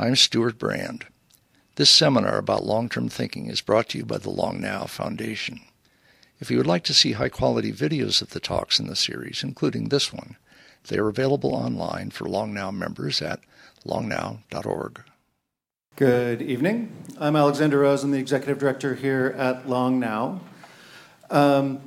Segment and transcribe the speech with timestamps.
[0.00, 1.06] I'm Stewart Brand.
[1.74, 5.60] This seminar about long term thinking is brought to you by the Long Now Foundation.
[6.38, 9.42] If you would like to see high quality videos of the talks in the series,
[9.42, 10.36] including this one,
[10.86, 13.40] they are available online for Long Now members at
[13.84, 15.02] longnow.org.
[15.96, 16.92] Good evening.
[17.18, 18.04] I'm Alexander Rose.
[18.04, 20.40] I'm the executive director here at Long Now.
[21.28, 21.80] Um,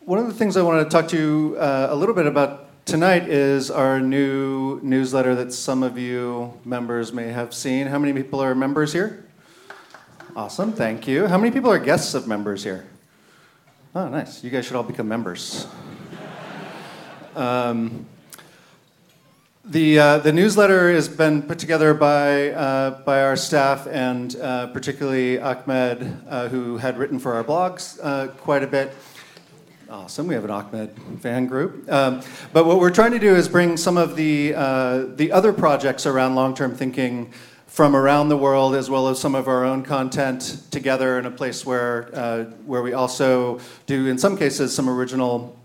[0.00, 2.67] one of the things I wanted to talk to you uh, a little bit about
[2.88, 7.86] tonight is our new newsletter that some of you members may have seen.
[7.86, 9.26] How many people are members here?
[10.34, 11.26] Awesome, thank you.
[11.26, 12.86] How many people are guests of members here?
[13.94, 14.42] Oh, nice.
[14.42, 15.66] You guys should all become members.
[17.36, 18.06] Um,
[19.66, 24.68] the, uh, the newsletter has been put together by, uh, by our staff and uh,
[24.68, 28.94] particularly Ahmed, uh, who had written for our blogs uh, quite a bit.
[29.90, 30.26] Awesome.
[30.26, 31.90] We have an Ahmed fan group.
[31.90, 32.20] Um,
[32.52, 36.04] but what we're trying to do is bring some of the, uh, the other projects
[36.04, 37.32] around long term thinking
[37.66, 41.30] from around the world, as well as some of our own content, together in a
[41.30, 45.58] place where, uh, where we also do, in some cases, some original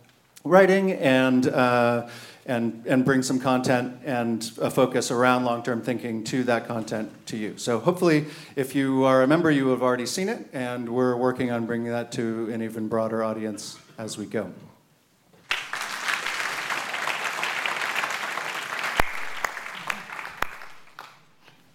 [0.45, 2.07] writing and, uh,
[2.45, 7.11] and, and bring some content and a focus around long term thinking to that content
[7.25, 7.57] to you.
[7.57, 11.51] So, hopefully, if you are a member, you have already seen it, and we're working
[11.51, 14.51] on bringing that to an even broader audience as we go.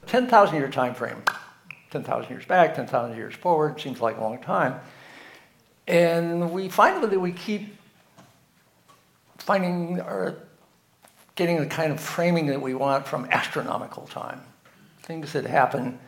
[0.07, 1.23] Ten thousand year time frame,
[1.91, 4.81] ten thousand years back, ten thousand years forward seems like a long time,
[5.87, 7.77] and we find that we keep
[9.37, 10.37] finding or
[11.35, 14.41] getting the kind of framing that we want from astronomical time,
[15.03, 15.99] things that happen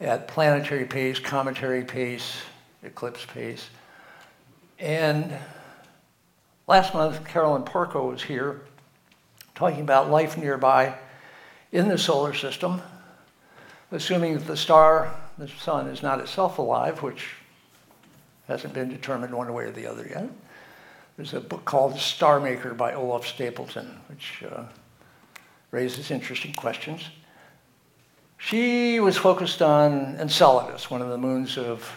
[0.00, 2.38] at planetary pace, cometary pace,
[2.82, 3.68] eclipse pace.
[4.78, 5.32] And
[6.66, 8.60] last month, Carolyn Porco was here
[9.54, 10.94] talking about life nearby
[11.72, 12.82] in the solar system,
[13.90, 17.36] assuming that the star, the sun, is not itself alive, which
[18.48, 20.28] hasn't been determined one way or the other yet.
[21.16, 24.64] There's a book called Star Maker by Olaf Stapledon, which uh,
[25.70, 27.08] raises interesting questions.
[28.36, 31.90] She was focused on Enceladus, one of the moons of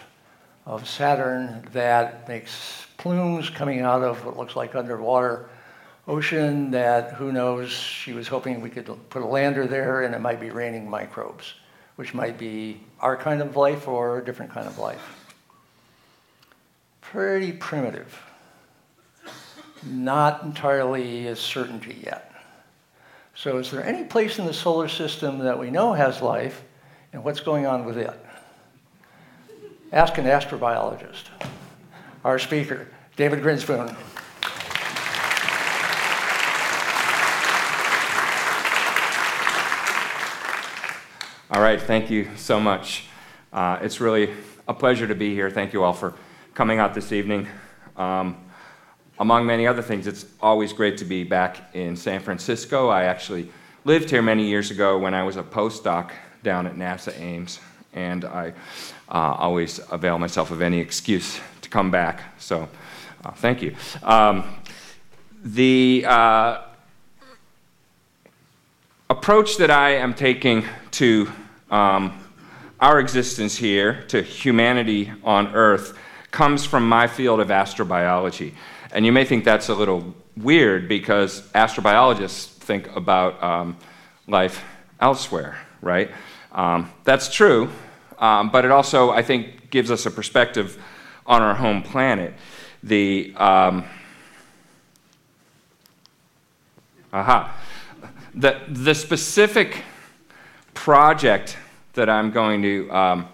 [0.66, 5.48] of Saturn that makes plumes coming out of what looks like underwater
[6.06, 10.20] ocean that who knows she was hoping we could put a lander there and it
[10.20, 11.54] might be raining microbes
[12.00, 15.34] which might be our kind of life or a different kind of life.
[17.02, 18.18] Pretty primitive.
[19.84, 22.32] Not entirely a certainty yet.
[23.34, 26.62] So is there any place in the solar system that we know has life
[27.12, 28.18] and what's going on with it
[29.92, 31.24] Ask an astrobiologist.
[32.24, 32.86] Our speaker,
[33.16, 33.96] David Grinspoon.
[41.50, 43.06] All right, thank you so much.
[43.52, 44.30] Uh, it's really
[44.68, 45.50] a pleasure to be here.
[45.50, 46.14] Thank you all for
[46.54, 47.48] coming out this evening.
[47.96, 48.36] Um,
[49.18, 52.88] among many other things, it's always great to be back in San Francisco.
[52.88, 53.50] I actually
[53.84, 56.12] lived here many years ago when I was a postdoc
[56.44, 57.58] down at NASA Ames,
[57.92, 58.52] and I
[59.08, 62.22] uh, always avail myself of any excuse to come back.
[62.38, 62.68] So,
[63.24, 63.74] uh, thank you.
[64.02, 64.44] Um,
[65.42, 66.62] the uh,
[69.08, 71.30] approach that I am taking to
[71.70, 72.18] um,
[72.80, 75.96] our existence here, to humanity on Earth,
[76.30, 78.52] comes from my field of astrobiology.
[78.92, 83.76] And you may think that's a little weird because astrobiologists think about um,
[84.26, 84.62] life
[85.00, 86.10] elsewhere, right?
[86.52, 87.70] Um, that's true,
[88.18, 90.82] um, but it also, I think, gives us a perspective
[91.26, 92.34] on our home planet.
[92.82, 93.84] The um,
[97.12, 97.54] aha,
[98.34, 99.84] the the specific
[100.74, 101.56] project
[101.92, 103.28] that I'm going to um,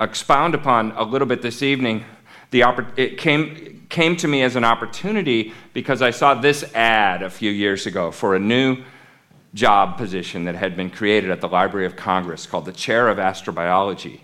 [0.00, 2.04] expound upon a little bit this evening.
[2.50, 7.22] The oppor- it came came to me as an opportunity because I saw this ad
[7.22, 8.82] a few years ago for a new
[9.56, 13.16] job position that had been created at the Library of Congress called the Chair of
[13.16, 14.20] Astrobiology.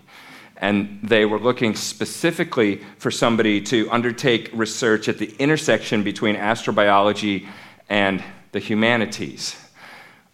[0.57, 7.47] And they were looking specifically for somebody to undertake research at the intersection between astrobiology
[7.89, 9.59] and the humanities.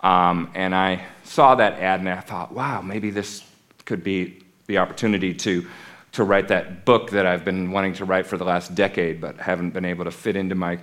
[0.01, 3.44] Um, and I saw that ad and I thought, wow, maybe this
[3.86, 5.66] could be the opportunity to,
[6.12, 9.38] to write that book that I've been wanting to write for the last decade, but
[9.38, 10.78] haven't been able to fit into my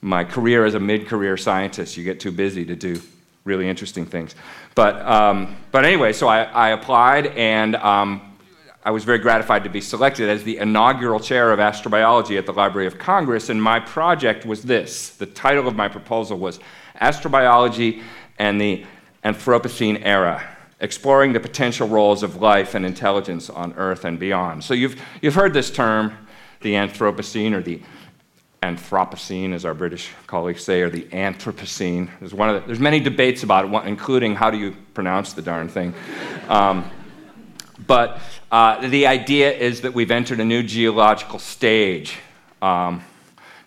[0.00, 1.96] my career as a mid-career scientist.
[1.96, 3.00] You get too busy to do
[3.44, 4.34] really interesting things.
[4.74, 8.36] But, um, but anyway, so I, I applied and um,
[8.84, 12.52] I was very gratified to be selected as the inaugural chair of astrobiology at the
[12.52, 13.48] Library of Congress.
[13.48, 16.60] And my project was this the title of my proposal was
[17.00, 18.02] Astrobiology
[18.38, 18.84] and the
[19.24, 20.42] Anthropocene era,
[20.80, 24.62] exploring the potential roles of life and intelligence on Earth and beyond.
[24.62, 26.12] So you've, you've heard this term,
[26.60, 27.82] the Anthropocene, or the
[28.62, 32.10] Anthropocene, as our British colleagues say, or the Anthropocene.
[32.18, 35.42] There's, one of the, there's many debates about it, including how do you pronounce the
[35.42, 35.94] darn thing.
[36.48, 36.90] Um,
[37.86, 38.20] but
[38.50, 42.18] uh, the idea is that we've entered a new geological stage
[42.60, 43.04] um,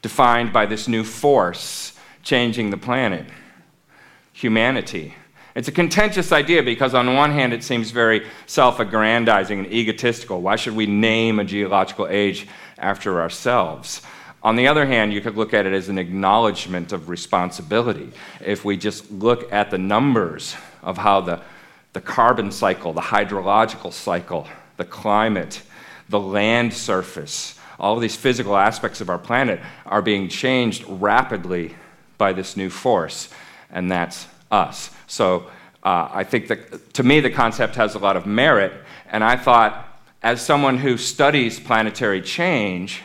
[0.02, 1.94] defined by this new force
[2.24, 3.26] changing the planet
[4.34, 5.16] humanity.
[5.56, 10.42] It's a contentious idea because, on one hand, it seems very self aggrandizing and egotistical.
[10.42, 12.48] Why should we name a geological age
[12.78, 14.02] after ourselves?
[14.44, 18.12] On the other hand, you could look at it as an acknowledgement of responsibility.
[18.44, 21.42] If we just look at the numbers of how the,
[21.94, 24.48] the carbon cycle, the hydrological cycle,
[24.78, 25.62] the climate,
[26.10, 31.76] the land surface, all these physical aspects of our planet are being changed rapidly
[32.18, 33.30] by this new force,
[33.72, 34.90] and that's us.
[35.08, 35.48] So
[35.84, 38.74] uh, I think that to me, the concept has a lot of merit,
[39.08, 39.88] and I thought,
[40.24, 43.02] as someone who studies planetary change,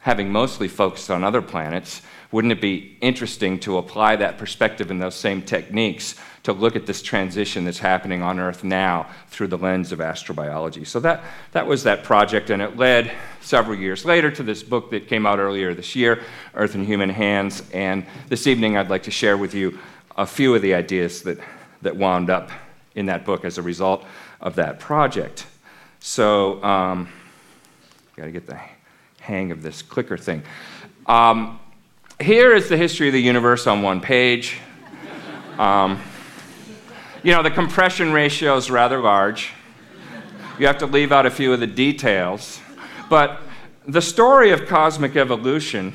[0.00, 2.02] having mostly focused on other planets,
[2.32, 6.14] wouldn't it be interesting to apply that perspective and those same techniques
[6.44, 10.86] to look at this transition that's happening on Earth now through the lens of astrobiology?
[10.86, 14.90] So that, that was that project, and it led several years later to this book
[14.92, 16.22] that came out earlier this year,
[16.54, 17.62] Earth in Human Hands.
[17.72, 19.78] And this evening, I'd like to share with you
[20.16, 21.38] a few of the ideas that,
[21.82, 22.50] that wound up
[22.94, 24.04] in that book as a result
[24.40, 25.46] of that project.
[25.98, 27.08] So, um,
[28.16, 28.58] got to get the
[29.20, 30.42] hang of this clicker thing.
[31.06, 31.60] Um,
[32.20, 34.58] here is the history of the universe on one page.
[35.58, 36.00] Um,
[37.22, 39.52] you know, the compression ratio is rather large.
[40.58, 42.60] You have to leave out a few of the details.
[43.08, 43.40] But
[43.86, 45.94] the story of cosmic evolution,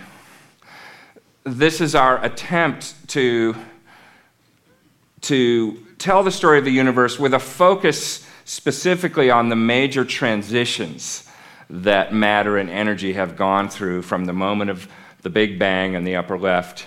[1.44, 3.56] this is our attempt to,
[5.22, 11.25] to tell the story of the universe with a focus specifically on the major transitions
[11.70, 14.88] that matter and energy have gone through from the moment of
[15.22, 16.86] the Big Bang in the upper left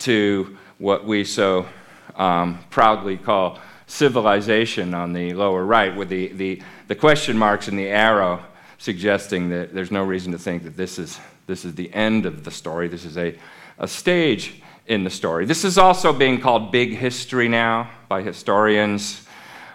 [0.00, 1.66] to what we so
[2.16, 7.78] um, proudly call civilization on the lower right, with the, the, the question marks and
[7.78, 8.44] the arrow
[8.76, 12.44] suggesting that there's no reason to think that this is, this is the end of
[12.44, 12.86] the story.
[12.86, 13.36] This is a,
[13.78, 15.46] a stage in the story.
[15.46, 19.26] This is also being called big history now by historians.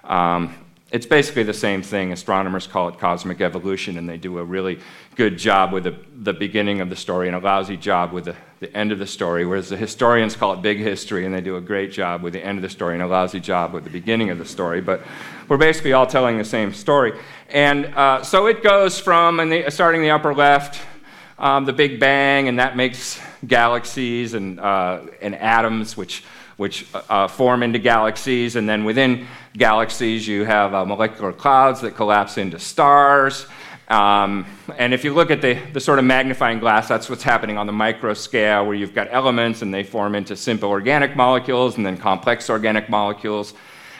[0.04, 0.56] Um,
[0.94, 2.12] it's basically the same thing.
[2.12, 4.80] Astronomers call it cosmic evolution, and they do a really
[5.16, 8.36] good job with the, the beginning of the story and a lousy job with the,
[8.60, 11.58] the end of the story, whereas the historians call it big history, and they do
[11.58, 13.90] a great job with the end of the story and a lousy job with the
[13.90, 14.82] beginning of the story.
[14.82, 15.02] But
[15.48, 17.20] we're basically all telling the same story.
[17.50, 20.80] And uh, so it goes from, the, starting the upper left,
[21.40, 26.24] um, the Big Bang, and that makes galaxies and, uh, and atoms, which
[26.58, 28.56] which uh, form into galaxies.
[28.56, 29.28] And then within
[29.58, 33.46] galaxies, you have uh, molecular clouds that collapse into stars.
[33.90, 34.46] Um,
[34.78, 37.68] and if you look at the, the sort of magnifying glass, that's what's happening on
[37.68, 41.86] the micro scale, where you've got elements and they form into simple organic molecules and
[41.86, 43.54] then complex organic molecules.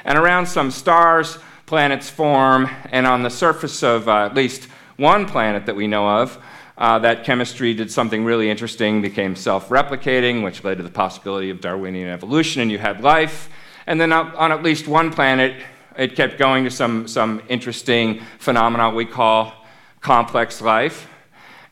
[0.06, 4.66] And around some stars, planets form, and on the surface of uh, at least
[4.98, 6.38] one planet that we know of,
[6.78, 11.50] uh, that chemistry did something really interesting, became self replicating, which led to the possibility
[11.50, 13.50] of Darwinian evolution, and you had life.
[13.86, 15.62] And then on at least one planet,
[15.98, 19.54] it kept going to some, some interesting phenomena we call
[20.02, 21.08] complex life.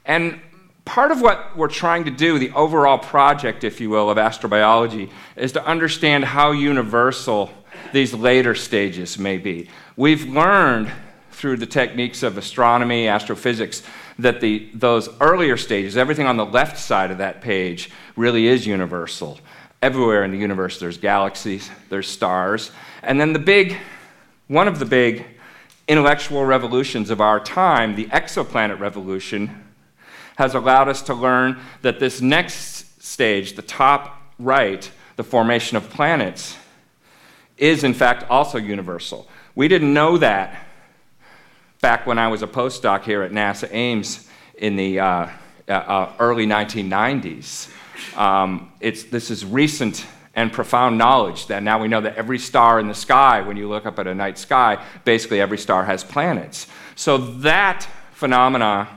[0.06, 0.40] And
[0.86, 5.10] part of what we're trying to do, the overall project, if you will, of astrobiology,
[5.36, 7.52] is to understand how universal
[7.94, 9.70] these later stages may be.
[9.96, 10.92] We've learned
[11.32, 13.84] through the techniques of astronomy, astrophysics,
[14.20, 18.66] that the, those earlier stages, everything on the left side of that page, really is
[18.68, 19.40] universal.
[19.82, 22.72] Everywhere in the universe, there's galaxies, there's stars.
[23.02, 23.78] And then the big,
[24.48, 25.26] one of the big
[25.88, 29.66] intellectual revolutions of our time, the exoplanet revolution,
[30.38, 35.90] has allowed us to learn that this next stage, the top right, the formation of
[35.90, 36.56] planets,
[37.58, 39.28] is in fact also universal.
[39.56, 40.68] We didn't know that
[41.82, 45.06] back when I was a postdoc here at NASA Ames in the uh,
[45.68, 47.72] uh, uh early 1990s.
[48.16, 52.80] Um, it's, this is recent and profound knowledge that now we know that every star
[52.80, 56.04] in the sky, when you look up at a night sky, basically every star has
[56.04, 56.68] planets.
[56.96, 58.88] So that phenomena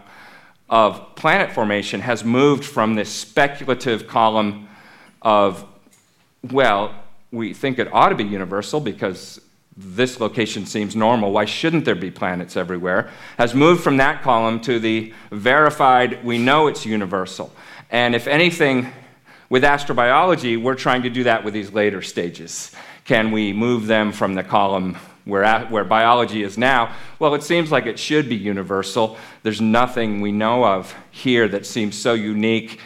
[0.68, 4.68] of planet formation has moved from this speculative column
[5.22, 5.64] of,
[6.52, 6.94] well,
[7.32, 9.40] we think it ought to be universal because
[9.76, 11.32] this location seems normal.
[11.32, 13.10] Why shouldn't there be planets everywhere?
[13.38, 17.52] Has moved from that column to the verified, we know it's universal.
[17.90, 18.92] And if anything,
[19.48, 22.74] with astrobiology, we're trying to do that with these later stages.
[23.04, 26.94] Can we move them from the column where, where biology is now?
[27.18, 29.16] Well, it seems like it should be universal.
[29.42, 32.80] There's nothing we know of here that seems so unique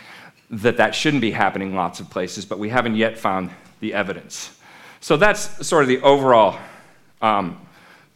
[0.50, 4.58] that that shouldn't be happening lots of places, but we haven't yet found the evidence.
[5.00, 6.58] So that's sort of the overall
[7.20, 7.60] um,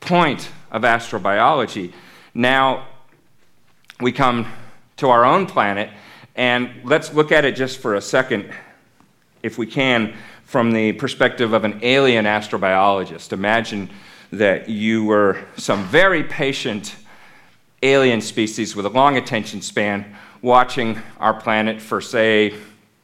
[0.00, 1.92] point of astrobiology.
[2.34, 2.88] Now
[4.00, 4.46] we come
[4.96, 5.90] to our own planet,
[6.34, 8.52] and let's look at it just for a second,
[9.42, 13.32] if we can, from the perspective of an alien astrobiologist.
[13.32, 13.90] Imagine
[14.32, 16.96] that you were some very patient
[17.82, 22.54] alien species with a long attention span watching our planet for, say,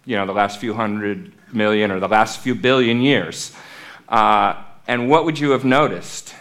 [0.05, 3.55] you know, the last few hundred million or the last few billion years.
[4.09, 6.35] Uh, and what would you have noticed?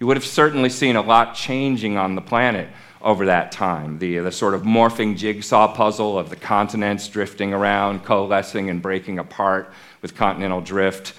[0.00, 2.68] You would have certainly seen a lot changing on the planet
[3.00, 4.00] over that time.
[4.00, 9.20] The, the sort of morphing jigsaw puzzle of the continents drifting around, coalescing and breaking
[9.20, 9.72] apart
[10.02, 11.14] with continental drift,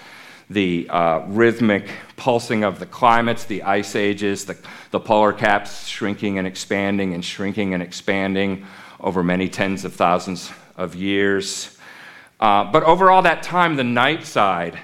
[0.50, 4.56] the uh, rhythmic pulsing of the climates, the ice ages, the,
[4.90, 8.66] the polar caps shrinking and expanding and shrinking and expanding
[9.00, 11.78] over many tens of thousands of years.
[12.38, 14.78] Uh, but over all that time, the night side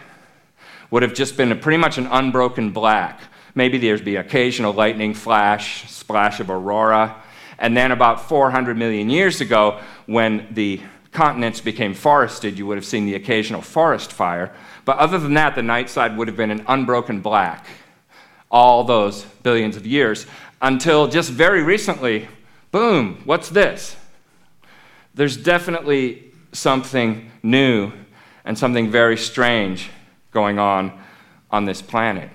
[0.90, 3.21] would have just been pretty much an unbroken black.
[3.54, 7.23] Maybe there'd be occasional lightning flash, splash of aurora.
[7.59, 10.80] And then, about 400 million years ago, when the
[11.12, 14.54] continents became forested, you would have seen the occasional forest fire.
[14.85, 17.66] But other than that, the night side would have been an unbroken black
[18.50, 20.26] all those billions of years
[20.62, 22.28] until just very recently,
[22.71, 23.97] boom, what's this?
[25.14, 27.92] There's definitely something new
[28.45, 29.90] and something very strange
[30.38, 30.92] going on
[31.50, 32.30] on this planet.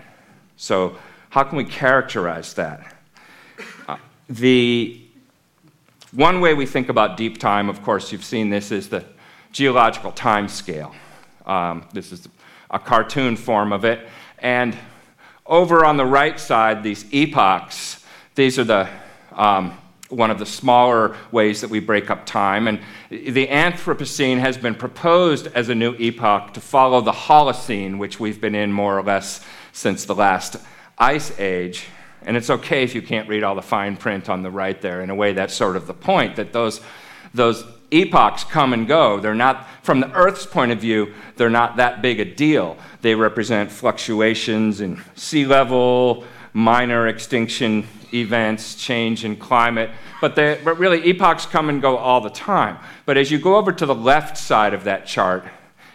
[0.58, 0.98] So,
[1.30, 2.94] how can we characterize that?
[3.88, 3.96] Uh,
[4.28, 5.00] the
[6.12, 9.06] one way we think about deep time, of course, you've seen this, is the
[9.54, 10.94] geological time scale.
[11.46, 12.28] Um, this is
[12.70, 14.06] a cartoon form of it.
[14.40, 14.78] And
[15.46, 18.06] over on the right side, these epochs,
[18.36, 18.90] these are the
[19.32, 19.78] um,
[20.16, 22.68] one of the smaller ways that we break up time.
[22.68, 22.80] And
[23.10, 28.40] the Anthropocene has been proposed as a new epoch to follow the Holocene, which we've
[28.40, 30.58] been in more or less since the last
[30.98, 31.86] ice age.
[32.22, 35.02] And it's okay if you can't read all the fine print on the right there.
[35.02, 36.80] In a way, that's sort of the point that those,
[37.34, 39.20] those epochs come and go.
[39.20, 42.78] They're not, from the Earth's point of view, they're not that big a deal.
[43.02, 49.90] They represent fluctuations in sea level, minor extinction events, change in climate,
[50.22, 52.78] but, they, but really epochs come and go all the time.
[53.06, 55.46] But as you go over to the left side of that chart,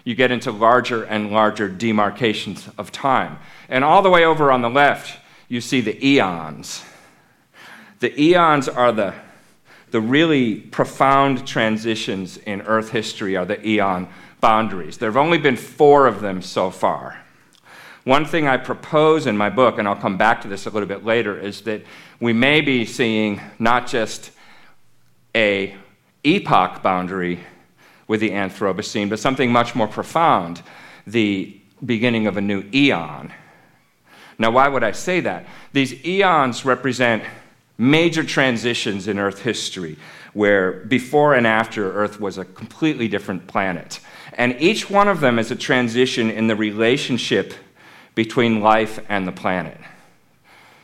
[0.05, 3.39] you get into larger and larger demarcations of time.
[3.69, 6.85] And all the way over on the left, you see the eons.
[8.01, 9.15] The eons are the,
[9.91, 14.09] the really profound transitions in Earth history, are the eon
[14.41, 14.99] boundaries.
[14.99, 17.21] There have only been four of them so far.
[18.09, 20.89] One thing I propose in my book, and I'll come back to this a little
[20.89, 21.83] bit later, is that
[22.21, 24.31] we may be seeing not just
[25.35, 25.77] a
[26.25, 27.41] epoch boundary
[28.07, 30.63] with the Anthropocene, but something much more profound,
[31.07, 33.31] the beginning of a new eon.
[34.39, 35.45] Now, why would I say that?
[35.75, 37.23] These eons represent
[37.77, 39.99] major transitions in Earth history,
[40.33, 44.01] where before and after Earth was a completely different planet.
[44.33, 47.53] And each one of them is a transition in the relationship
[48.19, 49.79] between life and the planet.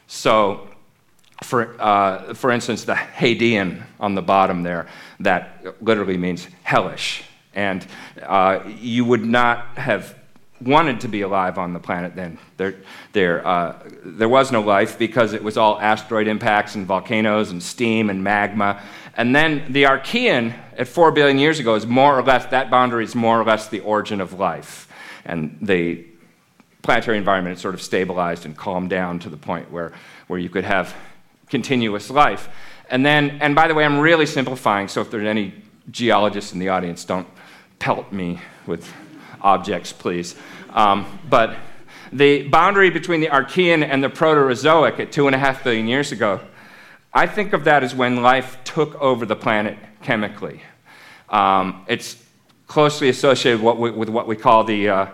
[0.06, 0.68] So,
[1.42, 4.86] for, uh, for instance, the Hadean on the bottom there,
[5.18, 7.24] that literally means hellish.
[7.52, 7.84] And
[8.22, 10.16] uh, you would not have
[10.60, 12.38] wanted to be alive on the planet then.
[12.56, 12.76] There,
[13.10, 17.60] there, uh, there was no life because it was all asteroid impacts and volcanoes and
[17.60, 18.80] steam and magma.
[19.16, 23.02] And then the Archean, at 4 billion years ago, is more or less, that boundary
[23.02, 24.86] is more or less the origin of life.
[25.24, 26.04] And the
[26.84, 29.92] planetary environment sort of stabilized and calmed down to the point where,
[30.28, 30.94] where you could have
[31.48, 32.48] continuous life.
[32.90, 35.54] And then, and by the way, I'm really simplifying, so if there's any
[35.90, 37.26] geologists in the audience, don't
[37.78, 38.92] pelt me with
[39.40, 40.36] objects, please.
[40.70, 41.56] Um, but
[42.12, 46.12] the boundary between the Archean and the Proterozoic at two and a half billion years
[46.12, 46.40] ago,
[47.12, 50.62] I think of that as when life took over the planet chemically.
[51.30, 52.22] Um, it's
[52.66, 55.06] closely associated with what we, with what we call the uh,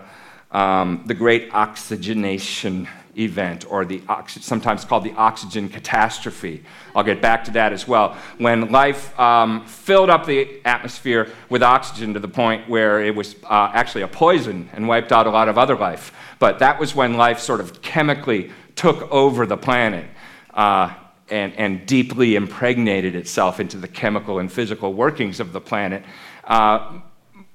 [0.51, 6.63] um, the great oxygenation event, or the sometimes called the oxygen catastrophe.
[6.95, 8.17] I'll get back to that as well.
[8.37, 13.35] When life um, filled up the atmosphere with oxygen to the point where it was
[13.43, 16.13] uh, actually a poison and wiped out a lot of other life.
[16.39, 20.07] But that was when life sort of chemically took over the planet.
[20.53, 20.93] Uh,
[21.29, 26.03] and, and, deeply impregnated itself into the chemical and physical workings of the planet.
[26.43, 26.99] Uh,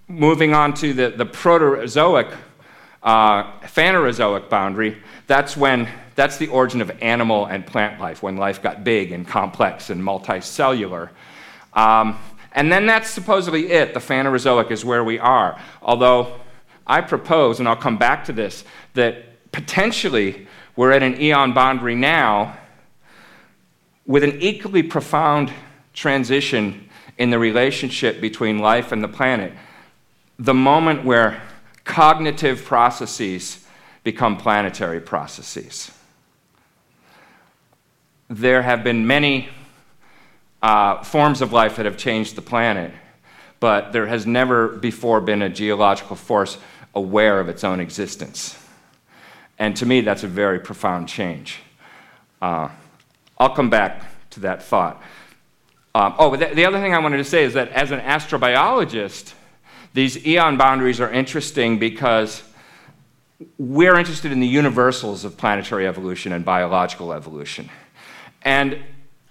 [0.09, 2.35] moving on to the, the Proterozoic,
[3.03, 8.62] uh, Phanerozoic boundary, that's when that's the origin of animal and plant life, when life
[8.62, 11.11] got big and complex and multicellular.
[11.75, 12.19] Um,
[12.53, 13.93] and then that's supposedly it.
[13.93, 15.61] The Phanerozoic is where we are.
[15.83, 16.41] Although
[16.87, 21.95] I propose, and I'll come back to this, that potentially we're at an eon boundary
[21.95, 22.57] now
[24.07, 25.53] with an equally profound
[25.93, 26.88] transition
[27.19, 29.53] in the relationship between life and the planet.
[30.38, 31.43] The moment where
[31.87, 33.64] cognitive processes
[34.02, 35.90] become planetary processes.
[38.28, 39.49] There have been many
[40.61, 42.93] uh, forms of life that have changed the planet,
[43.61, 46.59] but there has never before been a geological force
[46.95, 48.59] aware of its own existence.
[49.59, 51.61] And to me, that's a very profound change.
[52.43, 52.69] Uh,
[53.38, 55.00] I'll come back to that thought.
[55.95, 59.35] Um, oh, the, the other thing I wanted to say is that as an astrobiologist,
[59.97, 62.43] these eon boundaries are interesting because
[63.57, 67.71] we're interested in the universals of planetary evolution and biological evolution.
[68.43, 68.79] And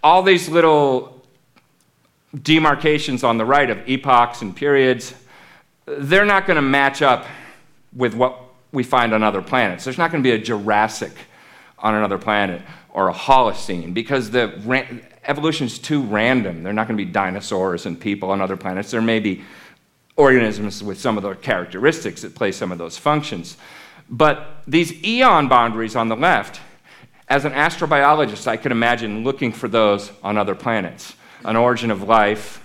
[0.04, 1.24] all these little
[2.42, 5.14] demarcations on the right of epochs and periods,
[5.86, 7.28] they're not going to match up
[7.94, 8.42] with what
[8.72, 9.84] we find on other planets.
[9.84, 11.14] There's not going to be a Jurassic
[11.78, 14.88] on another planet or a Holocene because the ra-
[15.26, 16.64] evolution is too random.
[16.64, 18.90] They're not going to be dinosaurs and people on other planets.
[18.90, 19.44] There may be
[20.18, 23.58] organisms with some of the characteristics that play some of those functions.
[24.10, 26.62] But these eon boundaries on the left,
[27.28, 32.02] as an astrobiologist, I could imagine looking for those on other planets an origin of
[32.02, 32.64] life,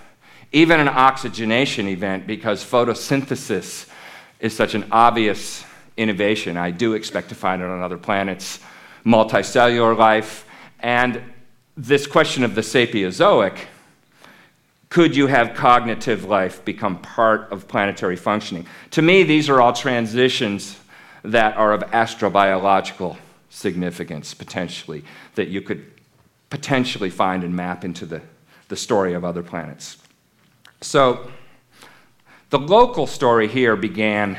[0.51, 3.87] even an oxygenation event, because photosynthesis
[4.39, 5.63] is such an obvious
[5.97, 6.57] innovation.
[6.57, 8.59] I do expect to find it on other planets,
[9.05, 10.45] multicellular life,
[10.79, 11.21] and
[11.77, 13.57] this question of the Sapiezoic
[14.91, 18.67] could you have cognitive life become part of planetary functioning?
[18.91, 20.77] To me, these are all transitions
[21.23, 23.15] that are of astrobiological
[23.49, 25.05] significance, potentially,
[25.35, 25.89] that you could
[26.49, 28.21] potentially find and map into the,
[28.67, 29.95] the story of other planets.
[30.81, 31.31] So,
[32.49, 34.37] the local story here began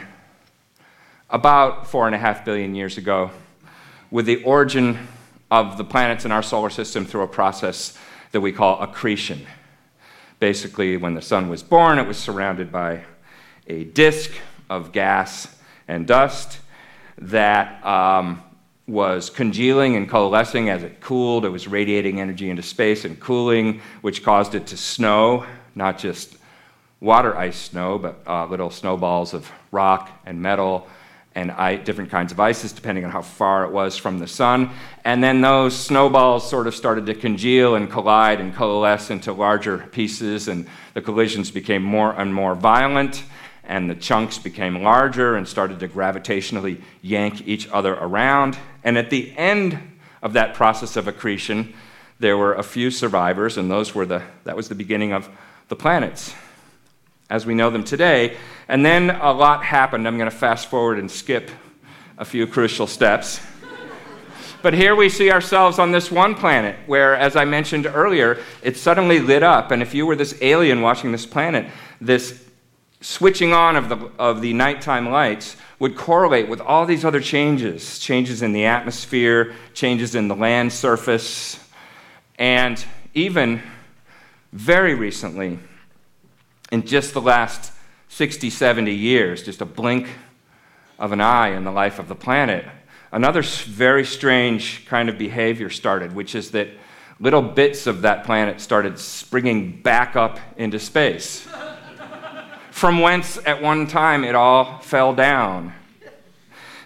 [1.31, 3.31] about four and a half billion years ago
[4.11, 5.09] with the origin
[5.51, 7.97] of the planets in our solar system through a process
[8.33, 9.47] that we call accretion.
[10.43, 13.05] Basically, when the sun was born, it was surrounded by
[13.69, 14.33] a disk
[14.69, 15.47] of gas
[15.87, 16.59] and dust
[17.17, 18.43] that um,
[18.89, 21.45] was congealing and coalescing as it cooled.
[21.45, 26.37] It was radiating energy into space and cooling, which caused it to snow, not just
[26.99, 30.89] water ice snow, but uh, little snowballs of rock and metal
[31.35, 34.71] and different kinds of ices, depending on how far it was from the sun.
[35.05, 39.79] And then those snowballs sort of started to congeal and collide and coalesce into larger
[39.79, 43.25] pieces, and the collisions became more and more violent,
[43.65, 48.59] and the chunks became larger and started to gravitationally yank each other around.
[48.85, 49.79] And at the end
[50.23, 51.73] of that process of accretion,
[52.21, 55.29] there were a few survivors, and those were the, that was the beginning of
[55.69, 56.35] the planets
[57.33, 58.37] as we know them today.
[58.73, 60.09] And then a lot happened.
[60.09, 61.51] I'm going to fast forward and skip
[62.17, 63.39] a few crucial steps.
[64.63, 68.79] But here we see ourselves on this one planet where, as I mentioned earlier, it
[68.79, 69.73] suddenly lit up.
[69.73, 72.43] And if you were this alien watching this planet, this
[73.03, 77.99] switching on of the, of the nighttime lights would correlate with all these other changes
[77.99, 81.63] changes in the atmosphere, changes in the land surface,
[82.39, 82.83] and
[83.13, 83.63] even
[84.51, 85.59] very recently,
[86.71, 87.72] in just the last
[88.13, 90.07] 60, 70 years, just a blink
[90.99, 92.67] of an eye in the life of the planet,
[93.11, 96.69] another very strange kind of behavior started, which is that
[97.21, 101.49] little bits of that planet started springing back up into space,
[102.71, 105.73] from whence at one time it all fell down.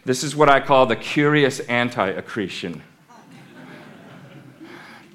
[0.05, 2.85] This is what I call the curious anti accretion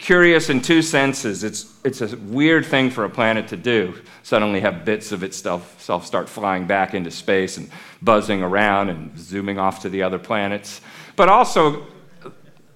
[0.02, 1.44] curious in two senses.
[1.44, 5.80] It's, it's a weird thing for a planet to do, suddenly have bits of itself
[5.80, 7.70] self start flying back into space and
[8.02, 10.82] buzzing around and zooming off to the other planets.
[11.16, 11.86] But also,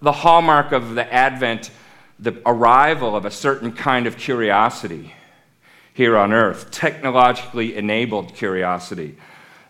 [0.01, 1.71] the hallmark of the advent,
[2.19, 5.13] the arrival of a certain kind of curiosity
[5.93, 9.17] here on Earth, technologically enabled curiosity.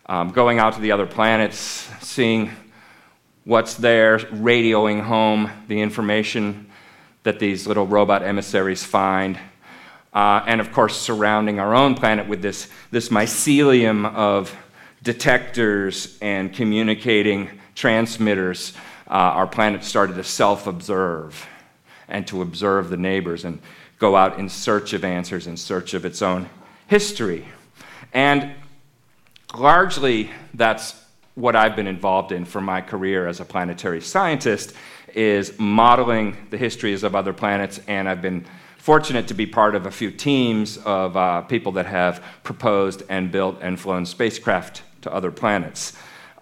[0.07, 1.57] Um, going out to the other planets,
[2.01, 2.51] seeing
[3.45, 6.64] what's there, radioing home the information
[7.25, 9.37] that these little robot emissaries find.
[10.13, 14.55] Uh, and of course, surrounding our own planet with this, this mycelium of
[15.01, 18.73] detectors and communicating transmitters,
[19.07, 21.47] uh, our planet started to self observe
[22.07, 23.59] and to observe the neighbors and
[23.97, 26.47] go out in search of answers, in search of its own
[26.85, 27.43] history.
[28.13, 28.51] And
[29.57, 30.93] largely, that's
[31.33, 34.75] what I've been involved in for my career as a planetary scientist
[35.15, 38.45] is modeling the histories of other planets, and I've been
[38.77, 43.31] fortunate to be part of a few teams of uh, people that have proposed and
[43.31, 45.93] built and flown spacecraft to other planets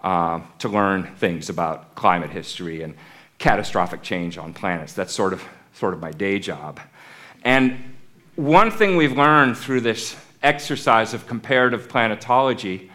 [0.02, 2.94] uh, to learn things about climate history and
[3.38, 4.92] catastrophic change on planets.
[4.92, 6.80] That's sort of, sort of my day job.
[7.44, 7.94] And
[8.36, 12.90] one thing we've learned through this exercise of comparative planetology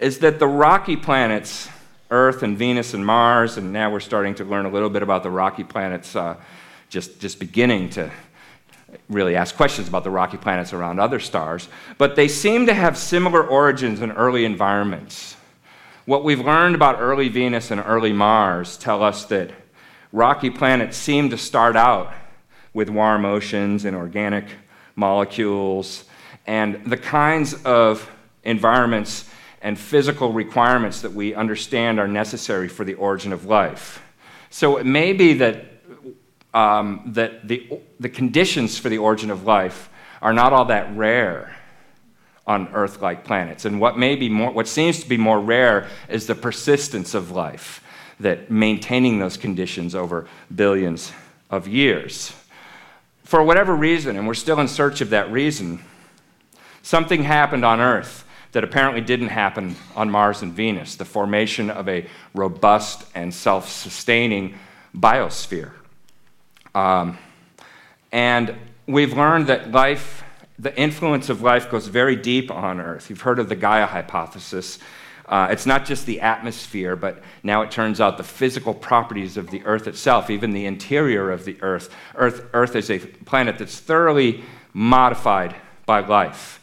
[0.00, 1.68] is that the rocky planets,
[2.10, 5.22] Earth and Venus and Mars, and now we're starting to learn a little bit about
[5.22, 6.36] the rocky planets, uh,
[6.88, 8.10] just, just beginning to
[9.08, 12.96] really ask questions about the rocky planets around other stars, but they seem to have
[12.96, 15.36] similar origins in early environments.
[16.04, 19.50] What we've learned about early Venus and early Mars tell us that
[20.12, 22.12] rocky planets seem to start out
[22.72, 24.44] with warm oceans and organic
[24.96, 26.04] molecules
[26.46, 28.10] and the kinds of
[28.44, 29.28] environments
[29.64, 34.02] and physical requirements that we understand are necessary for the origin of life.
[34.50, 35.64] So it may be that,
[36.52, 39.88] um, that the, the conditions for the origin of life
[40.20, 41.56] are not all that rare
[42.46, 43.64] on Earth like planets.
[43.64, 47.30] And what, may be more, what seems to be more rare is the persistence of
[47.30, 47.82] life,
[48.20, 51.10] that maintaining those conditions over billions
[51.48, 52.34] of years.
[53.22, 55.82] For whatever reason, and we're still in search of that reason,
[56.82, 58.23] something happened on Earth
[58.54, 63.68] that apparently didn't happen on Mars and Venus the formation of a robust and self
[63.68, 64.54] sustaining
[64.96, 65.72] biosphere.
[66.72, 67.18] Um,
[68.12, 68.54] and
[68.86, 70.22] we've learned that life,
[70.56, 73.10] the influence of life, goes very deep on Earth.
[73.10, 74.78] You've heard of the Gaia hypothesis.
[75.26, 79.50] Uh, it's not just the atmosphere, but now it turns out the physical properties of
[79.50, 81.92] the Earth itself, even the interior of the Earth.
[82.14, 86.60] Earth, Earth is a planet that's thoroughly modified by life.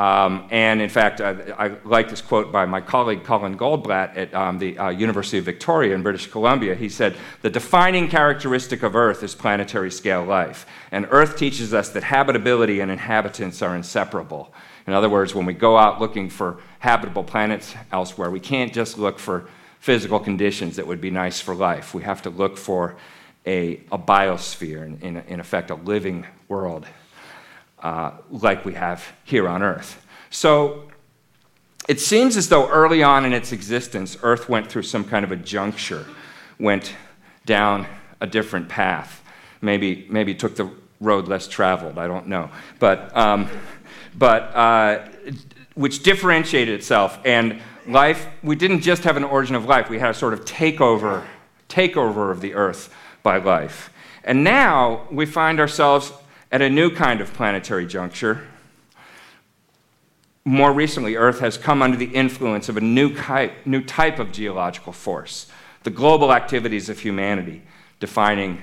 [0.00, 4.32] Um, and in fact, I, I, like this quote by my colleague Colin Goldblatt at
[4.32, 6.74] um, the uh, University of Victoria in British Columbia.
[6.74, 10.64] He said, The defining characteristic of Earth is planetary scale life.
[10.90, 14.54] And Earth teaches us that habitability and inhabitants are inseparable.
[14.86, 18.96] In other words, when we go out looking for habitable planets elsewhere, we can't just
[18.96, 21.92] look for physical conditions that would be nice for life.
[21.92, 22.96] We have to look for
[23.44, 26.86] a, a biosphere, in, in, in effect, a living world
[27.82, 30.04] uh, like we have here on Earth.
[30.30, 30.90] So
[31.88, 35.32] it seems as though early on in its existence, Earth went through some kind of
[35.32, 36.06] a juncture,
[36.58, 36.94] went
[37.46, 37.86] down
[38.20, 39.22] a different path.
[39.62, 42.50] Maybe, maybe took the road less traveled, I don't know.
[42.78, 43.48] But, um,
[44.16, 45.08] but uh,
[45.74, 47.18] which differentiated itself.
[47.24, 50.44] And life, we didn't just have an origin of life, we had a sort of
[50.44, 51.24] takeover,
[51.68, 53.92] takeover of the Earth by life.
[54.22, 56.12] And now we find ourselves
[56.50, 58.46] at a new kind of planetary juncture.
[60.44, 64.32] More recently, Earth has come under the influence of a new type, new type of
[64.32, 65.46] geological force,
[65.82, 67.62] the global activities of humanity,
[68.00, 68.62] defining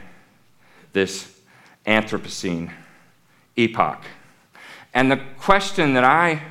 [0.93, 1.33] this
[1.85, 2.71] Anthropocene
[3.55, 4.03] epoch.
[4.93, 6.41] And the question that I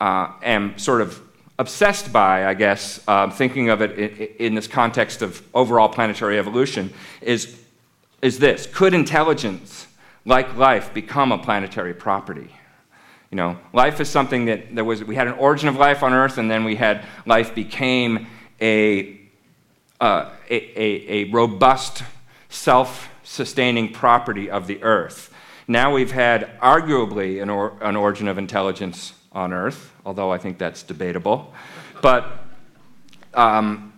[0.00, 1.22] uh, am sort of
[1.58, 6.38] obsessed by, I guess, uh, thinking of it in, in this context of overall planetary
[6.38, 6.92] evolution,
[7.22, 7.58] is
[8.26, 9.86] is this Could intelligence,
[10.24, 12.50] like life, become a planetary property?
[13.30, 16.12] You know, life is something that there was, we had an origin of life on
[16.12, 18.26] Earth, and then we had life became
[18.60, 19.20] a,
[20.00, 22.02] uh, a, a, a robust,
[22.48, 25.32] self sustaining property of the Earth.
[25.68, 30.58] Now we've had arguably an, or, an origin of intelligence on Earth, although I think
[30.58, 31.52] that's debatable.
[32.02, 32.26] But
[33.34, 33.92] um,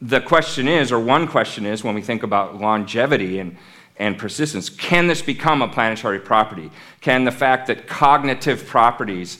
[0.00, 3.56] the question is, or one question is, when we think about longevity and,
[3.96, 6.70] and persistence, can this become a planetary property?
[7.00, 9.38] Can the fact that cognitive properties,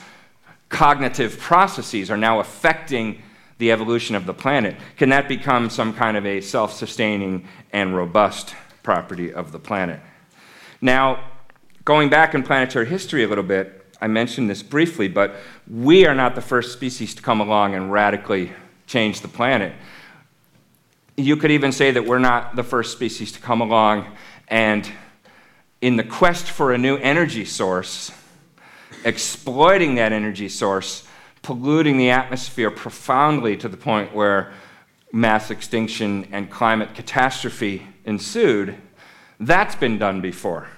[0.69, 3.23] cognitive processes are now affecting
[3.59, 7.97] the evolution of the planet, can that become some kind of a self sustaining and
[7.97, 10.01] robust property of the planet?
[10.81, 11.25] Now,
[11.85, 15.35] going back in planetary history a little bit, I mentioned this briefly, but
[15.69, 18.53] we are not the first species to come along and radically
[18.87, 19.73] change the planet
[21.19, 24.07] you could even say that we're not the first species to come along
[24.47, 24.91] and,
[25.81, 28.13] in the quest for a new energy source,
[29.05, 31.07] exploiting that energy source,
[31.43, 34.53] polluting the atmosphere profoundly to the point where
[35.13, 38.77] mass extinction and climate catastrophe ensued,
[39.41, 40.69] that's been done before.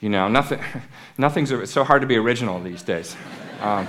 [0.00, 0.60] You know, nothing,
[1.18, 3.16] nothing's so hard to be original these days.
[3.62, 3.88] Um,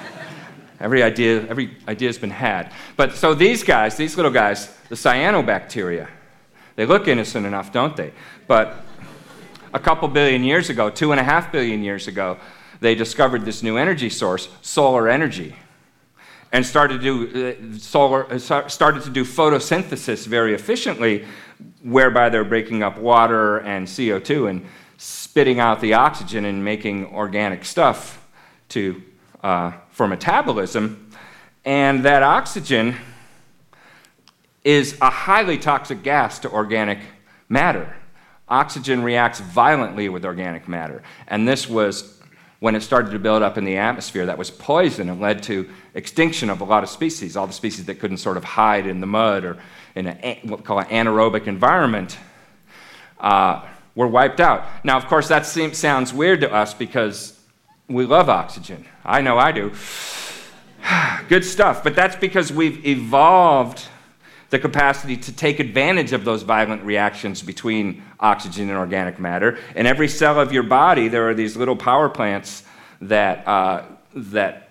[0.81, 2.73] Every idea, every idea has been had.
[2.97, 6.07] But so these guys, these little guys, the cyanobacteria,
[6.75, 8.11] they look innocent enough, don't they?
[8.47, 8.83] But
[9.73, 12.37] a couple billion years ago, two and a half billion years ago,
[12.79, 15.55] they discovered this new energy source, solar energy,
[16.51, 21.25] and started to do, uh, solar, uh, started to do photosynthesis very efficiently,
[21.83, 24.65] whereby they're breaking up water and CO2 and
[24.97, 28.27] spitting out the oxygen and making organic stuff
[28.69, 29.01] to,
[29.43, 31.11] uh, for metabolism.
[31.65, 32.95] And that oxygen
[34.63, 36.99] is a highly toxic gas to organic
[37.49, 37.95] matter.
[38.47, 41.03] Oxygen reacts violently with organic matter.
[41.27, 42.19] And this was
[42.59, 45.67] when it started to build up in the atmosphere that was poison and led to
[45.95, 48.99] extinction of a lot of species, all the species that couldn't sort of hide in
[48.99, 49.57] the mud or
[49.95, 52.17] in a, what we call an anaerobic environment.
[53.19, 54.65] Uh, were wiped out.
[54.83, 57.37] Now, of course, that seems, sounds weird to us because
[57.93, 58.85] we love oxygen.
[59.05, 59.73] I know I do.
[61.27, 61.83] Good stuff.
[61.83, 63.87] But that's because we've evolved
[64.49, 69.57] the capacity to take advantage of those violent reactions between oxygen and organic matter.
[69.75, 72.63] In every cell of your body, there are these little power plants
[72.99, 74.69] that, uh, that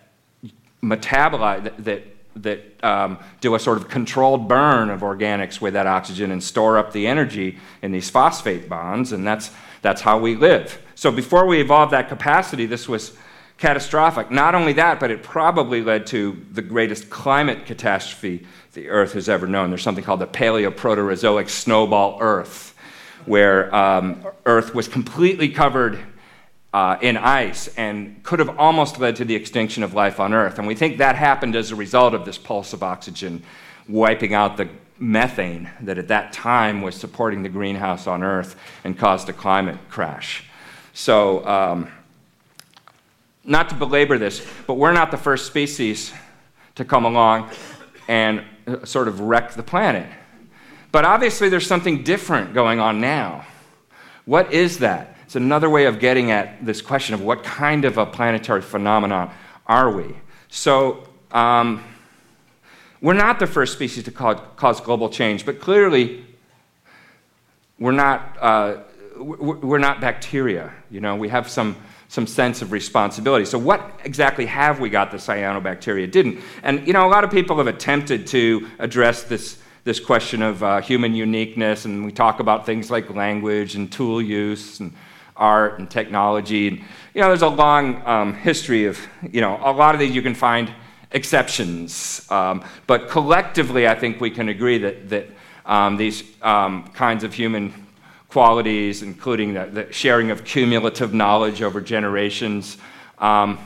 [0.83, 2.03] metabolize, that, that,
[2.37, 6.79] that um, do a sort of controlled burn of organics with that oxygen and store
[6.79, 9.51] up the energy in these phosphate bonds, and that's,
[9.83, 10.81] that's how we live.
[10.95, 13.17] So before we evolved that capacity, this was
[13.59, 14.31] catastrophic.
[14.31, 19.29] Not only that, but it probably led to the greatest climate catastrophe the Earth has
[19.29, 19.71] ever known.
[19.71, 22.75] There's something called the Paleoproterozoic snowball Earth,
[23.27, 25.99] where um, Earth was completely covered
[26.73, 30.59] uh, in ice and could have almost led to the extinction of life on Earth.
[30.59, 33.43] And we think that happened as a result of this pulse of oxygen
[33.89, 38.97] wiping out the methane that at that time was supporting the greenhouse on Earth and
[38.97, 40.45] caused a climate crash.
[40.93, 41.91] So, um,
[43.43, 46.13] not to belabor this, but we're not the first species
[46.75, 47.51] to come along
[48.07, 48.45] and
[48.85, 50.07] sort of wreck the planet.
[50.93, 53.47] But obviously, there's something different going on now.
[54.25, 55.17] What is that?
[55.31, 59.33] It's another way of getting at this question of what kind of a planetary phenomenon
[59.65, 60.17] are we?
[60.49, 61.85] So, um,
[63.01, 66.27] we're not the first species to cause, global change, but clearly,
[67.79, 68.79] we're not, uh,
[69.19, 70.73] we're not bacteria.
[70.91, 71.77] You know, we have some
[72.09, 73.45] some sense of responsibility.
[73.45, 76.41] So, what exactly have we got the cyanobacteria didn't?
[76.65, 80.65] And, you know, a lot of people have attempted to address this, this question of
[80.65, 84.93] uh, human uniqueness, and we talk about things like language and tool use and
[85.41, 86.69] art and technology.
[86.69, 86.79] And,
[87.15, 89.01] you know, there's a long um, history of,
[89.33, 90.73] you know, a lot of these you can find
[91.11, 92.25] exceptions.
[92.31, 95.27] Um, but collectively, I think we can agree that, that
[95.67, 97.75] um, these um, kinds of human
[98.29, 102.79] qualities, including the, the sharing of cumulative knowledge over generations.
[103.19, 103.59] Um,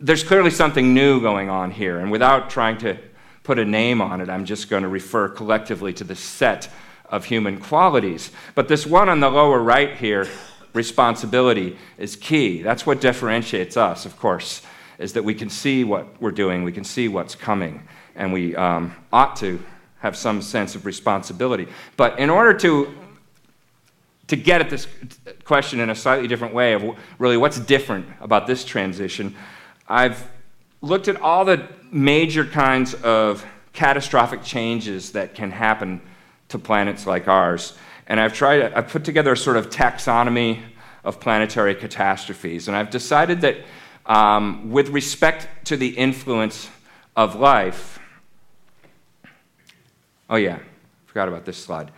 [0.00, 2.96] there's clearly something new going on here, and without trying to
[3.42, 6.70] put a name on it, I'm just going to refer collectively to the set
[7.10, 8.30] of human qualities.
[8.54, 10.28] But this one on the lower right here,
[10.72, 12.62] responsibility, is key.
[12.62, 14.62] That's what differentiates us, of course,
[14.98, 18.54] is that we can see what we're doing, we can see what's coming, and we
[18.56, 19.62] um, ought to
[20.00, 21.68] have some sense of responsibility.
[21.96, 22.94] But in order to
[24.28, 24.86] to get at this
[25.44, 26.84] question in a slightly different way of
[27.18, 29.34] really what's different about this transition,
[29.88, 30.28] I've
[30.82, 36.02] looked at all the major kinds of catastrophic changes that can happen
[36.48, 37.76] to planets like ours.
[38.06, 40.62] And I've tried, I've put together a sort of taxonomy
[41.04, 42.68] of planetary catastrophes.
[42.68, 43.56] And I've decided that
[44.06, 46.70] um, with respect to the influence
[47.16, 47.98] of life,
[50.30, 50.58] oh yeah,
[51.06, 51.90] forgot about this slide.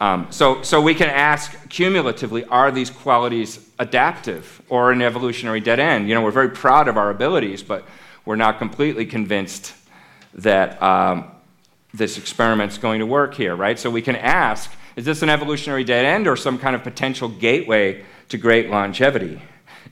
[0.00, 5.80] Um, so, so we can ask cumulatively are these qualities adaptive or an evolutionary dead
[5.80, 6.08] end?
[6.08, 7.84] You know, we're very proud of our abilities, but
[8.24, 9.74] we're not completely convinced
[10.34, 11.30] that um,
[11.94, 13.78] this experiment's going to work here, right?
[13.78, 17.28] So we can ask is this an evolutionary dead end or some kind of potential
[17.28, 19.40] gateway to great longevity?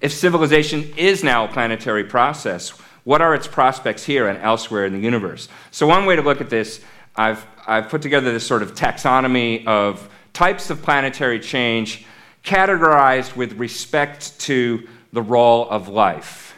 [0.00, 2.70] If civilization is now a planetary process,
[3.04, 5.48] what are its prospects here and elsewhere in the universe?
[5.70, 6.80] So, one way to look at this
[7.16, 12.04] I've, I've put together this sort of taxonomy of types of planetary change
[12.44, 16.54] categorized with respect to the role of life.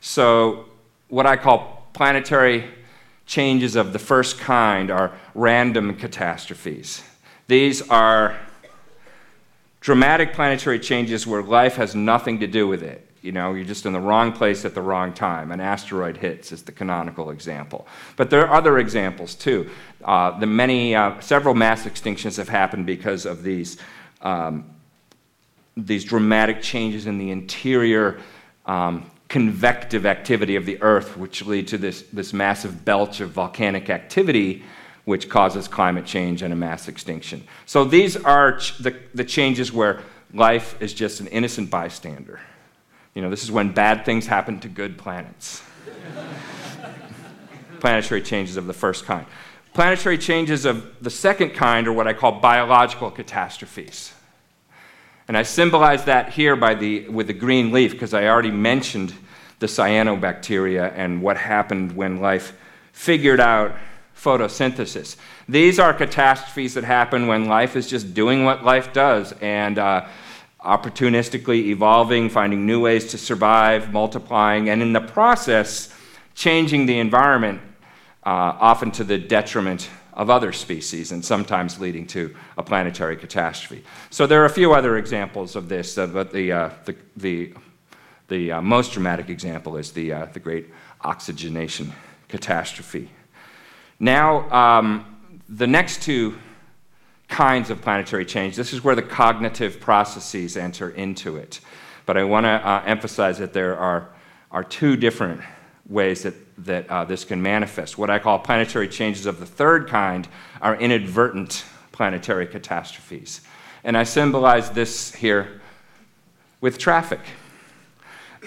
[0.00, 0.66] So,
[1.08, 2.64] what I call planetary
[3.32, 7.02] changes of the first kind are random catastrophes.
[7.48, 8.36] These are
[9.80, 13.08] dramatic planetary changes where life has nothing to do with it.
[13.22, 15.50] You know, you're just in the wrong place at the wrong time.
[15.50, 17.86] An asteroid hits is the canonical example.
[18.16, 19.70] But there are other examples too.
[20.04, 23.78] Uh, the many, uh, several mass extinctions have happened because of these,
[24.20, 24.66] um,
[25.74, 28.20] these dramatic changes in the interior
[28.66, 33.88] um, convective activity of the Earth, which lead to this, this massive belch of volcanic
[33.88, 34.62] activity,
[35.06, 37.42] which causes climate change and a mass extinction.
[37.64, 40.02] So these are ch- the, the changes where
[40.34, 42.40] life is just an innocent bystander
[43.14, 45.62] You know, this is when bad things happen to good planets.
[47.80, 49.24] Planetary changes of the first kind.
[49.72, 54.12] Planetary changes of the second kind are what I call biological catastrophes.
[55.28, 59.14] And I symbolize that here by the, with the green leaf because I already mentioned
[59.60, 62.52] the cyanobacteria and what happened when life
[62.92, 63.74] figured out
[64.16, 65.16] photosynthesis.
[65.48, 70.06] These are catastrophes that happen when life is just doing what life does and uh,
[70.64, 75.94] opportunistically evolving, finding new ways to survive, multiplying, and in the process,
[76.34, 77.60] changing the environment,
[78.24, 83.82] uh, often to the detriment of other species and sometimes leading to a planetary catastrophe.
[84.10, 87.54] So there are a few other examples of this, uh, but the, uh, the, the,
[88.28, 90.66] the uh, most dramatic example is the, uh, the Great
[91.00, 91.92] Oxygenation
[92.28, 93.10] Catastrophe.
[93.98, 95.06] Now, um,
[95.48, 96.36] the next two
[97.28, 101.60] kinds of planetary change, this is where the cognitive processes enter into it.
[102.04, 104.10] But I want to uh, emphasize that there are,
[104.50, 105.40] are two different
[105.92, 107.98] ways that, that uh, this can manifest.
[107.98, 110.26] What I call planetary changes of the third kind
[110.60, 113.42] are inadvertent planetary catastrophes.
[113.84, 115.60] And I symbolize this here
[116.60, 117.20] with traffic.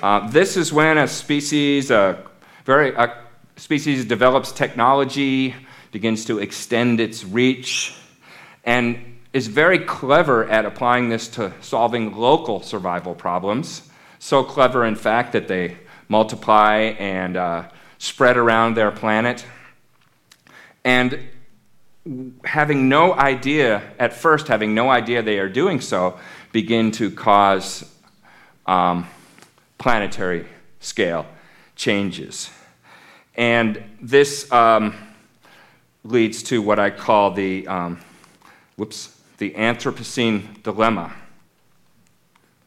[0.02, 2.24] Uh, this is when a species, a
[2.66, 3.16] very, a
[3.56, 5.56] species develops technology,
[5.92, 7.96] begins to extend its reach,
[8.64, 13.90] and is very clever at applying this to solving local survival problems.
[14.20, 19.46] So clever, in fact, that they multiply and uh, spread around their planet.
[20.84, 21.20] And
[22.44, 26.20] having no idea, at first, having no idea they are doing so,
[26.52, 27.92] begin to cause
[28.66, 29.08] um,
[29.78, 30.48] planetary
[30.80, 31.26] scale
[31.76, 32.50] changes.
[33.36, 34.96] And this um,
[36.04, 38.00] leads to what I call the, um,
[38.78, 41.14] whoops, the Anthropocene dilemma.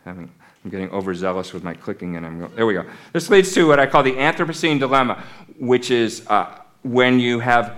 [0.04, 0.30] Having,
[0.68, 2.84] I'm getting overzealous with my clicking, and I'm going, there we go.
[3.14, 5.24] This leads to what I call the Anthropocene dilemma,
[5.58, 7.74] which is uh, when you have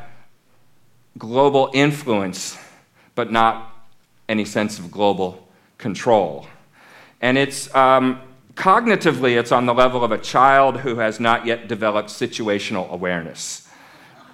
[1.16, 2.58] global influence,
[3.14, 3.72] but not
[4.28, 5.46] any sense of global
[5.78, 6.48] control.
[7.20, 8.22] And it's um,
[8.54, 13.68] cognitively, it's on the level of a child who has not yet developed situational awareness.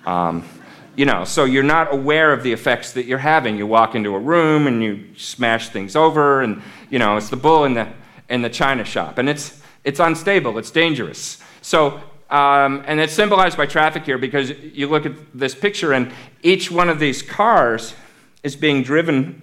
[0.06, 0.48] Um,
[0.96, 3.58] you know, so you're not aware of the effects that you're having.
[3.58, 7.36] You walk into a room and you smash things over, and you know, it's the
[7.36, 7.86] bull in the
[8.28, 11.38] in the china shop, and it's it's unstable, it's dangerous.
[11.62, 16.12] So, um, and it's symbolized by traffic here because you look at this picture, and
[16.42, 17.94] each one of these cars
[18.42, 19.42] is being driven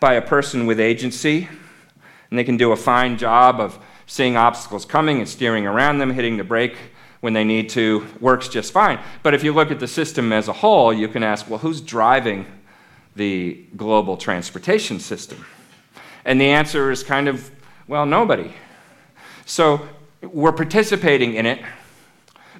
[0.00, 1.48] by a person with agency,
[2.30, 6.10] and they can do a fine job of seeing obstacles coming and steering around them,
[6.10, 6.76] hitting the brake
[7.20, 8.98] when they need to works just fine.
[9.22, 11.80] But if you look at the system as a whole, you can ask, well, who's
[11.80, 12.46] driving
[13.16, 15.46] the global transportation system?
[16.26, 17.50] And the answer is kind of,
[17.86, 18.52] well, nobody.
[19.44, 19.86] So
[20.22, 21.62] we're participating in it,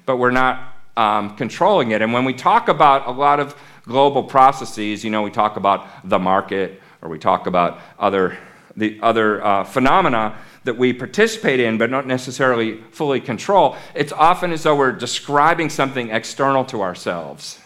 [0.05, 2.01] but we're not um, controlling it.
[2.01, 5.87] And when we talk about a lot of global processes, you know, we talk about
[6.07, 8.37] the market or we talk about other,
[8.75, 14.51] the other uh, phenomena, that we participate in but not necessarily fully control, it's often
[14.51, 17.59] as though we're describing something external to ourselves,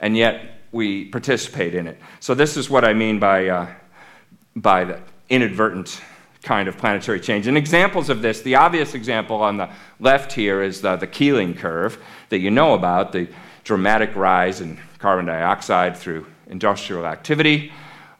[0.00, 1.98] and yet we participate in it.
[2.20, 3.66] So, this is what I mean by, uh,
[4.56, 6.00] by the inadvertent
[6.42, 7.46] kind of planetary change.
[7.46, 9.68] And examples of this, the obvious example on the
[10.00, 13.28] left here is the, the Keeling curve that you know about, the
[13.64, 17.72] dramatic rise in carbon dioxide through industrial activity.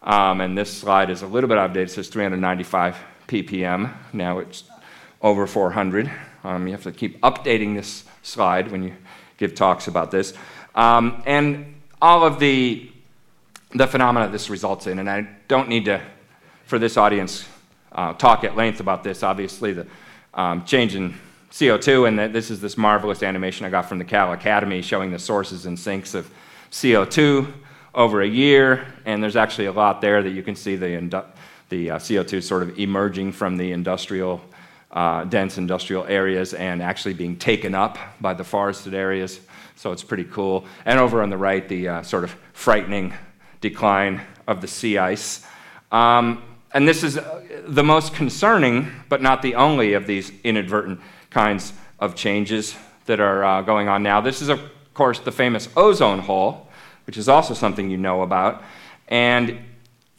[0.02, 3.92] Um, and this slide is a little bit outdated, it says 395 ppm.
[4.12, 4.64] Now it's
[5.22, 6.10] over 400.
[6.44, 8.94] Um, you have to keep updating this slide when you
[9.36, 10.34] give talks about this.
[10.74, 12.90] Um, and all of the,
[13.74, 16.00] the phenomena this results in, and I don't need to,
[16.64, 17.48] for this audience,
[17.92, 19.22] uh, talk at length about this.
[19.22, 19.86] Obviously, the
[20.34, 21.14] um, change in
[21.50, 25.18] CO2, and this is this marvelous animation I got from the Cal Academy showing the
[25.18, 26.30] sources and sinks of
[26.70, 27.52] CO2
[27.94, 31.24] over a year, and there's actually a lot there that you can see the
[31.68, 34.40] the uh, CO2 sort of emerging from the industrial,
[34.90, 39.40] uh, dense industrial areas and actually being taken up by the forested areas.
[39.76, 40.64] So it's pretty cool.
[40.84, 43.12] And over on the right, the uh, sort of frightening
[43.60, 45.44] decline of the sea ice.
[45.92, 51.00] Um, and this is uh, the most concerning, but not the only, of these inadvertent
[51.30, 54.20] kinds of changes that are uh, going on now.
[54.20, 54.60] This is, of
[54.94, 56.68] course, the famous ozone hole,
[57.06, 58.62] which is also something you know about.
[59.08, 59.58] And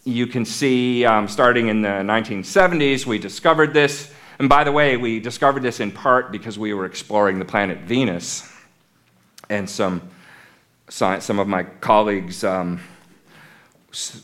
[0.03, 4.11] you can see um, starting in the 1970s, we discovered this.
[4.39, 7.79] And by the way, we discovered this in part because we were exploring the planet
[7.79, 8.51] Venus.
[9.49, 10.01] And some,
[10.89, 12.79] some of my colleagues um,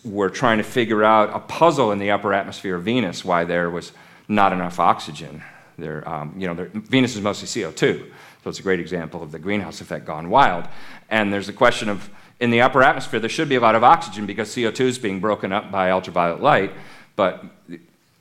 [0.04, 3.70] were trying to figure out a puzzle in the upper atmosphere of Venus why there
[3.70, 3.92] was
[4.28, 5.42] not enough oxygen
[5.84, 8.12] um, you know, Venus is mostly CO2,
[8.44, 10.68] so it's a great example of the greenhouse effect gone wild.
[11.10, 12.10] And there's a question of
[12.40, 15.20] in the upper atmosphere, there should be a lot of oxygen because CO2 is being
[15.20, 16.72] broken up by ultraviolet light,
[17.16, 17.46] but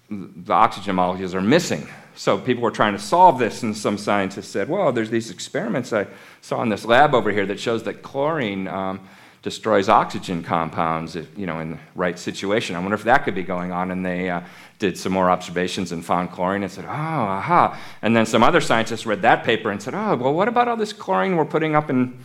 [0.08, 1.88] the oxygen molecules are missing.
[2.16, 5.92] So people were trying to solve this, and some scientists said, well, there's these experiments
[5.92, 6.06] I
[6.42, 9.00] saw in this lab over here that shows that chlorine um,
[9.44, 12.74] destroys oxygen compounds if, you know, in the right situation.
[12.74, 13.90] I wonder if that could be going on.
[13.90, 14.40] And they uh,
[14.78, 17.78] did some more observations and found chlorine and said, oh, aha.
[18.00, 20.78] And then some other scientists read that paper and said, oh, well, what about all
[20.78, 22.18] this chlorine we're putting up in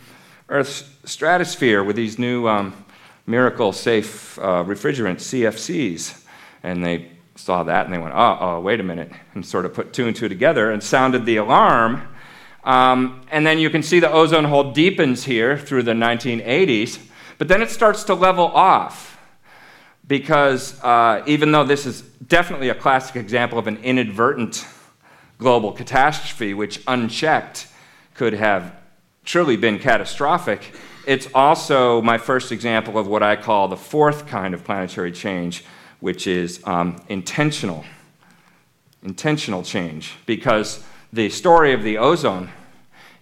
[0.48, 2.72] Earth's stratosphere with these new um,
[3.26, 6.24] miracle safe uh, refrigerants, CFCs?
[6.62, 9.74] And they saw that and they went, oh, oh, wait a minute, and sort of
[9.74, 12.08] put two and two together and sounded the alarm.
[12.64, 17.08] Um, and then you can see the ozone hole deepens here through the 1980s,
[17.40, 19.18] but then it starts to level off
[20.06, 24.66] because uh, even though this is definitely a classic example of an inadvertent
[25.38, 27.66] global catastrophe, which unchecked
[28.12, 28.74] could have
[29.24, 30.74] truly been catastrophic,
[31.06, 35.64] it's also my first example of what I call the fourth kind of planetary change,
[36.00, 37.86] which is um, intentional,
[39.02, 40.12] intentional change.
[40.26, 42.50] Because the story of the ozone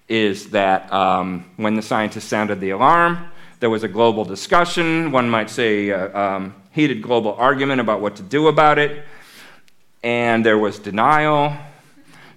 [0.08, 3.30] is that um, when the scientists sounded the alarm,
[3.60, 8.16] there was a global discussion, one might say uh, um, heated global argument about what
[8.16, 9.04] to do about it,
[10.02, 11.56] and there was denial,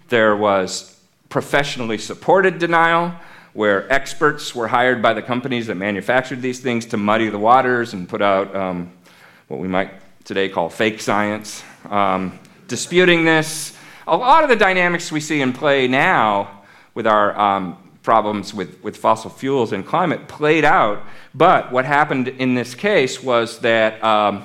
[0.09, 0.99] there was
[1.29, 3.13] professionally supported denial,
[3.53, 7.93] where experts were hired by the companies that manufactured these things to muddy the waters
[7.93, 8.91] and put out um,
[9.47, 9.91] what we might
[10.23, 13.77] today call fake science, um, disputing this.
[14.07, 16.63] A lot of the dynamics we see in play now
[16.95, 21.03] with our um, problems with, with fossil fuels and climate played out.
[21.33, 24.43] But what happened in this case was that um,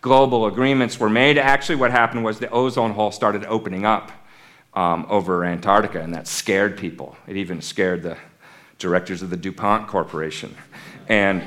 [0.00, 1.38] global agreements were made.
[1.38, 4.10] Actually, what happened was the ozone hole started opening up
[4.74, 7.16] um, over Antarctica, and that scared people.
[7.26, 8.16] It even scared the
[8.78, 10.54] directors of the DuPont Corporation.
[11.08, 11.42] And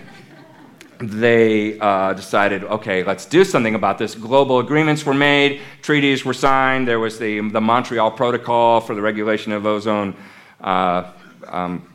[1.00, 4.16] they uh, decided, okay, let's do something about this.
[4.16, 6.88] Global agreements were made, treaties were signed.
[6.88, 10.16] There was the, the Montreal Protocol for the regulation of ozone
[10.60, 11.12] uh,
[11.52, 11.88] um,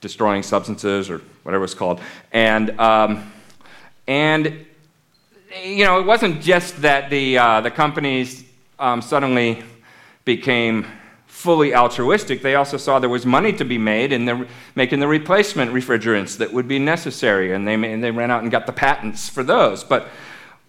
[0.00, 2.00] destroying substances, or whatever it's called.
[2.32, 3.32] And, um,
[4.06, 4.66] and
[5.64, 8.44] you know, it wasn't just that the, uh, the companies
[8.78, 9.62] um, suddenly
[10.24, 10.86] became
[11.40, 15.08] fully altruistic, they also saw there was money to be made in the, making the
[15.08, 18.72] replacement refrigerants that would be necessary, and they, and they ran out and got the
[18.72, 19.82] patents for those.
[19.82, 20.08] But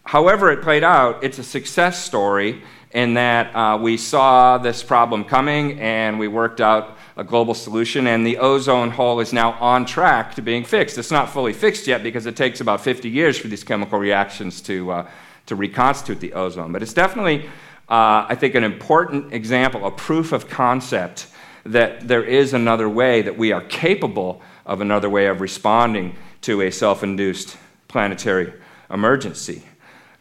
[0.05, 5.25] however it played out, it's a success story in that uh, we saw this problem
[5.25, 9.85] coming and we worked out a global solution, and the ozone hole is now on
[9.85, 10.97] track to being fixed.
[10.97, 14.61] It's not fully fixed yet because it takes about 50 years for these chemical reactions
[14.61, 15.09] to, uh,
[15.47, 17.49] to reconstitute the ozone, but it's definitely
[17.91, 21.27] uh, I think, an important example, a proof of concept
[21.65, 26.61] that there is another way, that we are capable of another way of responding to
[26.61, 27.57] a self induced
[27.89, 28.53] planetary
[28.89, 29.63] emergency.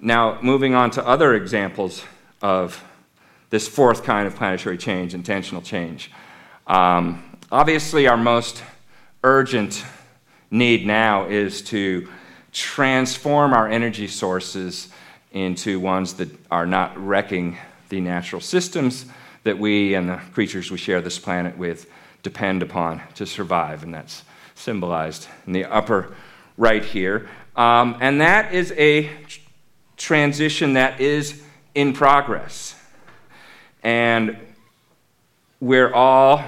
[0.01, 2.03] Now, moving on to other examples
[2.43, 2.83] of
[3.51, 6.11] this fourth kind of planetary change, intentional change.
[6.71, 8.63] Um, obviously, our most
[9.25, 9.85] urgent
[10.53, 12.09] need now is to
[12.53, 14.89] transform our energy sources
[15.33, 17.59] into ones that are not wrecking
[17.89, 19.07] the natural systems
[19.43, 21.91] that we and the creatures we share this planet with
[22.23, 23.83] depend upon to survive.
[23.83, 24.23] And that's
[24.55, 26.15] symbolized in the upper
[26.57, 27.29] right here.
[27.57, 29.11] Um, and that is a
[29.97, 31.43] transition that is
[31.75, 32.81] in progress.
[33.83, 34.37] And
[35.59, 36.45] we're all,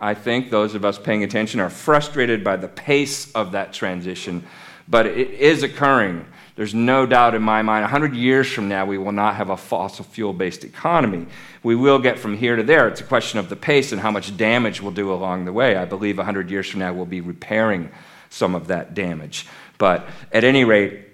[0.00, 4.44] I think, those of us paying attention, are frustrated by the pace of that transition,
[4.86, 6.24] but it is occurring.
[6.54, 9.56] There's no doubt in my mind, 100 years from now, we will not have a
[9.56, 11.26] fossil fuel based economy.
[11.62, 12.88] We will get from here to there.
[12.88, 15.76] It's a question of the pace and how much damage we'll do along the way.
[15.76, 17.90] I believe 100 years from now, we'll be repairing
[18.30, 19.46] some of that damage.
[19.78, 21.06] But at any rate,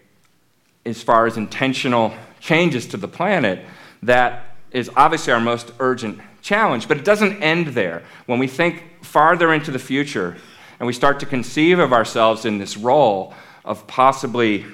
[0.87, 3.65] as far as intentional changes to the planet,
[4.03, 6.87] that is obviously our most urgent challenge.
[6.87, 8.05] But it doesn't end there.
[8.27, 10.37] When we think farther into the future
[10.79, 13.35] and we start to conceive of ourselves in this role
[13.65, 14.65] of possibly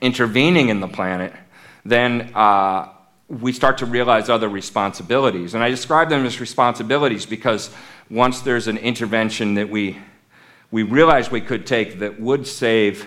[0.00, 1.32] intervening in the planet,
[1.84, 2.88] then uh,
[3.28, 5.54] we start to realize other responsibilities.
[5.54, 7.70] And I describe them as responsibilities because
[8.10, 9.98] once there's an intervention that we,
[10.70, 13.06] we realize we could take that would save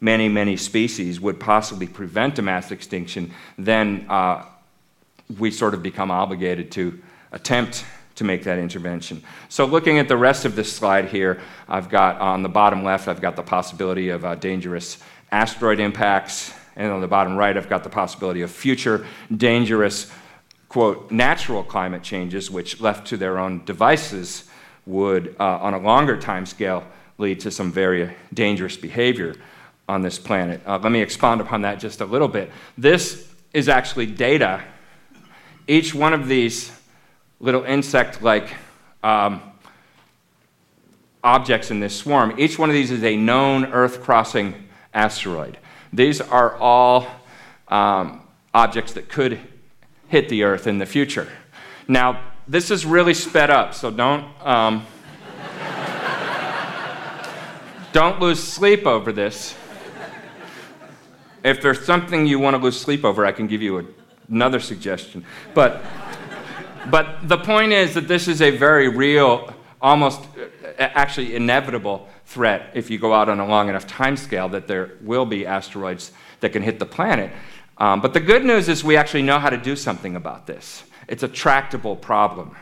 [0.00, 4.44] many, many species, would possibly prevent a mass extinction, then uh,
[5.38, 7.00] we sort of become obligated to
[7.32, 9.22] attempt to make that intervention.
[9.48, 13.08] So, looking at the rest of this slide here, I've got on the bottom left,
[13.08, 14.98] I've got the possibility of uh, dangerous
[15.30, 16.54] asteroid impacts.
[16.76, 20.10] And on the bottom right, I've got the possibility of future dangerous
[20.72, 24.48] quote, natural climate changes, which left to their own devices
[24.86, 26.82] would, uh, on a longer time scale,
[27.18, 29.34] lead to some very dangerous behavior
[29.86, 30.62] on this planet.
[30.66, 32.50] Uh, let me expound upon that just a little bit.
[32.78, 34.62] This is actually data.
[35.68, 36.72] Each one of these
[37.42, 38.54] little insect like
[39.02, 39.42] um,
[41.22, 45.58] objects in this swarm, each one of these is a known Earth crossing asteroid.
[45.92, 47.06] These are all
[47.68, 48.22] um,
[48.54, 49.38] objects that could
[50.08, 51.28] hit the Earth in the future.
[51.88, 54.24] Now, this is really sped up, so don't.
[54.46, 54.86] Um,
[57.92, 59.54] don't lose sleep over this.
[61.44, 63.84] If there's something you want to lose sleep over, I can give you a,
[64.28, 65.24] another suggestion.
[65.54, 65.82] But,
[66.90, 70.20] but the point is that this is a very real, almost
[70.78, 74.92] actually inevitable threat if you go out on a long enough time scale that there
[75.02, 77.30] will be asteroids that can hit the planet.
[77.78, 80.84] Um, but the good news is we actually know how to do something about this.
[81.08, 82.56] It's a tractable problem.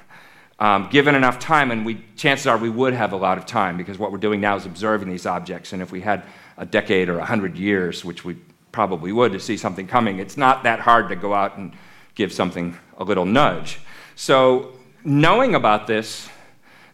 [0.58, 3.78] Um, given enough time, and we, chances are we would have a lot of time
[3.78, 5.72] because what we're doing now is observing these objects.
[5.72, 6.24] And if we had
[6.58, 8.36] a decade or a hundred years, which we
[8.70, 11.72] probably would to see something coming, it's not that hard to go out and
[12.14, 13.78] give something a little nudge.
[14.22, 16.28] So, knowing about this,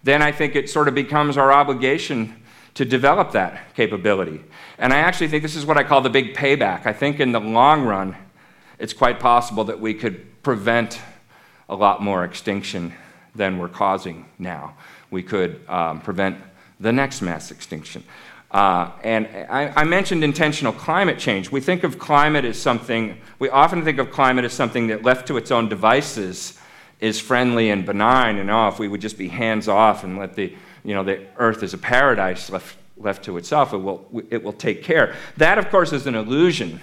[0.04, 2.40] then I think it sort of becomes our obligation
[2.74, 4.44] to develop that capability.
[4.78, 6.86] And I actually think this is what I call the big payback.
[6.86, 8.16] I think in the long run,
[8.78, 11.00] it's quite possible that we could prevent
[11.68, 12.92] a lot more extinction
[13.34, 14.76] than we're causing now.
[15.10, 16.38] We could um, prevent
[16.78, 18.04] the next mass extinction.
[18.52, 21.50] Uh, and I, I, mentioned intentional climate change.
[21.50, 25.26] We think of climate as something, we often think of climate as something that left
[25.26, 26.56] to its own devices
[27.00, 30.34] is friendly and benign, and oh, if we would just be hands off and let
[30.34, 34.42] the, you know, the earth as a paradise left, left to itself, it will, it
[34.42, 35.14] will take care.
[35.36, 36.80] That, of course, is an illusion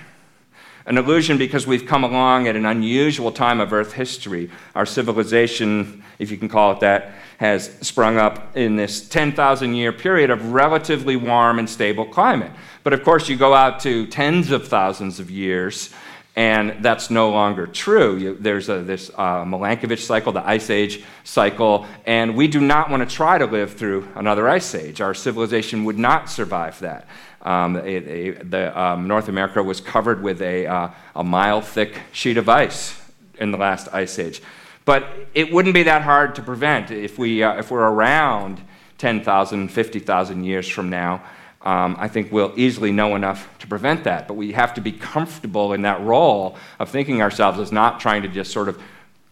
[0.86, 4.50] an illusion because we've come along at an unusual time of Earth history.
[4.76, 9.94] Our civilization, if you can call it that, has sprung up in this 10,000 year
[9.94, 12.52] period of relatively warm and stable climate.
[12.84, 15.94] But of course, you go out to tens of thousands of years,
[16.36, 18.18] and that's no longer true.
[18.18, 22.90] You, there's a, this uh, Milankovitch cycle, the Ice Age cycle, and we do not
[22.90, 25.00] want to try to live through another ice age.
[25.00, 27.08] Our civilization would not survive that.
[27.44, 32.50] Um, the, um, North America was covered with a, uh, a mile thick sheet of
[32.50, 33.00] ice
[33.38, 34.42] in the last ice age.
[34.86, 38.62] But it wouldn't be that hard to prevent if, we, uh, if we're around
[38.98, 41.22] 10,000, 50,000 years from now.
[41.64, 44.28] Um, I think we'll easily know enough to prevent that.
[44.28, 48.24] But we have to be comfortable in that role of thinking ourselves as not trying
[48.24, 48.82] to just sort of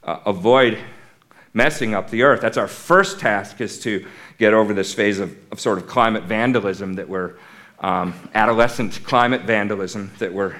[0.04, 0.80] uh, avoid
[1.54, 2.42] messing up the earth.
[2.42, 4.06] That's our first task is to
[4.38, 7.34] get over this phase of, of sort of climate vandalism that we're
[7.82, 10.56] um, adolescent climate vandalism that we're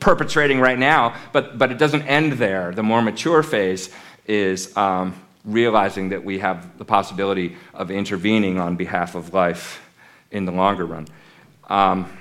[0.00, 2.72] perpetrating right now, but, but it doesn't end there.
[2.72, 3.90] The more mature phase
[4.26, 5.14] is um,
[5.44, 9.80] realizing that we have the possibility of intervening on behalf of life
[10.34, 11.08] in the longer run.
[11.68, 12.12] Um,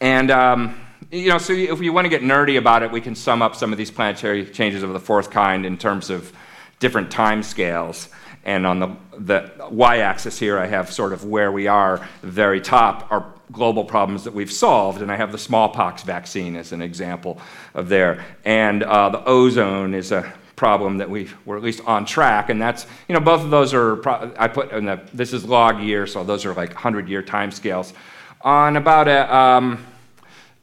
[0.00, 0.78] and, um,
[1.10, 3.56] you know, so if you want to get nerdy about it, we can sum up
[3.56, 6.32] some of these planetary changes of the fourth kind in terms of
[6.78, 8.08] different time scales.
[8.44, 12.06] And on the, the y axis here, I have sort of where we are.
[12.20, 16.56] The very top are global problems that we've solved, and I have the smallpox vaccine
[16.56, 17.38] as an example
[17.74, 18.24] of there.
[18.44, 22.60] And uh, the ozone is a problem that we were at least on track, and
[22.60, 25.80] that's you know both of those are pro- I put in the this is log
[25.80, 27.94] year, so those are like hundred year time scales.
[28.42, 29.86] On about a um,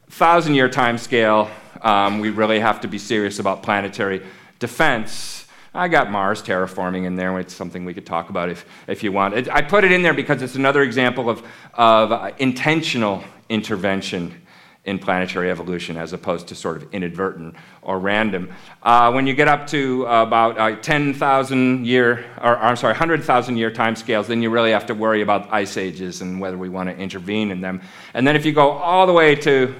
[0.09, 1.49] thousand year time scale,
[1.81, 4.21] um, we really have to be serious about planetary
[4.59, 7.37] defense I got Mars terraforming in there.
[7.37, 9.33] It's something we could talk about if, if you want.
[9.33, 11.43] It, I put it in there because it's another example of,
[11.73, 14.41] of uh, intentional intervention
[14.85, 18.53] in planetary evolution as opposed to sort of inadvertent or random.
[18.83, 22.93] Uh, when you get up to uh, about uh, 10,000 year, or, or I'm sorry,
[22.93, 26.57] 100,000 year time scales, then you really have to worry about ice ages and whether
[26.57, 27.81] we want to intervene in them.
[28.13, 29.73] And then if you go all the way to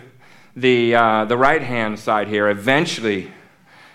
[0.55, 3.31] the, uh, the right hand side here, eventually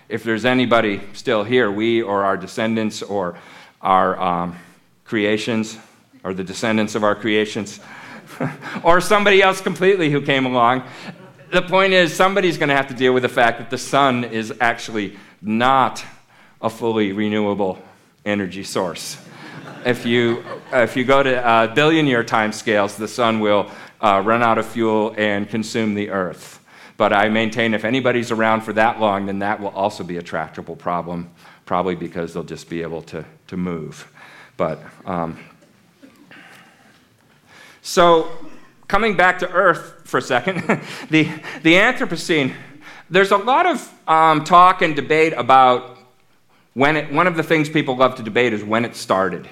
[0.07, 3.37] if there's anybody still here, we or our descendants or
[3.81, 4.59] our um,
[5.03, 5.77] creations
[6.23, 7.81] or the descendants of our creations
[8.83, 10.83] or somebody else completely who came along.
[11.51, 14.23] The point is, somebody's going to have to deal with the fact that the sun
[14.23, 16.03] is actually not
[16.61, 17.77] a fully renewable
[18.23, 19.17] energy source.
[19.85, 23.69] if, you, if you go to uh, billion year time scales, the sun will
[23.99, 26.59] uh, run out of fuel and consume the earth.
[26.97, 30.21] But I maintain if anybody's around for that long, then that will also be a
[30.21, 31.31] tractable problem,
[31.65, 34.11] probably because they'll just be able to, to move.
[34.55, 35.39] But um,
[37.81, 38.31] so
[38.87, 40.57] coming back to Earth for a second,
[41.09, 41.23] the,
[41.63, 42.53] the Anthropocene,
[43.09, 45.97] there's a lot of um, talk and debate about
[46.73, 49.47] when it, one of the things people love to debate is when it started.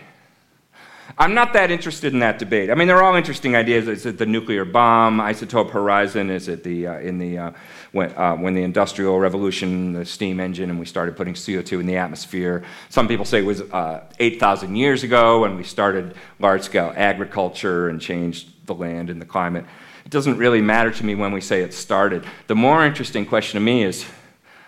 [1.17, 2.69] I'm not that interested in that debate.
[2.69, 3.89] I mean, they're all interesting ideas.
[3.89, 6.30] Is it the nuclear bomb, isotope horizon?
[6.30, 7.51] Is it the uh, in the uh,
[7.92, 11.86] when, uh, when the industrial revolution, the steam engine, and we started putting CO2 in
[11.86, 12.64] the atmosphere?
[12.90, 18.00] Some people say it was uh, 8,000 years ago when we started large-scale agriculture and
[18.00, 19.66] changed the land and the climate.
[20.06, 22.26] It doesn't really matter to me when we say it started.
[22.48, 24.06] The more interesting question to me is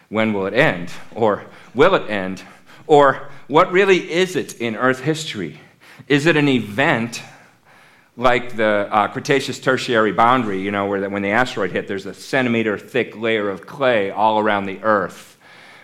[0.10, 0.92] when will it end?
[1.16, 1.44] Or
[1.74, 2.44] will it end?
[2.86, 5.60] Or what really is it in Earth history?
[6.08, 7.24] Is it an event
[8.18, 12.06] like the uh, Cretaceous Tertiary boundary, you know, where the, when the asteroid hit, there's
[12.06, 15.38] a centimeter thick layer of clay all around the Earth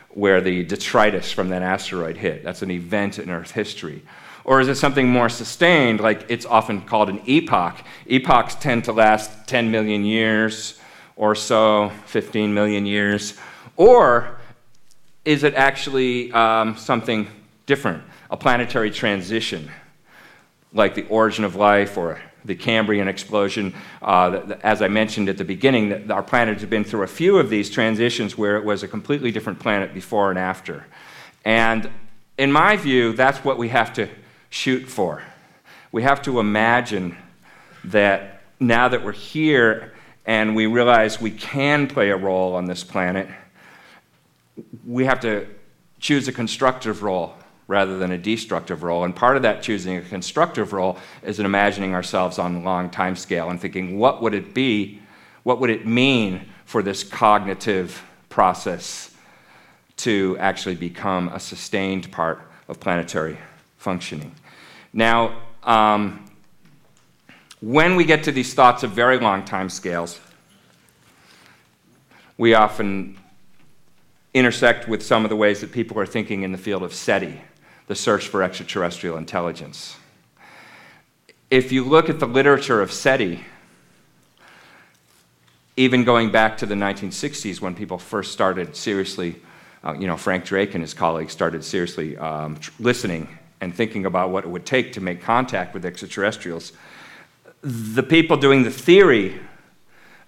[0.09, 2.43] where the detritus from that asteroid hit?
[2.43, 4.01] That's an event in Earth history.
[4.43, 7.77] Or is it something more sustained, like it's often called an epoch?
[8.07, 10.79] Epochs tend to last 10 million years
[11.17, 13.35] or so, 15 million years.
[13.75, 14.39] Or
[15.23, 17.27] is it actually um, something
[17.65, 19.69] different, a planetary transition,
[20.73, 23.73] like the origin of life or the Cambrian explosion?
[24.01, 27.49] Uh, as I mentioned at the beginning, our planet has been through a few of
[27.49, 30.85] these transitions where it was a completely different planet before and after.
[31.45, 31.89] And
[32.37, 34.09] in my view, that's what we have to
[34.49, 35.23] shoot for.
[35.91, 37.17] We have to imagine
[37.85, 39.93] that now that we're here
[40.25, 43.29] and we realize we can play a role on this planet,
[44.85, 45.47] we have to
[45.99, 47.33] choose a constructive role
[47.67, 49.03] rather than a destructive role.
[49.03, 52.89] And part of that choosing a constructive role is in imagining ourselves on a long
[52.89, 55.01] time scale and thinking, what would it be?
[55.43, 59.11] What would it mean for this cognitive process
[59.97, 63.37] to actually become a sustained part of planetary
[63.77, 64.33] functioning.
[64.93, 66.25] Now, um,
[67.61, 70.19] when we get to these thoughts of very long time scales,
[72.37, 73.17] we often
[74.33, 77.41] intersect with some of the ways that people are thinking in the field of SETI,
[77.87, 79.97] the search for extraterrestrial intelligence.
[81.49, 83.43] If you look at the literature of SETI,
[85.77, 89.41] even going back to the 1960s when people first started seriously,
[89.83, 93.29] uh, you know, Frank Drake and his colleagues started seriously um, listening
[93.61, 96.73] and thinking about what it would take to make contact with extraterrestrials,
[97.61, 99.39] the people doing the theory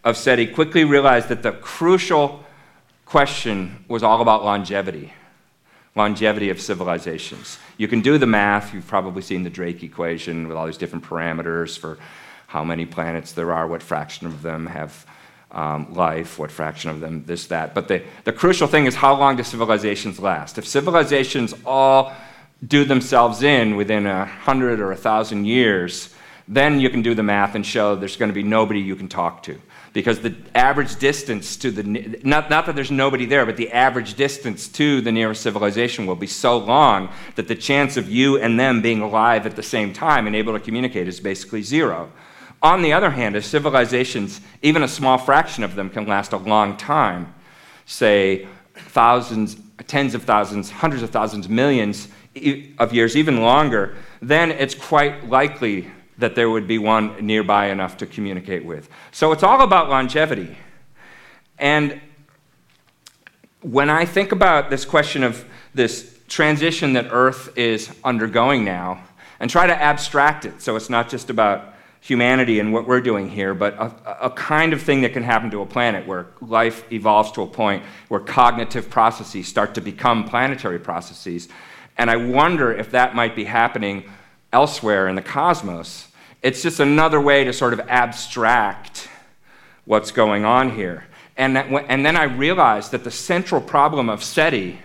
[0.03, 2.45] of SETI quickly realized that the crucial
[3.05, 5.13] question was all about longevity
[5.95, 7.59] longevity of civilizations.
[7.77, 11.05] You can do the math, you've probably seen the Drake equation with all these different
[11.05, 11.97] parameters for
[12.47, 15.05] how many planets there are, what fraction of them have
[15.51, 17.73] um, life, what fraction of them this, that.
[17.73, 20.57] But the, the crucial thing is how long do civilizations last?
[20.57, 22.13] If civilizations all
[22.65, 26.13] do themselves in within a hundred or a thousand years,
[26.47, 29.07] then you can do the math and show there's going to be nobody you can
[29.07, 29.59] talk to.
[29.91, 31.83] Because the average distance to the,
[32.23, 36.15] not, not that there's nobody there, but the average distance to the nearest civilization will
[36.15, 39.91] be so long that the chance of you and them being alive at the same
[39.91, 42.11] time and able to communicate is basically zero.
[42.61, 46.37] On the other hand, as civilizations, even a small fraction of them can last a
[46.37, 47.33] long time,
[47.85, 52.09] say thousands, tens of thousands, hundreds of thousands, millions,
[52.77, 55.89] of years, even longer, then it's quite likely
[56.19, 58.89] that there would be one nearby enough to communicate with.
[59.11, 60.57] So it's all about longevity.
[61.57, 61.99] And
[63.61, 69.03] when I think about this question of this transition that Earth is undergoing now,
[69.39, 73.29] and try to abstract it so it's not just about humanity and what we're doing
[73.29, 76.89] here, but a, a, kind of thing that can happen to a planet where life
[76.91, 81.49] evolves to a point where cognitive processes start to become planetary processes.
[81.97, 84.09] And I wonder if that might be happening
[84.51, 86.07] elsewhere in the cosmos.
[86.41, 89.09] It's just another way to sort of abstract
[89.85, 91.05] what's going on here.
[91.35, 94.79] And, that, and then I realized that the central problem of SETI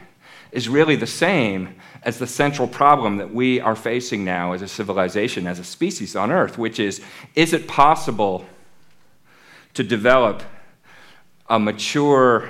[0.52, 4.68] is really the same as the central problem that we are facing now as a
[4.68, 7.00] civilization, as a species on Earth, which is
[7.34, 8.44] is it possible
[9.74, 10.42] to develop
[11.48, 12.48] a mature,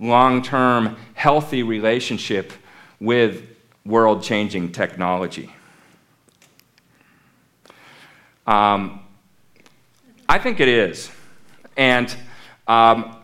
[0.00, 2.52] long term, healthy relationship
[3.00, 3.48] with
[3.84, 5.54] world changing technology.
[8.46, 9.00] Um,
[10.28, 11.10] I think it is.
[11.76, 12.14] And
[12.66, 13.16] um,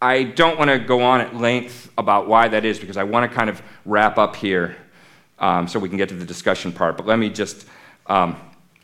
[0.00, 3.30] I don't want to go on at length about why that is because I want
[3.30, 4.76] to kind of wrap up here
[5.38, 6.96] um, so we can get to the discussion part.
[6.96, 7.66] But let me just
[8.06, 8.36] um,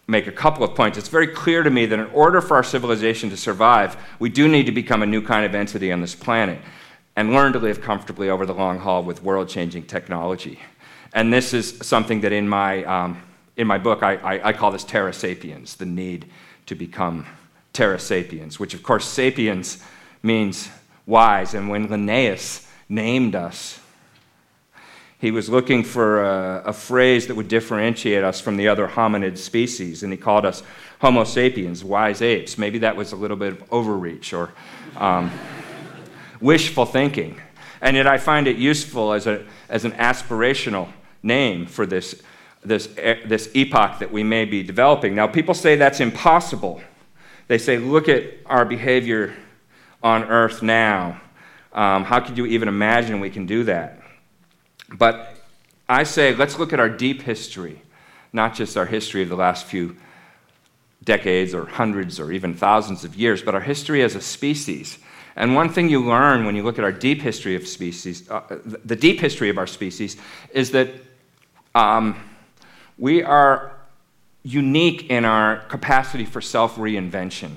[0.07, 0.99] make a couple of points.
[0.99, 4.49] It's very clear to me that in order for our civilization to survive, we do
[4.49, 6.61] need to become a new kind of entity on this planet
[7.17, 10.59] and learn to live comfortably over the long haul with world changing technology.
[11.13, 13.23] And this is something that in my, um,
[13.57, 16.27] in my book, I, I, I call this Terra Sapiens, the need
[16.67, 17.27] to become
[17.73, 19.83] Terra Sapiens, which of course, sapiens
[20.23, 20.69] means
[21.07, 21.55] wise.
[21.55, 23.81] And when Linnaeus named us,
[25.21, 29.37] he was looking for a, a, phrase that would differentiate us from the other hominid
[29.37, 30.63] species, and he called us
[31.01, 32.57] Homo sapiens, wise apes.
[32.57, 34.51] Maybe that was a little bit of overreach or
[34.97, 35.31] um,
[36.41, 37.39] wishful thinking.
[37.83, 40.91] And yet I find it useful as, a, as an aspirational
[41.23, 42.23] name for this,
[42.65, 45.15] this, this epoch that we may be developing.
[45.15, 46.83] Now, people say that's impossible.
[47.49, 49.35] They say, look at our behavior
[50.03, 51.21] on earth now.
[51.73, 54.01] Um, how could you even imagine we can do that?
[54.93, 55.37] But
[55.89, 57.83] I say, let's look at our deep history,
[58.33, 59.97] not just our history of the last few
[61.05, 64.99] decades or hundreds or even thousands of years, but our history as a species.
[65.37, 68.43] And one thing you learn when you look at our deep history of species, uh,
[68.85, 70.17] the deep history of our species,
[70.53, 70.91] is that
[71.75, 72.21] um,
[73.01, 73.73] we are
[74.43, 77.57] unique in our capacity for self reinvention.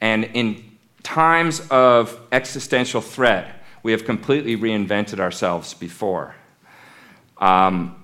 [0.00, 0.64] And in
[1.04, 6.34] times of existential threat, we have completely reinvented ourselves before.
[7.38, 7.96] Um,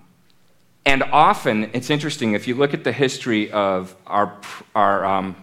[0.84, 4.38] and often, it's interesting, if you look at the history of our,
[4.74, 5.36] our um,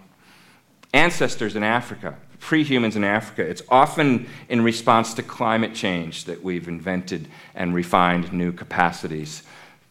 [0.93, 6.43] ancestors in Africa, pre humans in Africa, it's often in response to climate change that
[6.43, 9.43] we've invented and refined new capacities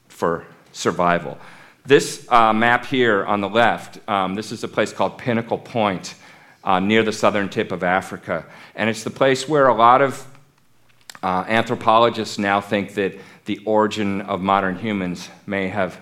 [0.09, 0.45] for
[0.75, 1.39] survival.
[1.87, 6.15] This uh, map here on the left, um, this is a place called Pinnacle Point
[6.63, 8.45] uh, near the southern tip of Africa.
[8.75, 10.27] And it's the place where a lot of
[11.23, 15.99] uh, anthropologists now think that the origin of modern humans may have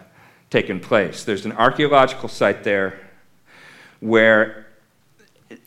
[0.50, 1.24] taken place.
[1.24, 3.00] There's an archaeological site there
[4.00, 4.66] where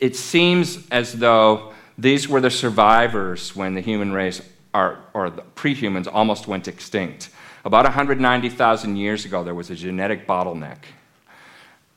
[0.00, 4.42] it seems as though these were the survivors when the human race,
[4.74, 7.30] or, or the pre humans, almost went extinct.
[7.66, 10.76] About 190,000 years ago, there was a genetic bottleneck,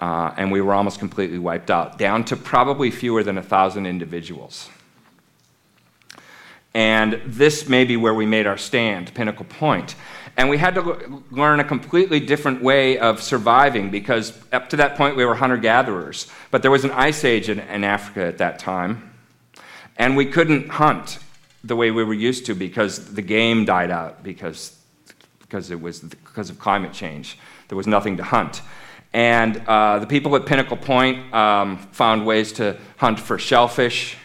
[0.01, 4.67] uh, and we were almost completely wiped out, down to probably fewer than 1,000 individuals.
[6.73, 9.93] And this may be where we made our stand, Pinnacle Point.
[10.37, 14.95] And we had to learn a completely different way of surviving because up to that
[14.95, 16.31] point we were hunter gatherers.
[16.49, 19.13] But there was an ice age in, in, Africa at that time.
[19.97, 21.19] And we couldn't hunt
[21.63, 24.78] the way we were used to because the game died out because,
[25.49, 27.39] because, it was, because of climate change.
[27.69, 28.61] There was nothing to hunt.
[29.11, 34.15] And uh, the people at Pinnacle Point um, found ways to hunt for shellfish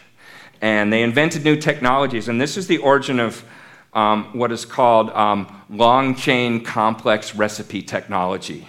[0.60, 2.28] and they invented new technologies.
[2.28, 3.44] And this is the origin of
[3.92, 8.66] um, what is called um, long chain complex recipe technology.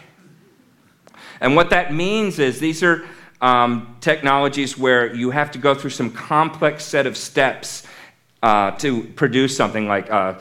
[1.40, 3.06] And what that means is these are
[3.42, 7.85] um, technologies where you have to go through some complex set of steps
[8.46, 10.36] uh, to produce something like uh,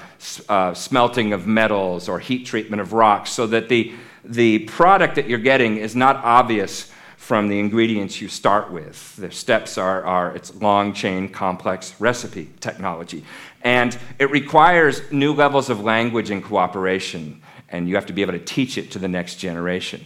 [0.51, 5.27] uh, smelting of metals or heat treatment of rocks so that the, the product that
[5.27, 9.17] you're getting is not obvious from the ingredients you start with.
[9.17, 13.25] The steps are, are it's long chain complex recipe technology.
[13.63, 17.41] And it requires new levels of language and cooperation,
[17.71, 20.05] and you have to be able to teach it to the next generation.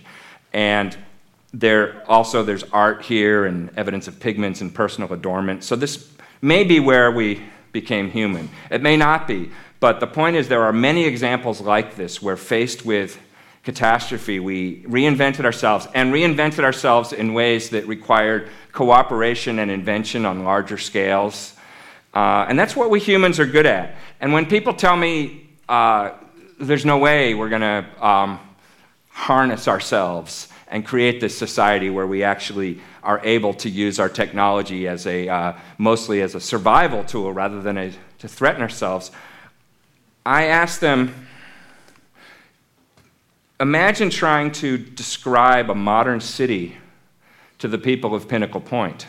[0.52, 0.96] And
[1.52, 5.64] there also there's art here and evidence of pigments and personal adornment.
[5.64, 6.08] So this
[6.40, 7.42] may be where we
[7.72, 8.48] became human.
[8.70, 9.50] It may not be,
[9.80, 13.20] but the point is there are many examples like this where faced with
[13.64, 20.42] catastrophe, we reinvented ourselves and reinvented ourselves in ways that required cooperation and invention on
[20.42, 21.54] larger scales.
[22.14, 23.96] Uh, and that's what we humans are good at.
[24.20, 26.12] And when people tell me uh,
[26.58, 28.40] there's no way we're going to um,
[29.10, 34.86] harness ourselves and create this society where we actually are able to use our technology
[34.86, 39.10] as a uh, mostly as a survival tool rather than a, to threaten ourselves,
[40.26, 41.26] I ask them
[43.60, 46.76] Imagine trying to describe a modern city
[47.58, 49.08] to the people of Pinnacle Point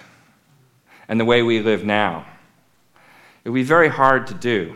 [1.08, 2.26] and the way we live now.
[3.44, 4.76] It would be very hard to do.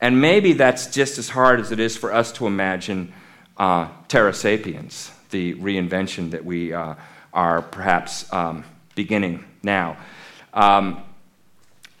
[0.00, 3.12] And maybe that's just as hard as it is for us to imagine
[3.56, 6.94] uh, Terra Sapiens, the reinvention that we uh,
[7.32, 8.64] are perhaps um,
[8.94, 9.96] beginning now.
[10.54, 11.02] Um,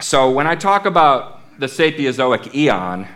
[0.00, 3.08] so when I talk about the Sapiezoic eon,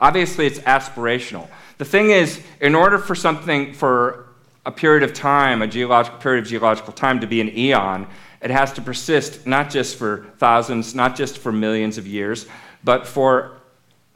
[0.00, 1.48] obviously it's aspirational.
[1.78, 4.26] The thing is, in order for something, for
[4.66, 8.06] a period of time, a geological period of geological time to be an eon,
[8.42, 12.46] it has to persist not just for thousands, not just for millions of years,
[12.82, 13.52] but for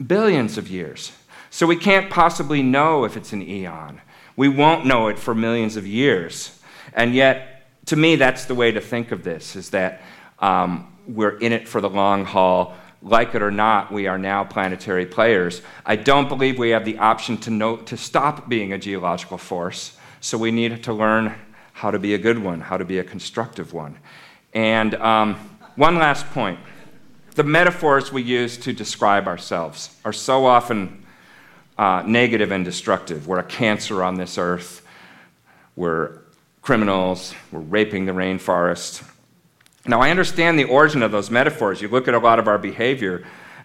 [0.05, 1.11] billions of years.
[1.55, 4.01] So we can't possibly know if it's an eon.
[4.35, 6.59] We won't know it for millions of years.
[6.91, 10.01] And yet, to me, that's the way to think of this is that
[10.39, 14.43] um, we're in it for the long haul like it or not, we are now
[14.43, 15.61] planetary players.
[15.85, 19.97] I don't believe we have the option to, know, to stop being a geological force,
[20.19, 21.35] so we need to learn
[21.71, 23.97] how to be a good one, how to be a constructive one.
[24.53, 25.35] And um,
[25.77, 26.59] one last point.
[27.35, 31.04] the metaphors we use to describe ourselves are so often
[31.77, 33.27] uh, negative and destructive.
[33.27, 34.85] We're a cancer on this earth.
[35.75, 36.19] We're
[36.61, 37.33] criminals.
[37.51, 39.07] We're raping the rainforest.
[39.87, 41.81] Now, I understand the origin of those metaphors.
[41.81, 43.23] You look at a lot of our behavior,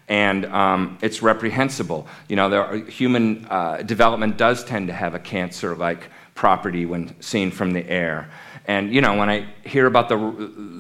[0.09, 2.07] and um, it's reprehensible.
[2.29, 7.21] You know, are, human uh, development does tend to have a cancer like property when
[7.23, 8.29] seen from the air.
[8.67, 10.17] And, you know, when I hear about the,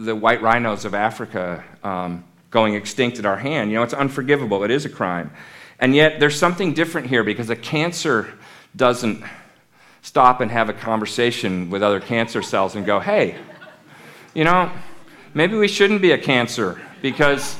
[0.05, 4.62] the white rhinos of Africa um, going extinct at our hand, you know, it's unforgivable.
[4.64, 5.31] It is a crime.
[5.81, 8.35] And yet, there's something different here because a cancer
[8.76, 9.24] doesn't
[10.03, 13.37] stop and have a conversation with other cancer cells and go, hey,
[14.35, 14.70] you know,
[15.35, 17.57] maybe we shouldn't be a cancer because,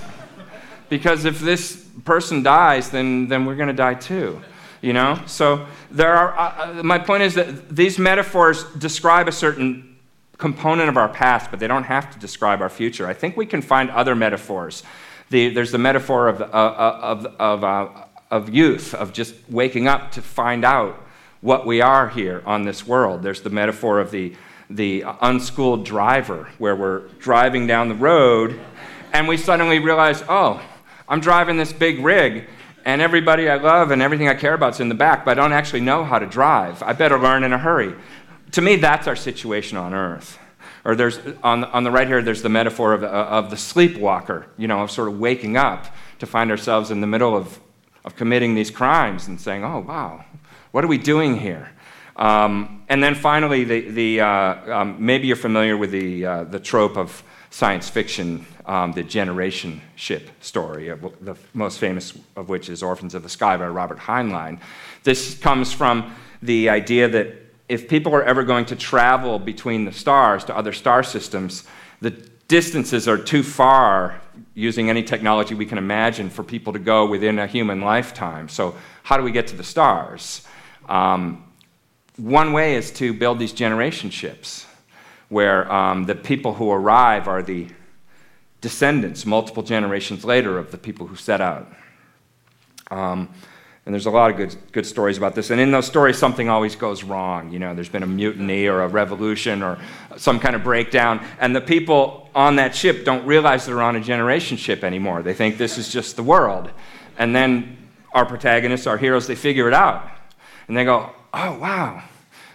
[0.89, 4.43] because if this person dies, then, then we're going to die too.
[4.81, 5.21] You know?
[5.27, 9.97] So there are, uh, uh, my point is that these metaphors describe a certain
[10.39, 13.07] component of our past, but they don't have to describe our future.
[13.07, 14.83] I think we can find other metaphors.
[15.29, 17.89] The, there's the metaphor of, uh, uh of, of, uh,
[18.31, 21.01] of youth, of just waking up to find out
[21.41, 23.23] what we are here on this world.
[23.23, 24.35] There's the metaphor of the
[24.71, 28.61] the unschooled driver, where we're driving down the road
[29.13, 30.63] and we suddenly realize, oh,
[31.09, 32.49] I'm driving this big rig
[32.85, 35.43] and everybody I love and everything I care about is in the back, but I
[35.43, 36.83] don't actually know how to drive.
[36.85, 37.95] I better learn in a hurry.
[38.53, 40.39] To me, that's our situation on earth.
[40.85, 44.47] Or there's, on, on the right here, there's the metaphor of, uh, of the sleepwalker,
[44.57, 45.87] you know, of sort of waking up
[46.21, 47.59] to find ourselves in the middle of,
[48.05, 50.25] of committing these crimes and saying, oh, wow,
[50.71, 51.71] what are we doing here?
[52.17, 56.61] Um, and then finally, the, the, uh, um, maybe you're familiar with the, uh, the
[56.61, 60.89] trope of science fiction, um, the generation ship story,
[61.21, 64.61] the most famous of which is Orphans of the Sky by Robert Heinlein.
[65.03, 67.35] This comes from the idea that
[67.69, 71.65] if people are ever going to travel between the stars to other star systems,
[72.01, 74.21] the distances are too far
[74.55, 78.49] using any technology we can imagine for people to go within a human lifetime.
[78.49, 78.75] So,
[79.05, 80.43] how do we get to the stars?
[80.89, 81.45] Um,
[82.17, 84.67] one way is to build these generation ships,
[85.29, 87.69] where um, the people who arrive are the
[88.61, 91.73] descendants, multiple generations later, of the people who set out.
[92.91, 93.29] Um,
[93.91, 95.51] and there's a lot of good, good stories about this.
[95.51, 97.51] And in those stories, something always goes wrong.
[97.51, 99.79] You know, there's been a mutiny or a revolution or
[100.17, 101.27] some kind of breakdown.
[101.41, 105.25] And the people on that ship don't realize they're on a generation ship anymore.
[105.25, 106.71] They think this is just the world.
[107.19, 107.79] And then
[108.13, 110.09] our protagonists, our heroes, they figure it out.
[110.69, 112.05] And they go, oh, wow,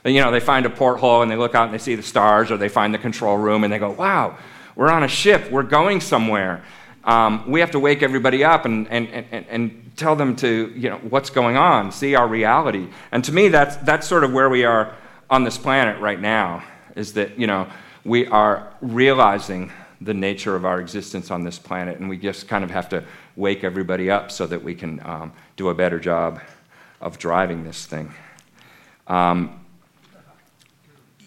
[0.05, 2.49] you know, they find a porthole and they look out and they see the stars,
[2.49, 4.37] or they find the control room and they go, wow,
[4.73, 6.63] we're on a ship, we're going somewhere.
[7.05, 10.89] Um, we have to wake everybody up and, and, and, and tell them to, you
[10.89, 12.87] know, what's going on, see our reality.
[13.11, 14.95] And to me, that's, that's sort of where we are
[15.29, 16.63] on this planet right now,
[16.95, 17.67] is that, you know,
[18.03, 22.63] we are realizing the nature of our existence on this planet, and we just kind
[22.63, 23.03] of have to
[23.35, 26.41] wake everybody up so that we can um, do a better job
[27.01, 28.11] of driving this thing.
[29.07, 29.65] Um,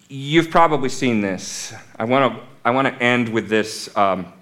[0.07, 1.73] you've probably seen this.
[1.97, 4.33] I want to I want to end with this um,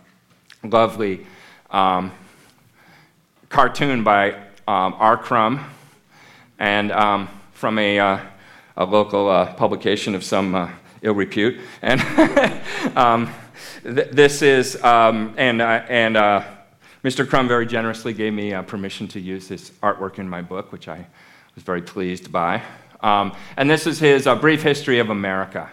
[0.63, 1.25] lovely
[1.71, 2.11] um,
[3.49, 4.31] cartoon by
[4.67, 5.17] um, R.
[5.17, 5.63] Crumb,
[6.59, 8.19] and um, from a, uh,
[8.75, 10.69] a local uh, publication of some uh,
[11.01, 11.59] ill repute.
[11.81, 12.01] And
[12.95, 13.33] um,
[13.83, 16.43] th- this is um, and uh, and uh,
[17.03, 17.27] Mr.
[17.27, 20.87] Crumb very generously gave me uh, permission to use this artwork in my book, which
[20.87, 21.05] I
[21.55, 22.61] was very pleased by.
[23.01, 25.69] Um, and this is his brief history of America.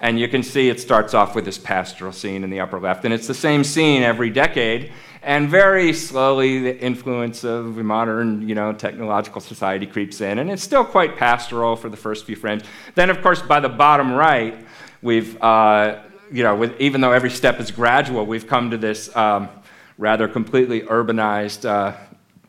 [0.00, 3.04] And you can see it starts off with this pastoral scene in the upper left.
[3.04, 4.92] And it's the same scene every decade.
[5.22, 10.38] And very slowly, the influence of modern, you know, technological society creeps in.
[10.38, 12.62] And it's still quite pastoral for the first few frames.
[12.94, 14.66] Then, of course, by the bottom right,
[15.02, 16.00] we've, uh,
[16.32, 19.50] you know, with, even though every step is gradual, we've come to this um,
[19.98, 21.94] rather completely urbanized uh,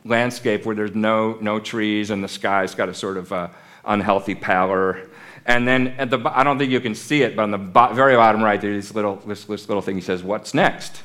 [0.05, 3.49] landscape where there's no, no trees and the sky's got a sort of uh,
[3.83, 5.09] unhealthy pallor.
[5.45, 7.93] And then at the, I don't think you can see it, but on the bo-
[7.93, 9.95] very bottom right, there's this little, this, this little thing.
[9.95, 11.01] He says, "What's next?"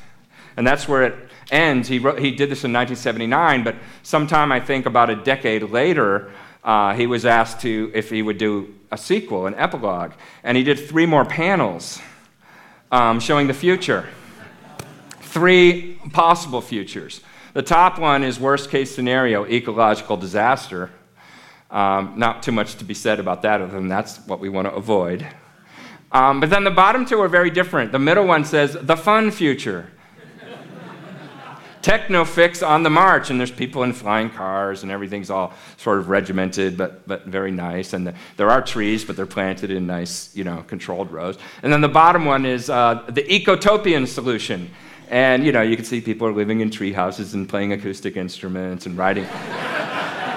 [0.55, 1.15] And that's where it
[1.51, 1.87] ends.
[1.87, 6.31] He, wrote, he did this in 1979, but sometime I think about a decade later,
[6.63, 10.13] uh, he was asked to if he would do a sequel, an epilogue,
[10.43, 11.99] and he did three more panels
[12.91, 14.07] um, showing the future.
[15.21, 17.21] Three possible futures.
[17.53, 20.89] The top one is worst case scenario, ecological disaster.
[21.69, 24.67] Um, not too much to be said about that, other than that's what we want
[24.67, 25.27] to avoid.
[26.11, 27.91] Um, but then the bottom two are very different.
[27.91, 29.91] The middle one says, the fun future.
[31.81, 35.99] Techno fix on the march, and there's people in flying cars, and everything's all sort
[35.99, 37.93] of regimented, but, but very nice.
[37.93, 41.37] And the, there are trees, but they're planted in nice, you know, controlled rows.
[41.63, 44.69] And then the bottom one is uh, the ecotopian solution.
[45.09, 48.17] And you know, you can see people are living in tree houses and playing acoustic
[48.17, 49.25] instruments and riding,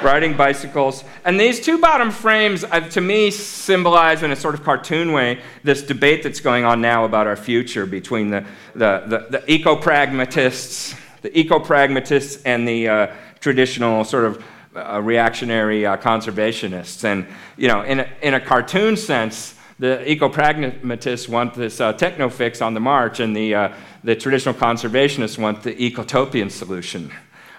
[0.03, 1.05] riding bicycles.
[1.24, 5.40] And these two bottom frames, uh, to me, symbolize in a sort of cartoon way
[5.62, 8.44] this debate that's going on now about our future between the,
[8.74, 13.07] the, the, the eco-pragmatists, the eco-pragmatists and the uh,
[13.40, 14.44] traditional sort of
[14.74, 17.05] uh, reactionary uh, conservationists.
[17.05, 17.26] And
[17.57, 22.61] you know, in a, in a cartoon sense, the eco-pragmatists want this uh, techno fix
[22.61, 23.72] on the march, and the, uh,
[24.05, 27.11] the traditional conservationists want the ecotopian solution.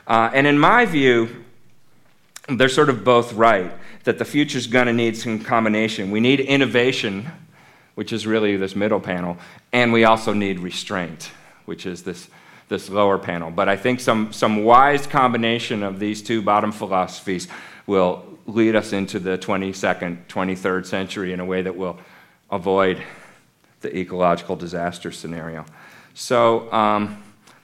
[0.05, 1.43] Uh, and in my view,
[2.57, 3.71] they're sort of both right
[4.03, 6.11] that the future's going to need some combination.
[6.11, 7.29] We need innovation,
[7.95, 9.37] which is really this middle panel,
[9.71, 11.31] and we also need restraint,
[11.65, 12.29] which is this,
[12.67, 13.51] this lower panel.
[13.51, 17.47] But I think some, some wise combination of these two bottom philosophies
[17.85, 21.99] will lead us into the 22nd, 23rd century in a way that will
[22.49, 23.01] avoid
[23.81, 25.65] the ecological disaster scenario.
[26.13, 27.20] So um,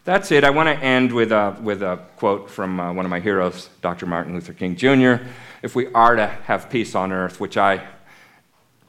[0.08, 0.46] that's it.
[0.46, 3.70] I want to end with a, with a quote from uh, one of my heroes,
[3.82, 4.06] Dr.
[4.06, 5.26] Martin Luther King Jr.
[5.62, 7.86] If we are to have peace on earth, which I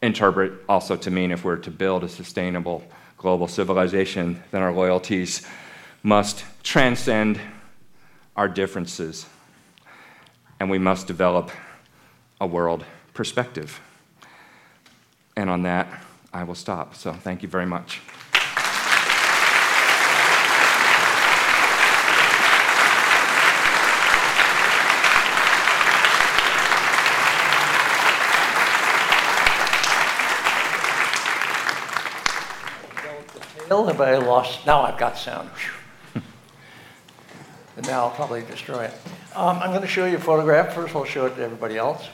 [0.00, 2.84] interpret also to mean if we're to build a sustainable
[3.16, 5.44] global civilization, then our loyalties
[6.04, 7.40] must transcend
[8.36, 9.26] our differences
[10.60, 11.50] and we must develop
[12.40, 13.80] a world perspective.
[15.36, 15.88] And on that,
[16.32, 16.94] I will stop.
[16.94, 18.02] So thank you very much.
[33.70, 34.66] I lost?
[34.66, 35.50] Now I've got sound.
[36.14, 38.94] and now I'll probably destroy it.
[39.34, 40.74] Um, I'm going to show you a photograph.
[40.74, 42.08] First, I'll show it to everybody else.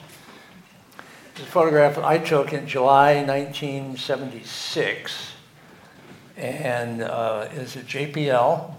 [1.37, 5.33] A photograph I took in July 1976,
[6.37, 8.73] and uh, it's at JPL,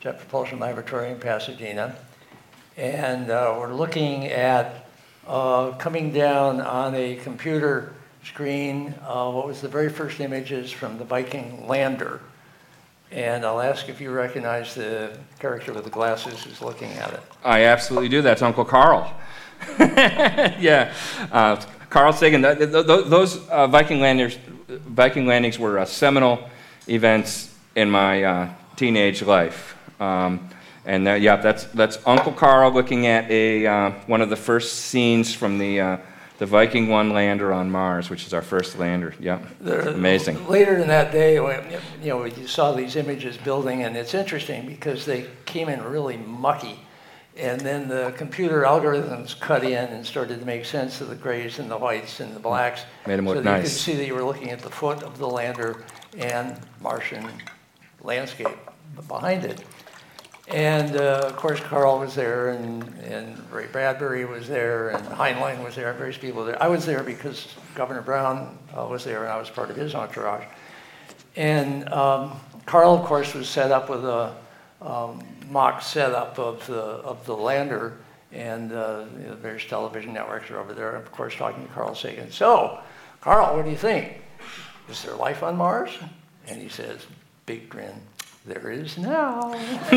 [0.00, 1.94] Jet Propulsion Laboratory in Pasadena.
[2.76, 4.86] And uh, we're looking at
[5.26, 10.98] uh, coming down on a computer screen uh, what was the very first images from
[10.98, 12.20] the Viking lander.
[13.10, 17.20] And I'll ask if you recognize the character with the glasses who's looking at it.
[17.44, 18.22] I absolutely do.
[18.22, 19.12] That's Uncle Carl.
[19.78, 20.94] yeah.
[21.30, 26.48] Uh, Carl Sagan, those uh, Viking, landers, Viking landings were uh, seminal
[26.88, 29.76] events in my uh, teenage life.
[30.00, 30.48] Um,
[30.86, 35.34] and yeah, that's, that's Uncle Carl looking at a, uh, one of the first scenes
[35.34, 35.96] from the, uh,
[36.42, 39.14] the Viking 1 lander on Mars, which is our first lander.
[39.20, 40.48] Yeah, amazing.
[40.48, 45.06] Later in that day, you know, you saw these images building, and it's interesting because
[45.06, 46.80] they came in really mucky
[47.36, 51.60] and then the computer algorithms cut in and started to make sense of the grays
[51.60, 52.82] and the whites and the blacks.
[53.06, 53.58] Made them look so nice.
[53.58, 55.84] you could see that you were looking at the foot of the lander
[56.18, 57.26] and Martian
[58.02, 58.48] landscape
[59.08, 59.64] behind it.
[60.48, 65.62] And uh, of course, Carl was there, and, and Ray Bradbury was there, and Heinlein
[65.64, 66.60] was there, various people there.
[66.62, 69.94] I was there because Governor Brown uh, was there, and I was part of his
[69.94, 70.44] entourage.
[71.36, 74.34] And um, Carl, of course, was set up with a
[74.80, 77.98] um, mock setup of the, of the lander,
[78.32, 81.94] and uh, you know, various television networks are over there, of course, talking to Carl
[81.94, 82.30] Sagan.
[82.30, 82.80] So,
[83.20, 84.20] Carl, what do you think?
[84.88, 85.90] Is there life on Mars?
[86.48, 87.06] And he says,
[87.46, 87.94] big grin,
[88.44, 89.52] there is now.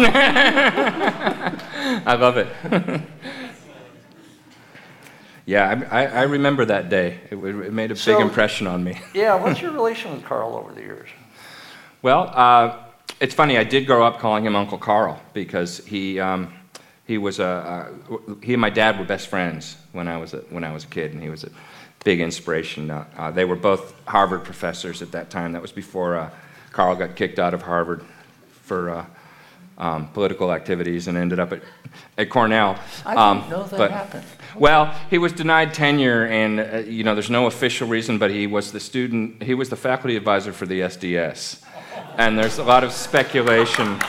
[2.06, 2.48] I love it.
[5.46, 7.22] yeah, I, I, remember that day.
[7.32, 9.00] It, it made a so, big impression on me.
[9.16, 11.10] yeah, what's your relation with Carl over the years?
[12.04, 12.78] Well, uh,
[13.20, 13.58] it's funny.
[13.58, 16.54] I did grow up calling him Uncle Carl because he um,
[17.06, 17.90] he was a uh,
[18.44, 20.88] he and my dad were best friends when I was a, when I was a
[20.88, 21.50] kid, and he was a
[22.04, 22.92] big inspiration.
[22.92, 25.54] Uh, uh, they were both Harvard professors at that time.
[25.54, 26.30] That was before uh,
[26.72, 28.06] Carl got kicked out of Harvard
[28.66, 28.90] for.
[28.90, 29.06] Uh,
[29.78, 31.62] um, political activities and ended up at,
[32.18, 32.80] at Cornell.
[33.06, 34.24] I didn't um, know that but, happened.
[34.56, 38.48] Well, he was denied tenure, and uh, you know, there's no official reason, but he
[38.48, 39.44] was the student.
[39.44, 41.62] He was the faculty advisor for the SDS,
[42.18, 44.00] and there's a lot of speculation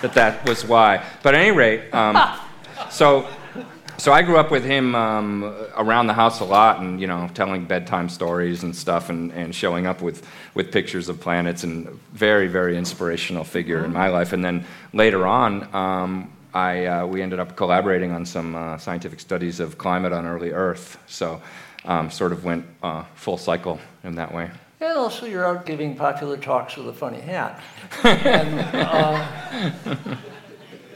[0.00, 1.04] that that was why.
[1.22, 2.38] But at any rate, um,
[2.90, 3.28] so
[4.00, 7.28] so I grew up with him um, around the house a lot, and you know,
[7.34, 11.88] telling bedtime stories and stuff, and, and showing up with with pictures of planets, and
[12.12, 14.32] very very inspirational figure in my life.
[14.32, 15.74] And then later on.
[15.74, 20.26] Um, I, uh, we ended up collaborating on some uh, scientific studies of climate on
[20.26, 20.98] early Earth.
[21.06, 21.40] So,
[21.84, 24.50] um, sort of went uh, full cycle in that way.
[24.80, 27.60] And also, you're out giving popular talks with a funny hat.
[28.02, 30.16] and, uh,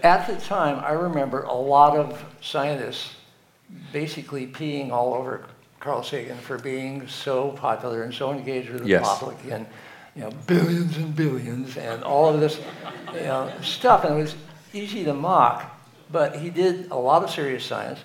[0.05, 3.14] at the time, I remember a lot of scientists
[3.90, 5.46] basically peeing all over
[5.80, 9.18] Carl Sagan for being so popular and so engaged with the yes.
[9.18, 9.66] public and
[10.14, 12.61] you know billions and billions and all of this.
[13.14, 14.36] you know, stuff, and it was
[14.74, 15.70] easy to mock.
[16.12, 17.98] But he did a lot of serious science.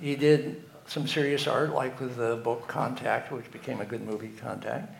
[0.00, 4.32] He did some serious art, like with the book Contact, which became a good movie,
[4.40, 4.92] Contact.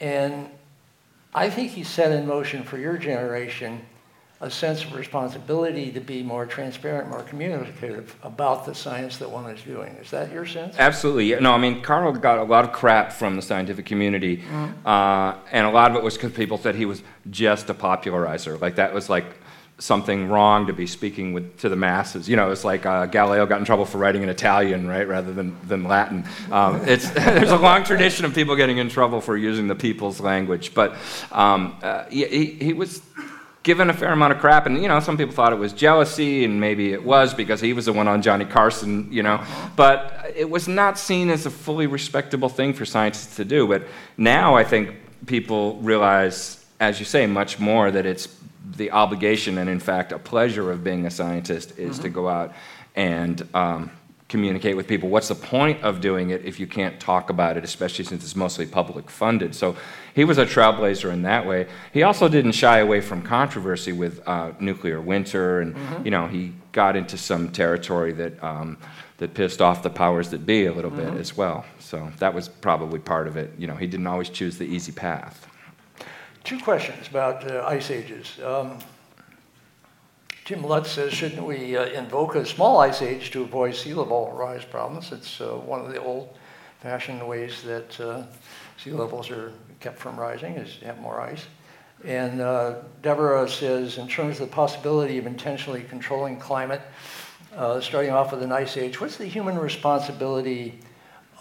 [0.00, 0.50] And
[1.34, 3.80] I think he set in motion for your generation
[4.40, 9.50] a sense of responsibility to be more transparent, more communicative about the science that one
[9.50, 9.92] is doing.
[9.94, 10.76] Is that your sense?
[10.78, 11.34] Absolutely.
[11.40, 14.86] No, I mean, Carl got a lot of crap from the scientific community, mm-hmm.
[14.86, 18.56] uh, and a lot of it was because people said he was just a popularizer.
[18.58, 19.26] Like, that was like
[19.80, 22.28] something wrong to be speaking with, to the masses.
[22.28, 25.32] You know, it's like uh, Galileo got in trouble for writing in Italian, right, rather
[25.32, 26.24] than, than Latin.
[26.52, 30.20] Um, it's, there's a long tradition of people getting in trouble for using the people's
[30.20, 30.74] language.
[30.74, 30.96] But
[31.32, 33.02] um, uh, he, he was
[33.62, 34.66] given a fair amount of crap.
[34.66, 37.72] And, you know, some people thought it was jealousy, and maybe it was because he
[37.72, 39.42] was the one on Johnny Carson, you know.
[39.76, 43.66] But it was not seen as a fully respectable thing for scientists to do.
[43.66, 43.82] But
[44.16, 44.94] now I think
[45.26, 48.28] people realize, as you say, much more that it's
[48.76, 52.02] the obligation and, in fact, a pleasure of being a scientist is mm-hmm.
[52.02, 52.52] to go out
[52.94, 53.90] and um,
[54.28, 55.08] communicate with people.
[55.08, 58.36] What's the point of doing it if you can't talk about it, especially since it's
[58.36, 59.54] mostly public funded?
[59.54, 59.76] So
[60.14, 61.66] he was a trailblazer in that way.
[61.92, 66.04] He also didn't shy away from controversy with uh, nuclear winter, and mm-hmm.
[66.04, 68.76] you know he got into some territory that um,
[69.16, 71.12] that pissed off the powers that be a little mm-hmm.
[71.12, 71.64] bit as well.
[71.78, 73.52] So that was probably part of it.
[73.58, 75.46] You know, he didn't always choose the easy path.
[76.44, 78.38] Two questions about uh, ice ages.
[78.44, 78.78] Um,
[80.48, 84.32] Jim Lutz says, shouldn't we uh, invoke a small ice age to avoid sea level
[84.32, 85.12] rise problems?
[85.12, 88.22] It's uh, one of the old-fashioned ways that uh,
[88.82, 91.44] sea levels are kept from rising, is to have more ice.
[92.02, 96.80] And uh, Deborah says, in terms of the possibility of intentionally controlling climate,
[97.54, 100.80] uh, starting off with an ice age, what's the human responsibility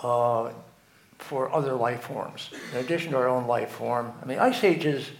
[0.03, 0.51] uh,
[1.17, 4.11] for other life forms, in addition to our own life form?
[4.21, 5.11] I mean, ice ages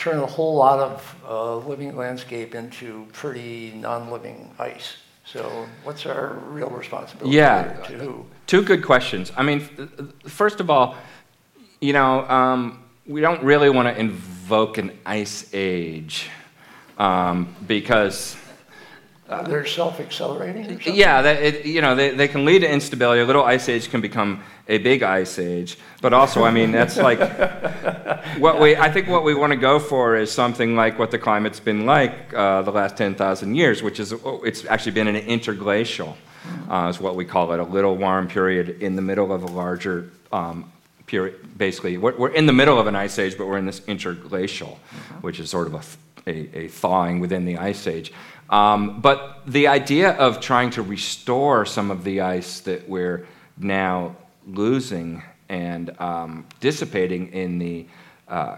[0.00, 4.96] turn a whole lot of uh, living landscape into pretty non-living ice.
[5.26, 8.26] So what's our real responsibility yeah, to who?
[8.46, 9.30] Two good questions.
[9.36, 9.60] I mean,
[10.24, 10.96] first of all,
[11.82, 16.30] you know, um, we don't really want to invoke an ice age
[16.96, 18.36] um, because
[19.30, 20.80] uh, they're self-accelerating.
[20.84, 23.20] Yeah, they, it, you know, they, they can lead to instability.
[23.20, 25.78] A little ice age can become a big ice age.
[26.02, 27.20] But also, I mean, that's like
[28.38, 28.74] what we.
[28.76, 31.86] I think what we want to go for is something like what the climate's been
[31.86, 34.12] like uh, the last ten thousand years, which is
[34.44, 36.16] it's actually been an interglacial,
[36.68, 39.48] uh, is what we call it, a little warm period in the middle of a
[39.48, 40.10] larger.
[40.32, 40.72] Um,
[41.06, 43.80] period, basically, we're, we're, in the middle of an ice age, but we're in this
[43.80, 45.14] interglacial, mm-hmm.
[45.22, 48.12] which is sort of a, a, a thawing within the ice age.
[48.50, 53.26] Um, but the idea of trying to restore some of the ice that we're
[53.56, 57.86] now losing and um, dissipating in the
[58.28, 58.56] uh,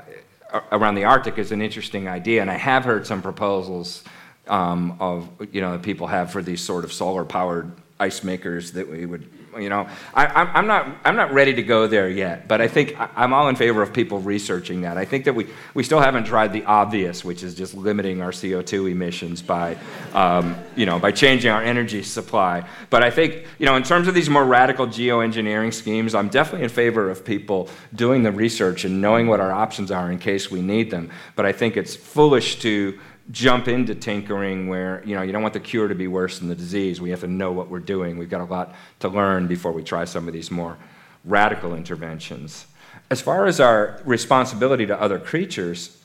[0.71, 4.05] around the Arctic is an interesting idea, and I have heard some proposals
[4.49, 8.73] um, of you know that people have for these sort of solar powered ice makers
[8.73, 9.29] that we would
[9.59, 12.97] you know, I, am not, I'm not ready to go there yet, but I think
[12.99, 14.97] I'm all in favor of people researching that.
[14.97, 18.31] I think that we, we still haven't tried the obvious, which is just limiting our
[18.31, 19.77] CO2 emissions by,
[20.15, 22.67] um, you know, by changing our energy supply.
[22.91, 26.65] But I think, you know, in terms of these more radical geoengineering schemes, I'm definitely
[26.65, 30.51] in favor of people doing the research and knowing what our options are in case
[30.51, 31.11] we need them.
[31.37, 32.99] But I think it's foolish to
[33.33, 36.49] jump into tinkering where you know you don't want the cure to be worse than
[36.49, 37.01] the disease.
[37.01, 38.19] We have to know what we're doing.
[38.19, 40.77] We've got a lot to learn before we try some of these more
[41.25, 42.67] radical interventions.
[43.11, 45.99] As far as our responsibility to other creatures,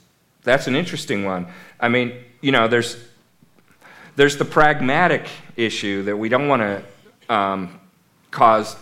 [0.44, 1.48] that's an interesting one.
[1.80, 2.98] I mean, you know, there's
[4.16, 7.80] there's the pragmatic issue that we don't want to um,
[8.32, 8.76] cause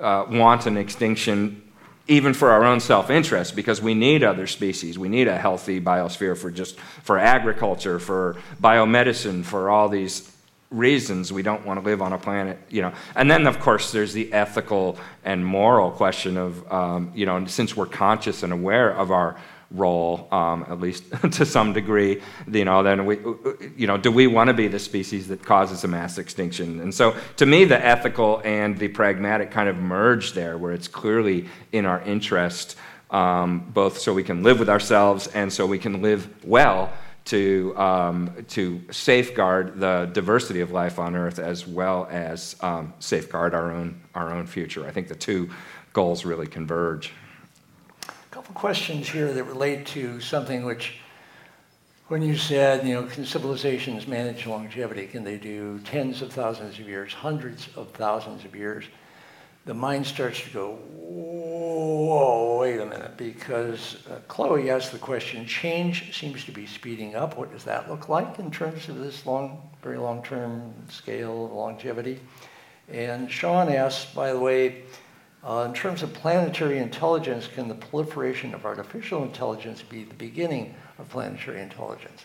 [0.00, 1.63] uh, wanton extinction
[2.06, 4.98] even for our own self-interest because we need other species.
[4.98, 10.30] We need a healthy biosphere for just for agriculture for biomedicine for all these
[10.70, 11.32] reasons.
[11.32, 12.92] We don't want to live on a planet you know.
[13.14, 17.76] And then of course there's the ethical and moral question of um, you know since
[17.76, 19.36] we're conscious and aware of our
[19.74, 23.18] role, um, at least to some degree, you know, then we,
[23.76, 26.80] you know, do we want to be the species that causes a mass extinction?
[26.80, 30.88] And so, to me, the ethical and the pragmatic kind of merge there, where it's
[30.88, 32.76] clearly in our interest,
[33.10, 36.92] um, both so we can live with ourselves and so we can live well
[37.26, 43.54] to, um, to safeguard the diversity of life on Earth as well as um, safeguard
[43.54, 44.86] our own, our own future.
[44.86, 45.48] I think the two
[45.92, 47.12] goals really converge
[48.34, 50.96] couple questions here that relate to something which,
[52.08, 55.06] when you said, you know, can civilizations manage longevity?
[55.06, 58.86] Can they do tens of thousands of years, hundreds of thousands of years?
[59.66, 65.46] the mind starts to go, whoa, wait a minute, because uh, Chloe asked the question,
[65.46, 67.38] change seems to be speeding up.
[67.38, 72.20] What does that look like in terms of this long, very long-term scale of longevity?
[72.92, 74.82] And Sean asked, by the way,
[75.44, 80.74] uh, in terms of planetary intelligence, can the proliferation of artificial intelligence be the beginning
[80.98, 82.24] of planetary intelligence?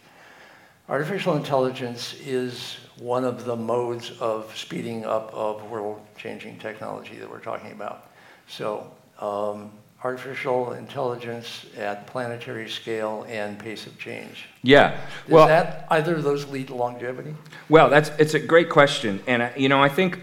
[0.88, 7.40] Artificial intelligence is one of the modes of speeding up of world-changing technology that we're
[7.40, 8.10] talking about.
[8.48, 9.72] So um,
[10.04, 14.48] artificial intelligence at planetary scale and pace of change.
[14.64, 14.91] Yeah.
[14.91, 17.36] Does well, that either of those lead to longevity?
[17.68, 20.20] Well, that's it's a great question, and uh, you know I think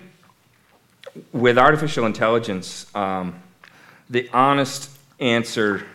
[1.32, 3.34] with artificial intelligence, um,
[4.10, 5.86] the honest answer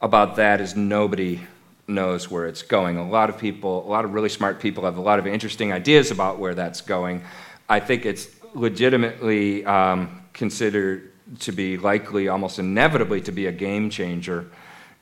[0.00, 1.40] about that is nobody
[1.86, 2.96] knows where it's going.
[2.96, 5.72] A lot of people, a lot of really smart people, have a lot of interesting
[5.72, 7.22] ideas about where that's going.
[7.68, 13.90] I think it's legitimately um, considered to be likely, almost inevitably, to be a game
[13.90, 14.46] changer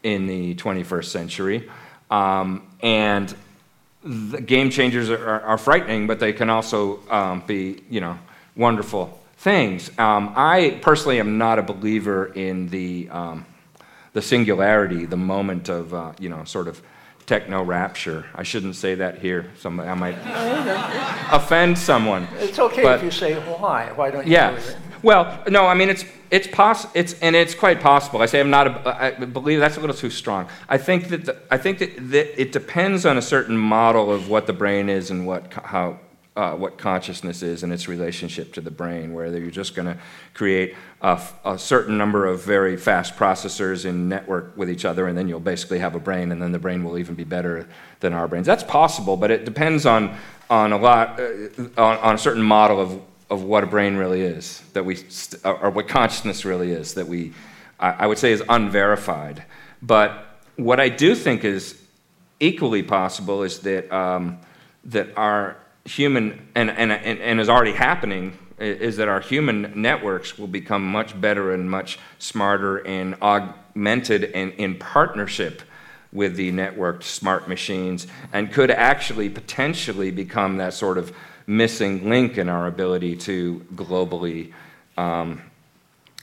[0.02, 1.70] in the 21st century.
[2.10, 3.34] Um, and
[4.02, 8.18] the game changers are, are, frightening, but they can also um, be, you know,
[8.56, 9.90] wonderful things.
[9.98, 13.46] Um, I personally am not a believer in the um,
[14.12, 16.82] the singularity, the moment of, uh, you know, sort of
[17.26, 18.26] techno rapture.
[18.34, 19.52] I shouldn't say that here.
[19.60, 20.16] Some, I might
[21.32, 22.26] offend someone.
[22.38, 23.92] It's okay but, if you say why.
[23.92, 24.32] Why don't you?
[24.32, 24.58] Yeah.
[25.02, 25.66] Well, no.
[25.66, 26.90] I mean, it's it's possible.
[26.94, 28.22] It's and it's quite possible.
[28.22, 28.66] I say I'm not.
[28.66, 30.48] A, I believe that's a little too strong.
[30.68, 34.28] I think that the, I think that, that it depends on a certain model of
[34.28, 36.00] what the brain is and what how
[36.38, 39.96] uh, what consciousness is and its relationship to the brain, where you're just going to
[40.34, 45.18] create a, a, certain number of very fast processors in network with each other, and
[45.18, 47.66] then you'll basically have a brain, and then the brain will even be better
[47.98, 48.46] than our brains.
[48.46, 50.16] That's possible, but it depends on,
[50.48, 54.20] on a lot, uh, on, on, a certain model of, of what a brain really
[54.20, 57.32] is, that we, st- or what consciousness really is, that we,
[57.80, 59.42] I, I would say, is unverified.
[59.82, 61.82] But what I do think is
[62.38, 64.38] equally possible is that, um,
[64.84, 65.56] that our
[65.88, 71.18] human, and, and, and, is already happening, is that our human networks will become much
[71.20, 75.62] better and much smarter and augmented and in partnership
[76.12, 81.12] with the networked smart machines and could actually potentially become that sort of
[81.46, 84.52] missing link in our ability to globally
[84.96, 85.40] um,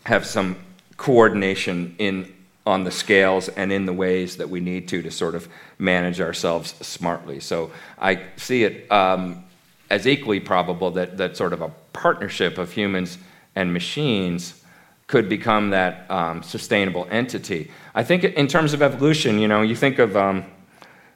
[0.04, 0.56] have some
[0.98, 2.32] coordination in
[2.68, 5.48] on the scales and in the ways that we need to to sort of
[5.78, 7.40] manage ourselves smartly.
[7.40, 9.45] So I see it um,
[9.90, 13.18] as equally probable that, that sort of a partnership of humans
[13.56, 14.62] and machines
[15.08, 17.72] could become that um, sustainable entity.
[17.94, 20.46] I think in terms of evolution, you know, you think of um,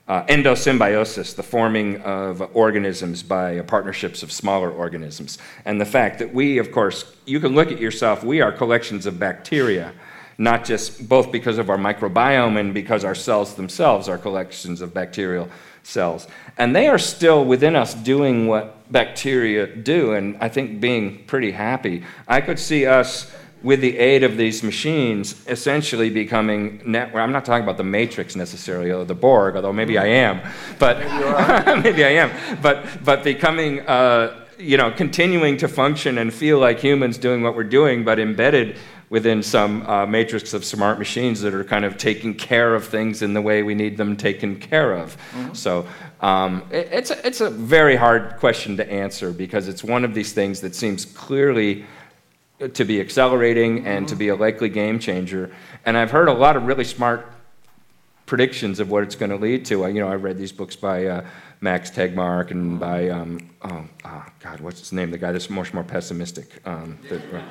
[0.07, 6.33] uh, endosymbiosis, the forming of organisms by partnerships of smaller organisms, and the fact that
[6.33, 9.93] we, of course, you can look at yourself, we are collections of bacteria,
[10.37, 14.93] not just both because of our microbiome and because our cells themselves are collections of
[14.93, 15.49] bacterial
[15.83, 16.27] cells.
[16.57, 21.51] And they are still within us doing what bacteria do, and I think being pretty
[21.51, 22.03] happy.
[22.27, 23.31] I could see us,
[23.61, 26.81] with the aid of these machines, essentially becoming.
[26.95, 30.41] I'm not talking about the Matrix necessarily, or the Borg, although maybe I am,
[30.79, 30.97] but
[31.83, 32.31] maybe I am,
[32.61, 33.81] but, but becoming.
[33.81, 38.19] Uh, you know, continuing to function and feel like humans doing what we're doing, but
[38.19, 38.75] embedded
[39.09, 43.21] within some uh, matrix of smart machines that are kind of taking care of things
[43.21, 45.17] in the way we need them taken care of.
[45.31, 45.53] Mm-hmm.
[45.53, 45.87] So
[46.21, 50.13] um, it, it's, a, it's a very hard question to answer because it's one of
[50.13, 51.85] these things that seems clearly
[52.73, 55.49] to be accelerating and to be a likely game changer.
[55.85, 57.31] And I've heard a lot of really smart
[58.25, 59.87] predictions of what it's going to lead to.
[59.87, 61.25] You know, I read these books by uh,
[61.61, 65.09] Max Tegmark and by, um, oh, oh, God, what's his name?
[65.09, 66.61] The guy that's much more pessimistic.
[66.67, 67.41] Um, that, uh,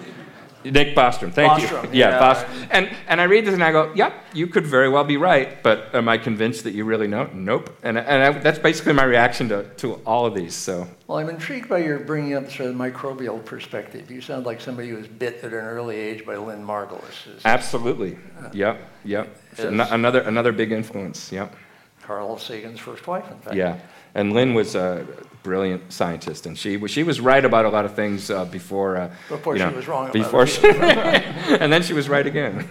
[0.65, 2.01] Nick Bostrom, thank Bostrom, you.
[2.01, 2.21] Yeah, yeah.
[2.21, 2.69] Bostrom.
[2.71, 5.63] And, and I read this and I go, yep, you could very well be right,
[5.63, 7.31] but am I convinced that you really know?
[7.33, 7.77] Nope.
[7.83, 10.55] And, and I, that's basically my reaction to, to all of these.
[10.55, 10.89] So.
[11.07, 14.11] Well, I'm intrigued by your bringing up sort of the microbial perspective.
[14.11, 17.45] You sound like somebody who was bit at an early age by Lynn Margulis.
[17.45, 18.19] Absolutely.
[18.39, 19.35] Uh, yep, yep.
[19.59, 21.55] another, another big influence, yep.
[22.03, 23.57] Carl Sagan's first wife, in fact.
[23.57, 23.79] Yeah.
[24.15, 25.07] And Lynn was a
[25.49, 28.99] brilliant scientist, and she, she was right about a lot of things uh, before.
[28.99, 32.69] Uh, before you know, she was wrong before she, and then she was right again.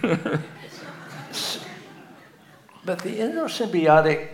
[2.84, 4.28] but the endosymbiotic,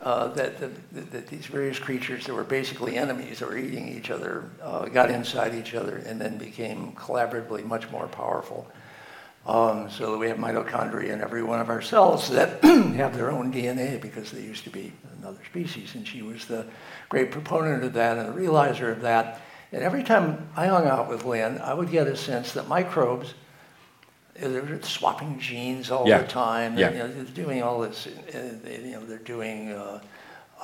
[0.00, 4.12] uh, that, that, that, these various creatures that were basically enemies that were eating each
[4.12, 8.70] other uh, got inside each other and then became collaboratively much more powerful.
[9.46, 13.30] Um, so that we have mitochondria in every one of our cells that have their
[13.30, 14.90] own DNA because they used to be
[15.20, 15.94] another species.
[15.94, 16.64] And she was the
[17.10, 19.42] great proponent of that and the realizer of that.
[19.70, 23.34] And every time I hung out with Lynn, I would get a sense that microbes,
[24.34, 26.18] they're swapping genes all Yeah.
[26.22, 26.78] the time.
[26.78, 26.90] Yeah.
[26.90, 30.00] You know, they're doing all this, uh, you know, they're doing, uh,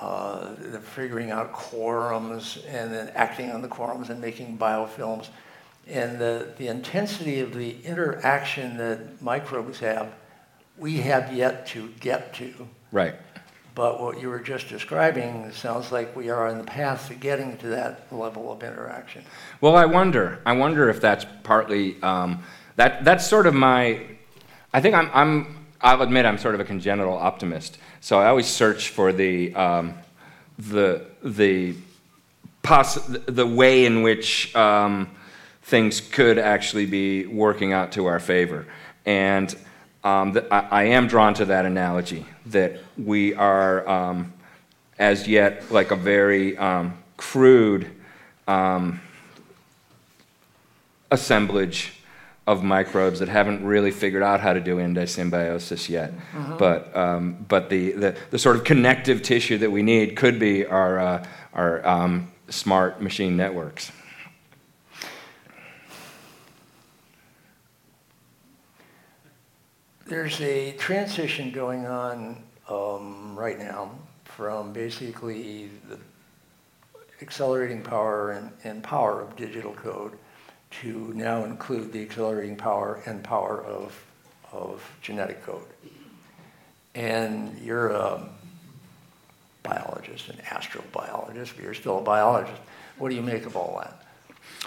[0.00, 5.28] uh, they're figuring out quorums and then acting on the quorums and making biofilms.
[5.90, 10.12] And the, the intensity of the interaction that microbes have,
[10.78, 12.68] we have yet to get to.
[12.92, 13.16] Right.
[13.74, 17.56] But what you were just describing sounds like we are on the path to getting
[17.58, 19.24] to that level of interaction.
[19.60, 20.40] Well, I wonder.
[20.44, 22.42] I wonder if that's partly um,
[22.76, 23.04] that.
[23.04, 24.00] That's sort of my.
[24.72, 25.10] I think I'm.
[25.14, 25.66] I'm.
[25.80, 27.78] I'll admit I'm sort of a congenital optimist.
[28.00, 29.94] So I always search for the um,
[30.58, 31.74] the the
[32.62, 35.10] poss- the way in which um,
[35.70, 38.66] things could actually be working out to our favor,
[39.06, 39.56] and
[40.04, 44.32] um, th- I, I am drawn to that analogy that we are um,
[44.98, 47.90] as yet like a very um, crude.
[48.46, 49.00] Um,
[51.10, 51.92] assemblage
[52.46, 56.12] of microbes that haven't really figured out how to do endosymbiosis yet.
[56.58, 60.66] But, um, but the, the, the sort of connective tissue that we need could be
[60.66, 63.92] our, uh, our um, smart machine networks.
[70.10, 73.92] There's a transition going on um, right now
[74.24, 76.00] from basically the
[77.22, 80.18] accelerating power and, and power of digital code
[80.82, 84.04] to now include the accelerating power and power of,
[84.50, 85.62] of genetic code.
[86.96, 88.28] And you're a
[89.62, 92.60] biologist, an astrobiologist, but you're still a biologist.
[92.98, 93.99] What do you make of all that?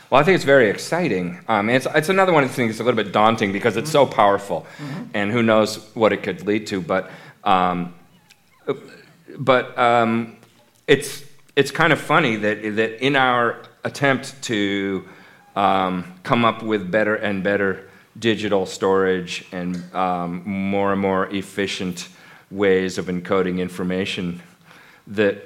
[0.10, 1.40] Well, I think it's very exciting.
[1.48, 3.92] Um, it's, it's another one of the things that's a little bit daunting because it's
[3.92, 4.66] so powerful,
[5.14, 6.82] and who knows what it could lead to.
[6.82, 7.10] But,
[7.44, 7.94] um,
[9.38, 10.38] but um,
[10.88, 11.24] it's,
[11.56, 15.08] it's kind of funny that, that in our attempt to
[15.56, 22.10] um, come up with better and better digital storage and um, more and more efficient
[22.52, 24.42] ways of encoding information,
[25.08, 25.44] that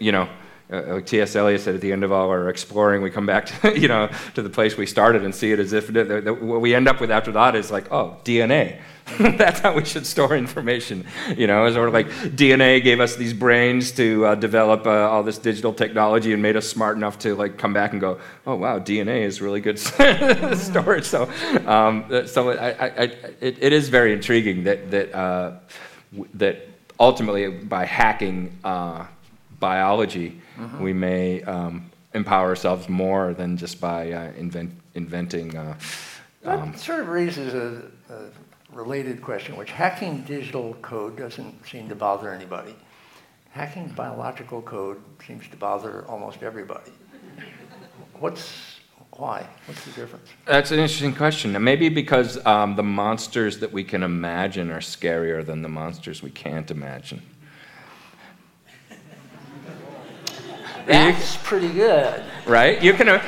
[0.00, 0.28] you know,
[0.72, 1.36] uh, like T.S.
[1.36, 4.10] Eliot said at the end of all our exploring, we come back to, you know,
[4.34, 6.88] to the place we started and see it as if the, the, what we end
[6.88, 8.80] up with after that is like, oh, DNA.
[9.18, 11.06] That's how we should store information.
[11.36, 15.22] You know, sort of like DNA gave us these brains to uh, develop uh, all
[15.22, 18.54] this digital technology and made us smart enough to like come back and go, oh
[18.54, 19.78] wow, DNA is really good
[20.58, 21.04] storage.
[21.04, 21.30] So,
[21.66, 23.02] um, so I, I, I,
[23.42, 25.58] it, it is very intriguing that that uh,
[26.32, 26.66] that
[26.98, 29.04] ultimately by hacking uh,
[30.80, 35.56] we may um, empower ourselves more than just by uh, invent, inventing.
[35.56, 35.76] Uh,
[36.44, 37.82] um, That sort of raises a,
[38.12, 38.28] a
[38.74, 42.74] related question, which hacking digital code doesn't seem to bother anybody.
[43.50, 46.92] Hacking biological code seems to bother almost everybody.
[48.18, 48.74] What's
[49.16, 49.46] why?
[49.66, 50.28] What's the difference?
[50.44, 51.54] that's an interesting question.
[51.54, 56.20] And Maybe because um, the monsters that we can imagine are scarier than the monsters
[56.20, 57.22] we can't imagine.
[60.86, 62.22] That's pretty good.
[62.46, 62.82] right?
[62.82, 63.22] You can, uh,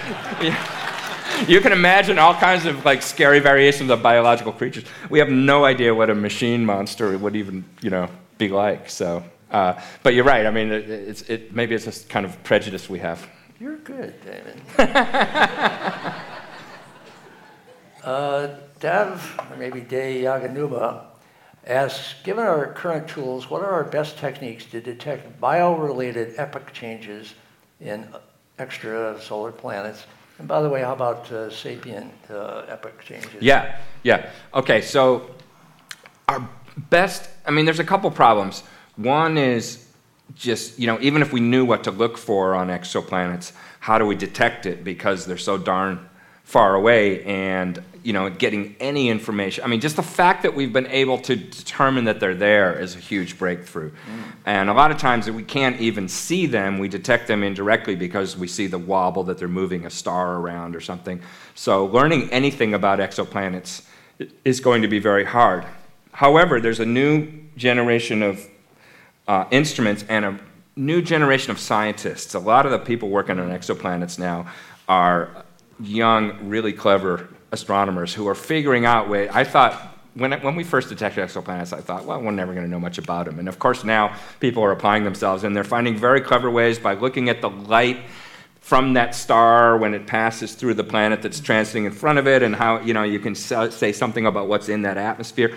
[1.48, 4.84] you can imagine all kinds of like scary variations of biological creatures.
[5.10, 8.08] We have no idea what a machine monster would even, you know,
[8.38, 8.90] be like.
[8.90, 10.46] So, uh, but you're right.
[10.46, 13.26] I mean, it, it's, it, maybe it's a kind of prejudice we have.
[13.58, 14.60] You're good, David.
[18.04, 18.48] uh,
[18.80, 21.04] Dev, or maybe Day Yaganuba,
[21.66, 27.34] asks, given our current tools, what are our best techniques to detect bio-related epoch changes
[27.80, 28.06] in
[28.58, 30.04] extrasolar planets?
[30.38, 33.40] And by the way, how about uh, sapient uh, epoch changes?
[33.40, 34.30] Yeah, yeah.
[34.54, 35.30] Okay, so
[36.28, 36.46] our
[36.76, 38.62] best, I mean, there's a couple problems.
[38.96, 39.86] One is
[40.34, 44.04] just, you know, even if we knew what to look for on exoplanets, how do
[44.04, 46.08] we detect it because they're so darn
[46.46, 49.64] far away and, you know, getting any information.
[49.64, 52.94] I mean, just the fact that we've been able to determine that they're there is
[52.94, 53.90] a huge breakthrough.
[54.46, 58.36] And a lot of times we can't even see them, we detect them indirectly because
[58.36, 61.20] we see the wobble that they're moving a star around or something.
[61.56, 63.82] So learning anything about exoplanets
[64.44, 65.66] is going to be very hard.
[66.12, 68.40] However, there's a new generation of
[69.26, 70.38] uh, instruments and a
[70.76, 72.34] new generation of scientists.
[72.34, 74.46] A lot of the people working on exoplanets now
[74.88, 75.44] are
[75.80, 79.30] young, really clever astronomers who are figuring out ways.
[79.32, 82.70] I thought when, when we first detected exoplanets, I thought, well, we're never going to
[82.70, 83.38] know much about them.
[83.38, 86.94] And of course, now people are applying themselves and they're finding very clever ways by
[86.94, 87.98] looking at the light
[88.60, 92.42] from that star when it passes through the planet that's transiting in front of it
[92.42, 95.54] and how you know you can say something about what's in that atmosphere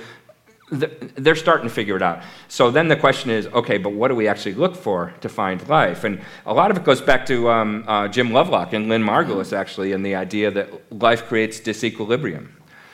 [0.72, 2.22] they're starting to figure it out.
[2.48, 5.68] So then the question is, okay, but what do we actually look for to find
[5.68, 6.04] life?
[6.04, 9.52] And a lot of it goes back to um, uh, Jim Lovelock and Lynn Margulis,
[9.52, 12.50] actually, and the idea that life creates disequilibrium.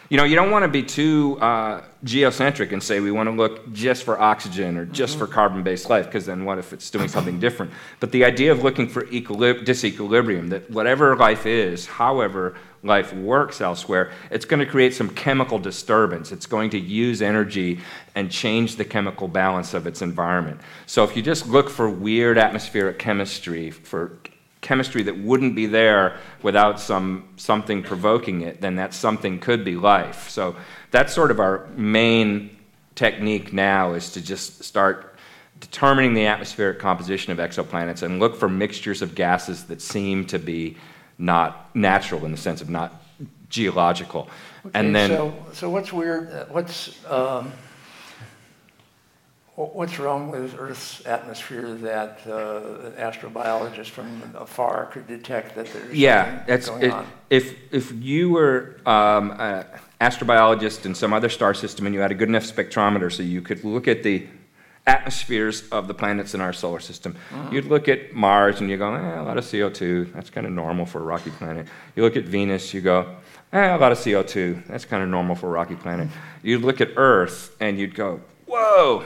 [0.08, 3.32] You know, you don't want to be too uh, geocentric and say we want to
[3.32, 6.92] look just for oxygen or just for carbon based life, because then what if it's
[6.92, 7.72] doing something different?
[8.00, 14.12] But the idea of looking for disequilibrium, that whatever life is, however life works elsewhere,
[14.30, 16.32] it's going to create some chemical disturbance.
[16.32, 17.80] It's going to use energy
[18.14, 20.62] and change the chemical balance of its environment.
[20.86, 24.20] So if you just look for weird atmospheric chemistry, for
[24.62, 29.76] chemistry that wouldn't be there without some, something provoking it, then that something could be
[29.76, 30.30] life.
[30.30, 30.56] So
[30.92, 32.58] that's sort of our main
[32.96, 35.16] technique now is to just start
[35.60, 40.40] determining the atmospheric composition of exoplanets and look for mixtures of gases that seem to
[40.40, 40.78] be
[41.18, 43.02] not natural in the sense of not
[43.50, 44.30] geological.
[44.66, 46.48] Okay, and then, so, so what's weird?
[46.50, 47.52] What's um,
[49.56, 55.94] what's wrong with Earth's atmosphere that uh, an astrobiologist from afar could detect that there's
[55.94, 57.08] yeah, that's going it, on?
[57.30, 59.66] If if you were um, an
[60.02, 63.42] astrobiologist in some other star system and you had a good enough spectrometer, so you
[63.42, 64.28] could look at the
[64.88, 67.16] atmospheres of the planets in our solar system.
[67.32, 67.56] Mm-hmm.
[67.56, 70.14] You'd look at Mars and you go, eh, a lot of CO2.
[70.14, 71.68] That's kind of normal for a rocky planet.
[71.96, 73.16] You look at Venus, you go,
[73.52, 74.68] eh, a lot of CO2.
[74.68, 76.10] That's kind of normal for a rocky planet.
[76.44, 79.04] You'd look at Earth and you'd go, whoa,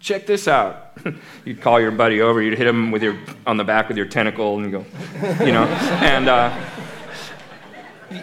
[0.00, 0.98] check this out.
[1.44, 3.16] you'd call your buddy over, you'd hit him with your,
[3.46, 5.64] on the back with your tentacle and you go, you know,
[6.02, 6.68] and uh,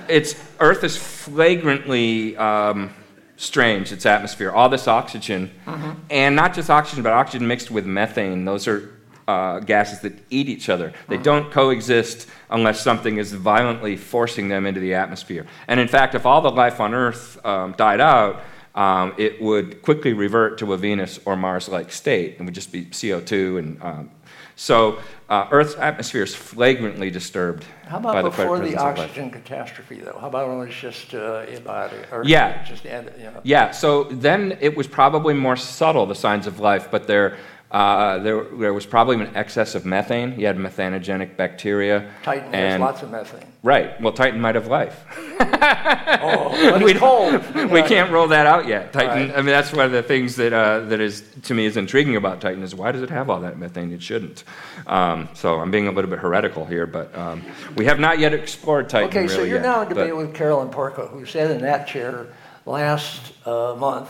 [0.10, 2.94] it's, Earth is flagrantly um,
[3.40, 4.52] strange, its atmosphere.
[4.52, 5.92] All this oxygen, mm-hmm.
[6.10, 8.46] and not just oxygen, but oxygen mixed with methane.
[8.46, 10.92] Those are uh, gases that eat each other.
[11.08, 11.24] They mm-hmm.
[11.24, 15.48] don't coexist unless something is violently forcing them into the atmosphere.
[15.68, 18.42] And in fact, if all the life on Earth um, died out,
[18.76, 22.38] um, it would quickly revert to a Venus or Mars like state.
[22.40, 24.12] It would just be CO2 and um,
[24.60, 25.00] so
[25.30, 27.64] uh, Earth's atmosphere is flagrantly disturbed.
[27.88, 30.18] How about by the before the oxygen catastrophe, though?
[30.20, 32.26] How about when it's just uh, abiotic?
[32.26, 32.62] yeah.
[32.66, 33.40] Just, you know?
[33.44, 33.72] Yeah.
[33.72, 37.38] So then it was probably more subtle, the signs of life, but there
[37.72, 40.40] uh, there, there was probably an excess of methane.
[40.40, 42.12] You had methanogenic bacteria.
[42.24, 43.46] Titan and, has lots of methane.
[43.62, 44.00] Right.
[44.02, 45.06] Well, Titan might have life.
[45.40, 47.34] oh, we, cold.
[47.72, 48.92] we can't roll that out yet.
[48.92, 49.30] Titan.
[49.30, 49.38] Right.
[49.38, 52.16] I mean, that's one of the things that uh, that is to me is intriguing
[52.16, 53.92] about Titan is why does it have all that methane?
[53.92, 54.46] It shouldn't.
[54.88, 57.44] Um, so I'm being a little bit heretical here, but um,
[57.76, 59.10] we have not yet explored Titan.
[59.10, 61.88] Okay, really so you're yet, now in debate with Carolyn Porco, who sat in that
[61.88, 62.28] chair
[62.66, 64.10] last uh, month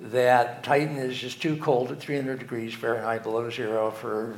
[0.00, 4.36] that Titan is just too cold at 300 degrees Fahrenheit below zero for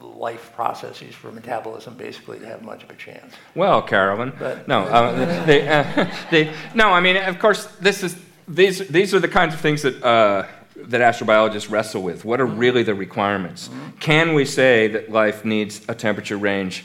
[0.00, 3.34] life processes for metabolism basically to have much of a chance.
[3.54, 6.90] Well, Carolyn, but, no, uh, they, uh, they, no.
[6.90, 8.16] I mean, of course, this is
[8.48, 10.02] these these are the kinds of things that.
[10.02, 10.46] Uh,
[10.88, 12.26] that astrobiologists wrestle with.
[12.26, 13.68] What are really the requirements?
[13.68, 13.96] Mm-hmm.
[13.98, 16.84] Can we say that life needs a temperature range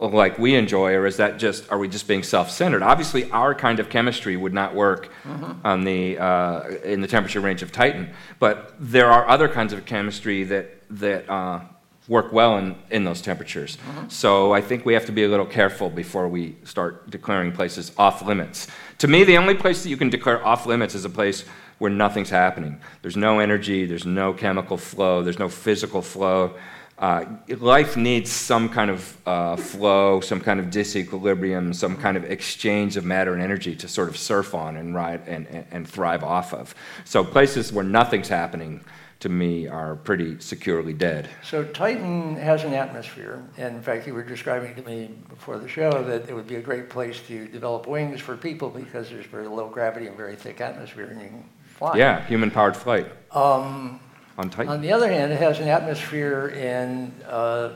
[0.00, 2.82] like we enjoy, or is that just are we just being self-centered?
[2.82, 5.66] Obviously, our kind of chemistry would not work mm-hmm.
[5.66, 9.84] on the uh, in the temperature range of Titan, but there are other kinds of
[9.84, 11.60] chemistry that that uh,
[12.08, 13.76] work well in, in those temperatures.
[13.76, 14.08] Mm-hmm.
[14.08, 17.92] So I think we have to be a little careful before we start declaring places
[17.96, 18.68] off limits.
[18.98, 21.44] To me, the only place that you can declare off limits is a place
[21.78, 22.80] where nothing's happening.
[23.02, 26.54] There's no energy, there's no chemical flow, there's no physical flow.
[27.04, 27.26] Uh,
[27.58, 32.96] life needs some kind of uh, flow, some kind of disequilibrium, some kind of exchange
[32.96, 36.24] of matter and energy to sort of surf on and ride and, and, and thrive
[36.24, 36.74] off of.
[37.04, 38.82] So places where nothing's happening
[39.20, 41.28] to me are pretty securely dead.
[41.42, 45.68] So Titan has an atmosphere, and in fact, you were describing to me before the
[45.68, 49.26] show that it would be a great place to develop wings for people because there's
[49.26, 51.98] very low gravity and very thick atmosphere, and you can fly.
[51.98, 53.12] Yeah, human-powered flight.
[53.30, 54.00] Um,
[54.38, 54.72] on Titan.
[54.72, 57.74] On the other hand, it has an atmosphere in uh,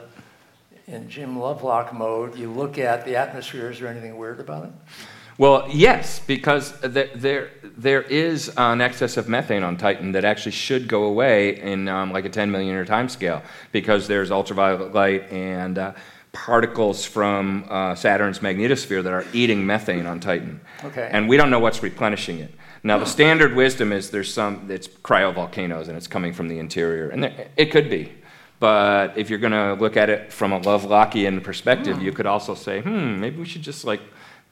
[0.86, 2.36] in Jim Lovelock mode.
[2.36, 3.70] You look at the atmosphere.
[3.70, 4.72] Is there anything weird about it?
[5.36, 10.50] Well, yes, because there, there, there is an excess of methane on Titan that actually
[10.50, 14.92] should go away in um, like a 10 million year time scale because there's ultraviolet
[14.92, 15.92] light and uh,
[16.32, 20.60] particles from uh, Saturn's magnetosphere that are eating methane on Titan.
[20.82, 21.08] Okay.
[21.12, 22.52] And we don't know what's replenishing it.
[22.82, 27.08] Now, the standard wisdom is there's some, it's cryovolcanoes and it's coming from the interior.
[27.10, 28.12] And there, it could be.
[28.60, 32.54] But if you're going to look at it from a Lovelockian perspective, you could also
[32.54, 34.00] say, hmm, maybe we should just like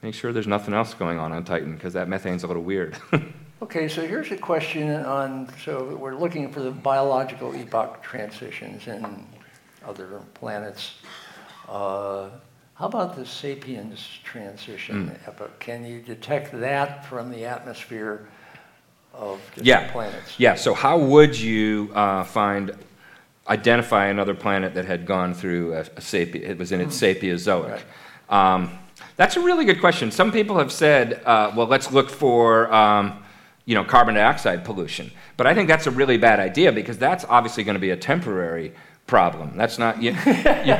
[0.01, 2.97] make sure there's nothing else going on on Titan because that methane's a little weird.
[3.61, 9.25] okay, so here's a question on so we're looking for the biological epoch transitions in
[9.85, 10.95] other planets.
[11.67, 12.29] Uh,
[12.77, 15.27] how about the sapiens transition mm.
[15.27, 15.59] epoch?
[15.59, 18.27] Can you detect that from the atmosphere
[19.17, 19.91] of different Yeah.
[19.91, 20.39] planets.
[20.39, 22.71] Yeah, so how would you uh, find,
[23.47, 27.81] identify another planet that had gone through a, a sapi- it was in its Sapiezoic?
[28.29, 28.77] Um,
[29.15, 30.11] that's a really good question.
[30.11, 33.23] Some people have said, uh, well, let's look for, um,
[33.65, 35.11] you know, carbon dioxide pollution.
[35.35, 37.97] But I think that's a really bad idea because that's obviously going to be a
[37.97, 38.73] temporary
[39.07, 39.55] problem.
[39.55, 40.73] That's not, you, you,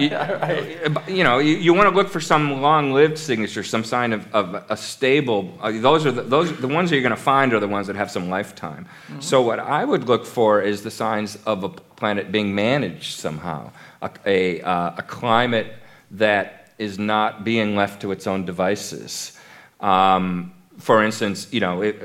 [0.00, 4.34] you, you know, you, you want to look for some long-lived signature, some sign of,
[4.34, 5.56] of a stable.
[5.60, 7.86] Uh, those are the, those the ones that you're going to find are the ones
[7.86, 8.86] that have some lifetime.
[9.20, 13.70] So what I would look for is the signs of a planet being managed somehow,
[14.00, 15.74] a a, uh, a climate
[16.12, 19.38] that is not being left to its own devices.
[19.80, 22.02] Um, for instance, you know, it,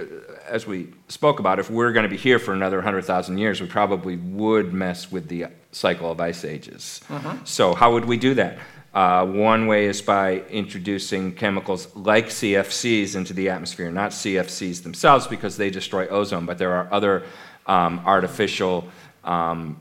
[0.49, 3.67] as we spoke about, if we're going to be here for another 100,000 years, we
[3.67, 7.01] probably would mess with the cycle of ice ages.
[7.45, 8.57] So, how would we do that?
[8.93, 15.27] Uh, one way is by introducing chemicals like CFCs into the atmosphere, not CFCs themselves
[15.27, 17.23] because they destroy ozone, but there are other
[17.67, 18.88] um, artificial
[19.23, 19.80] um,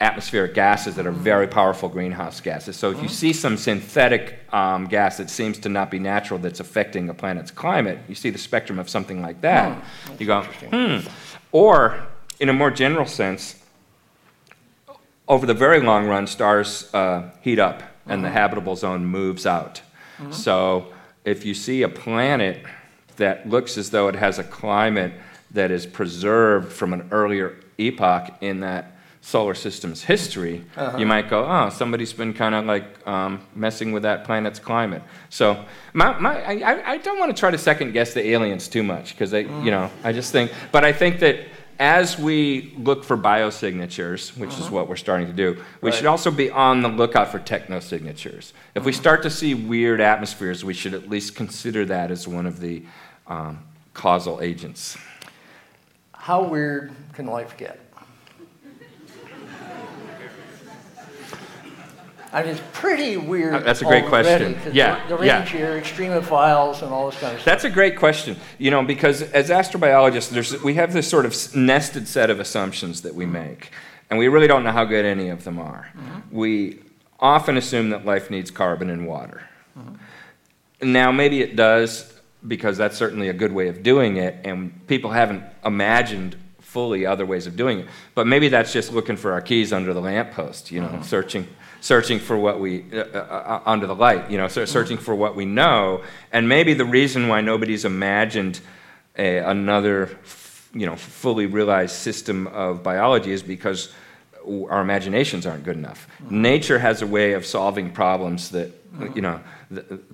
[0.00, 2.76] atmospheric gases that are very powerful greenhouse gases.
[2.76, 6.60] So if you see some synthetic um, gas that seems to not be natural that's
[6.60, 9.82] affecting a planet's climate, you see the spectrum of something like that.
[10.18, 10.98] you go, hmm.
[11.52, 12.06] Or,
[12.40, 13.56] in a more general sense,
[15.28, 19.80] over the very long run, stars uh, heat up and the habitable zone moves out.
[20.30, 20.92] So
[21.24, 22.64] if you see a planet
[23.16, 25.12] that looks as though it has a climate
[25.52, 28.93] that is preserved from an earlier epoch in that
[29.24, 30.98] solar system's history, uh-huh.
[30.98, 35.02] you might go, oh, somebody's been kind of like um, messing with that planet's climate.
[35.30, 35.64] So
[35.94, 39.12] my, my, I, I don't want to try to second guess the aliens too much
[39.12, 39.64] because I, you mm.
[39.64, 41.38] know, I just think, but I think that
[41.78, 44.74] as we look for biosignatures, which is uh-huh.
[44.74, 48.52] what we're starting to do, we should also be on the lookout for technosignatures.
[48.74, 49.00] If we uh-huh.
[49.00, 52.84] start to see weird atmospheres, we should at least consider that as one of the
[53.26, 53.64] um,
[53.94, 54.98] causal agents.
[56.12, 57.80] How weird can life get?
[62.34, 63.54] I mean, it's pretty weird.
[63.54, 64.74] Uh, that's a great already, question.
[64.74, 65.38] Yeah, The, the yeah.
[65.38, 67.44] range here, extremophiles, and all this kind of stuff.
[67.44, 68.36] That's a great question.
[68.58, 73.02] You know, because as astrobiologists, there's, we have this sort of nested set of assumptions
[73.02, 73.70] that we make,
[74.10, 75.88] and we really don't know how good any of them are.
[75.96, 76.36] Mm-hmm.
[76.36, 76.80] We
[77.20, 79.48] often assume that life needs carbon and water.
[79.78, 80.92] Mm-hmm.
[80.92, 82.12] Now, maybe it does,
[82.46, 87.24] because that's certainly a good way of doing it, and people haven't imagined fully other
[87.24, 87.86] ways of doing it.
[88.16, 91.02] But maybe that's just looking for our keys under the lamppost, you know, uh-huh.
[91.02, 91.46] searching,
[91.84, 95.36] searching for what we, uh, uh, uh, under the light, you know, searching for what
[95.36, 96.02] we know.
[96.32, 98.58] And maybe the reason why nobody's imagined
[99.18, 100.18] a, another,
[100.72, 103.92] you know, fully realized system of biology is because
[104.70, 106.06] our imaginations aren't good enough.
[106.30, 108.70] Nature has a way of solving problems that,
[109.14, 109.40] you know,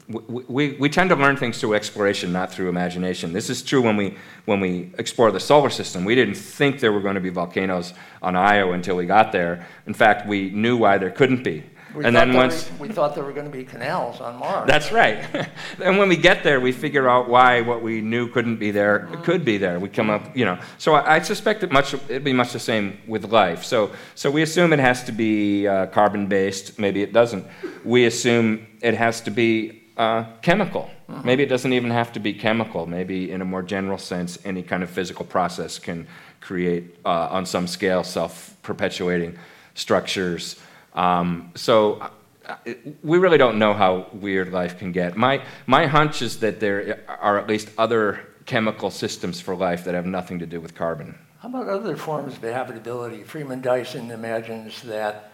[0.08, 3.32] we, we, tend to learn things through exploration, not through imagination.
[3.32, 4.16] This is true when we,
[4.46, 6.04] when we explore the solar system.
[6.04, 7.92] We didn't think there were going to be volcanoes
[8.22, 9.66] on Io until we got there.
[9.86, 11.64] In fact, we knew why there couldn't be.
[11.94, 12.70] We and then once.
[12.70, 14.66] were, we thought there were going to be canals on Mars.
[14.66, 15.24] That's right.
[15.82, 19.08] and when we get there, we figure out why what we knew couldn't be there
[19.22, 19.80] could be there.
[19.80, 20.58] We come up, you know.
[20.78, 23.64] So I, I suspect it much it'd be much the same with life.
[23.64, 26.78] So so we assume it has to be uh, carbon based.
[26.78, 27.46] Maybe it doesn't.
[27.84, 30.90] We assume it has to be uh, chemical.
[31.24, 32.86] Maybe it doesn't even have to be chemical.
[32.86, 36.06] Maybe in a more general sense, any kind of physical process can
[36.40, 39.36] create, uh, on some scale, self perpetuating
[39.74, 40.56] structures.
[40.94, 42.10] Um, so
[42.46, 42.56] uh,
[43.02, 45.16] we really don't know how weird life can get.
[45.16, 49.94] My, my hunch is that there are at least other chemical systems for life that
[49.94, 51.16] have nothing to do with carbon.
[51.40, 53.22] How about other forms of habitability?
[53.22, 55.32] Freeman Dyson imagines that,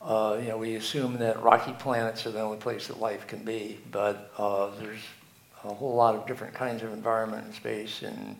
[0.00, 3.44] uh, you know, we assume that rocky planets are the only place that life can
[3.44, 5.02] be, but uh, there's
[5.64, 8.36] a whole lot of different kinds of environment and space, and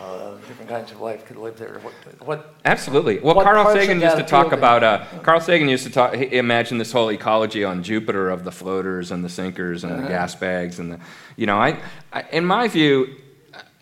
[0.00, 1.78] uh, different kinds of life could live there.
[1.80, 1.92] What,
[2.26, 3.18] what Absolutely.
[3.20, 4.82] Well, What Carl Sagan used to talk about.
[4.82, 6.14] Uh, Carl Sagan used to talk.
[6.14, 10.08] He imagine this whole ecology on Jupiter of the floaters and the sinkers and the
[10.08, 11.00] gas bags and the.
[11.36, 11.78] You know, I,
[12.12, 13.16] I in my view,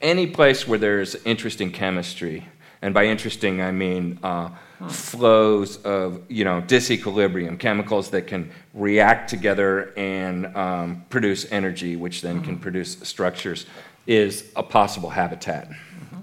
[0.03, 2.47] any place where there's interesting chemistry,
[2.83, 4.51] and by interesting I mean uh,
[4.89, 12.21] flows of you know disequilibrium, chemicals that can react together and um, produce energy, which
[12.21, 13.65] then can produce structures,
[14.07, 15.69] is a possible habitat.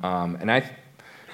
[0.04, 0.70] Um, and I,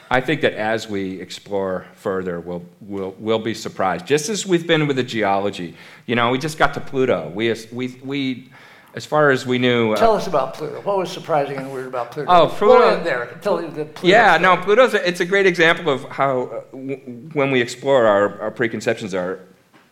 [0.10, 4.06] I think that as we explore further, we'll, we'll, we'll be surprised.
[4.08, 5.76] Just as we've been with the geology.
[6.06, 7.30] You know, we just got to Pluto.
[7.34, 8.50] We, we, we
[8.96, 9.92] as far as we knew.
[9.94, 10.82] uh, Tell us about Pluto.
[10.82, 12.32] What was surprising and weird about Pluto?
[12.32, 13.38] Oh, Pluto- there.
[13.42, 14.08] Tell you the Pluto.
[14.08, 14.56] Yeah, story.
[14.56, 18.42] no, Pluto's a, it's a great example of how uh, w- when we explore our,
[18.42, 19.40] our preconceptions are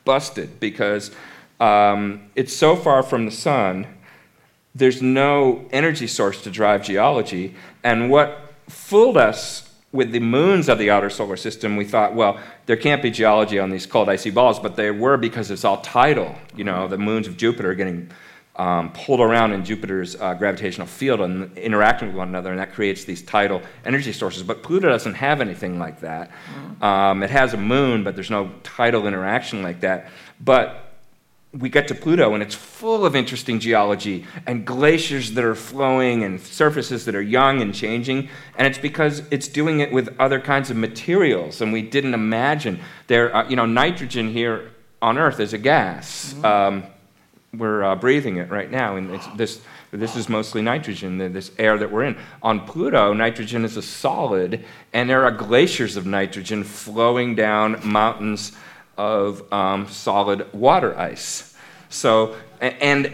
[0.05, 1.11] busted because
[1.59, 3.85] um, it's so far from the sun.
[4.75, 10.77] There's no energy source to drive geology, And what fooled us with the moons of
[10.77, 14.31] the outer solar system, we thought, well, there can't be geology on these cold icy
[14.31, 16.35] balls, but they were because it's all tidal.
[16.55, 18.09] You know, the moons of Jupiter are getting
[18.57, 22.73] um, pulled around in Jupiter's uh, gravitational field and interacting with one another, and that
[22.73, 24.43] creates these tidal energy sources.
[24.43, 26.31] But Pluto doesn't have anything like that.
[26.81, 30.09] Um, it has a moon, but there's no tidal interaction like that.
[30.39, 30.84] But
[31.57, 36.23] we get to Pluto, and it's full of interesting geology and glaciers that are flowing
[36.23, 38.29] and surfaces that are young and changing.
[38.57, 42.79] And it's because it's doing it with other kinds of materials, and we didn't imagine.
[43.07, 44.71] There, uh, you know, nitrogen here
[45.01, 46.33] on Earth is a gas.
[46.33, 46.45] Mm-hmm.
[46.45, 46.83] Um,
[47.53, 49.61] we're uh, breathing it right now, and this
[49.91, 52.17] this is mostly nitrogen, this air that we're in.
[52.43, 58.51] On Pluto, nitrogen is a solid, and there are glaciers of nitrogen flowing down mountains
[58.97, 61.55] of um, solid water ice.
[61.89, 63.13] So, and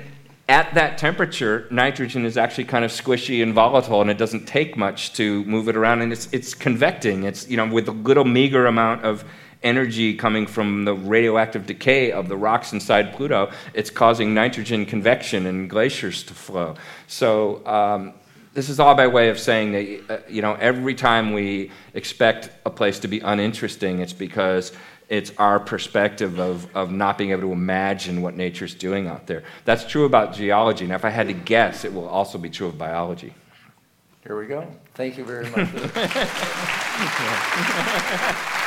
[0.49, 4.75] at that temperature, nitrogen is actually kind of squishy and volatile, and it doesn't take
[4.75, 7.23] much to move it around, and it's, it's convecting.
[7.23, 9.23] It's, you know, with a little meager amount of
[9.63, 15.45] energy coming from the radioactive decay of the rocks inside Pluto, it's causing nitrogen convection
[15.45, 16.75] and glaciers to flow.
[17.07, 18.13] So, um,
[18.53, 22.49] this is all by way of saying that, uh, you know, every time we expect
[22.65, 24.73] a place to be uninteresting, it's because
[25.11, 29.43] it's our perspective of, of not being able to imagine what nature's doing out there.
[29.65, 30.87] That's true about geology.
[30.87, 33.33] Now, if I had to guess, it will also be true of biology.
[34.23, 34.65] Here we go.
[34.93, 35.67] Thank you very much.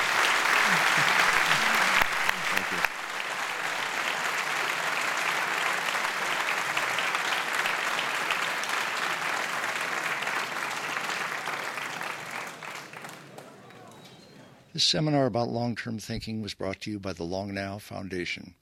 [14.74, 18.56] This seminar about long term thinking was brought to you by the Long Now Foundation.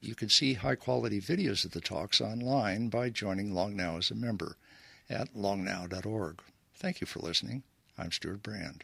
[0.00, 4.10] You can see high quality videos of the talks online by joining Long Now as
[4.10, 4.56] a member
[5.08, 6.40] at longnow.org.
[6.74, 7.62] Thank you for listening.
[7.96, 8.82] I'm Stewart Brand.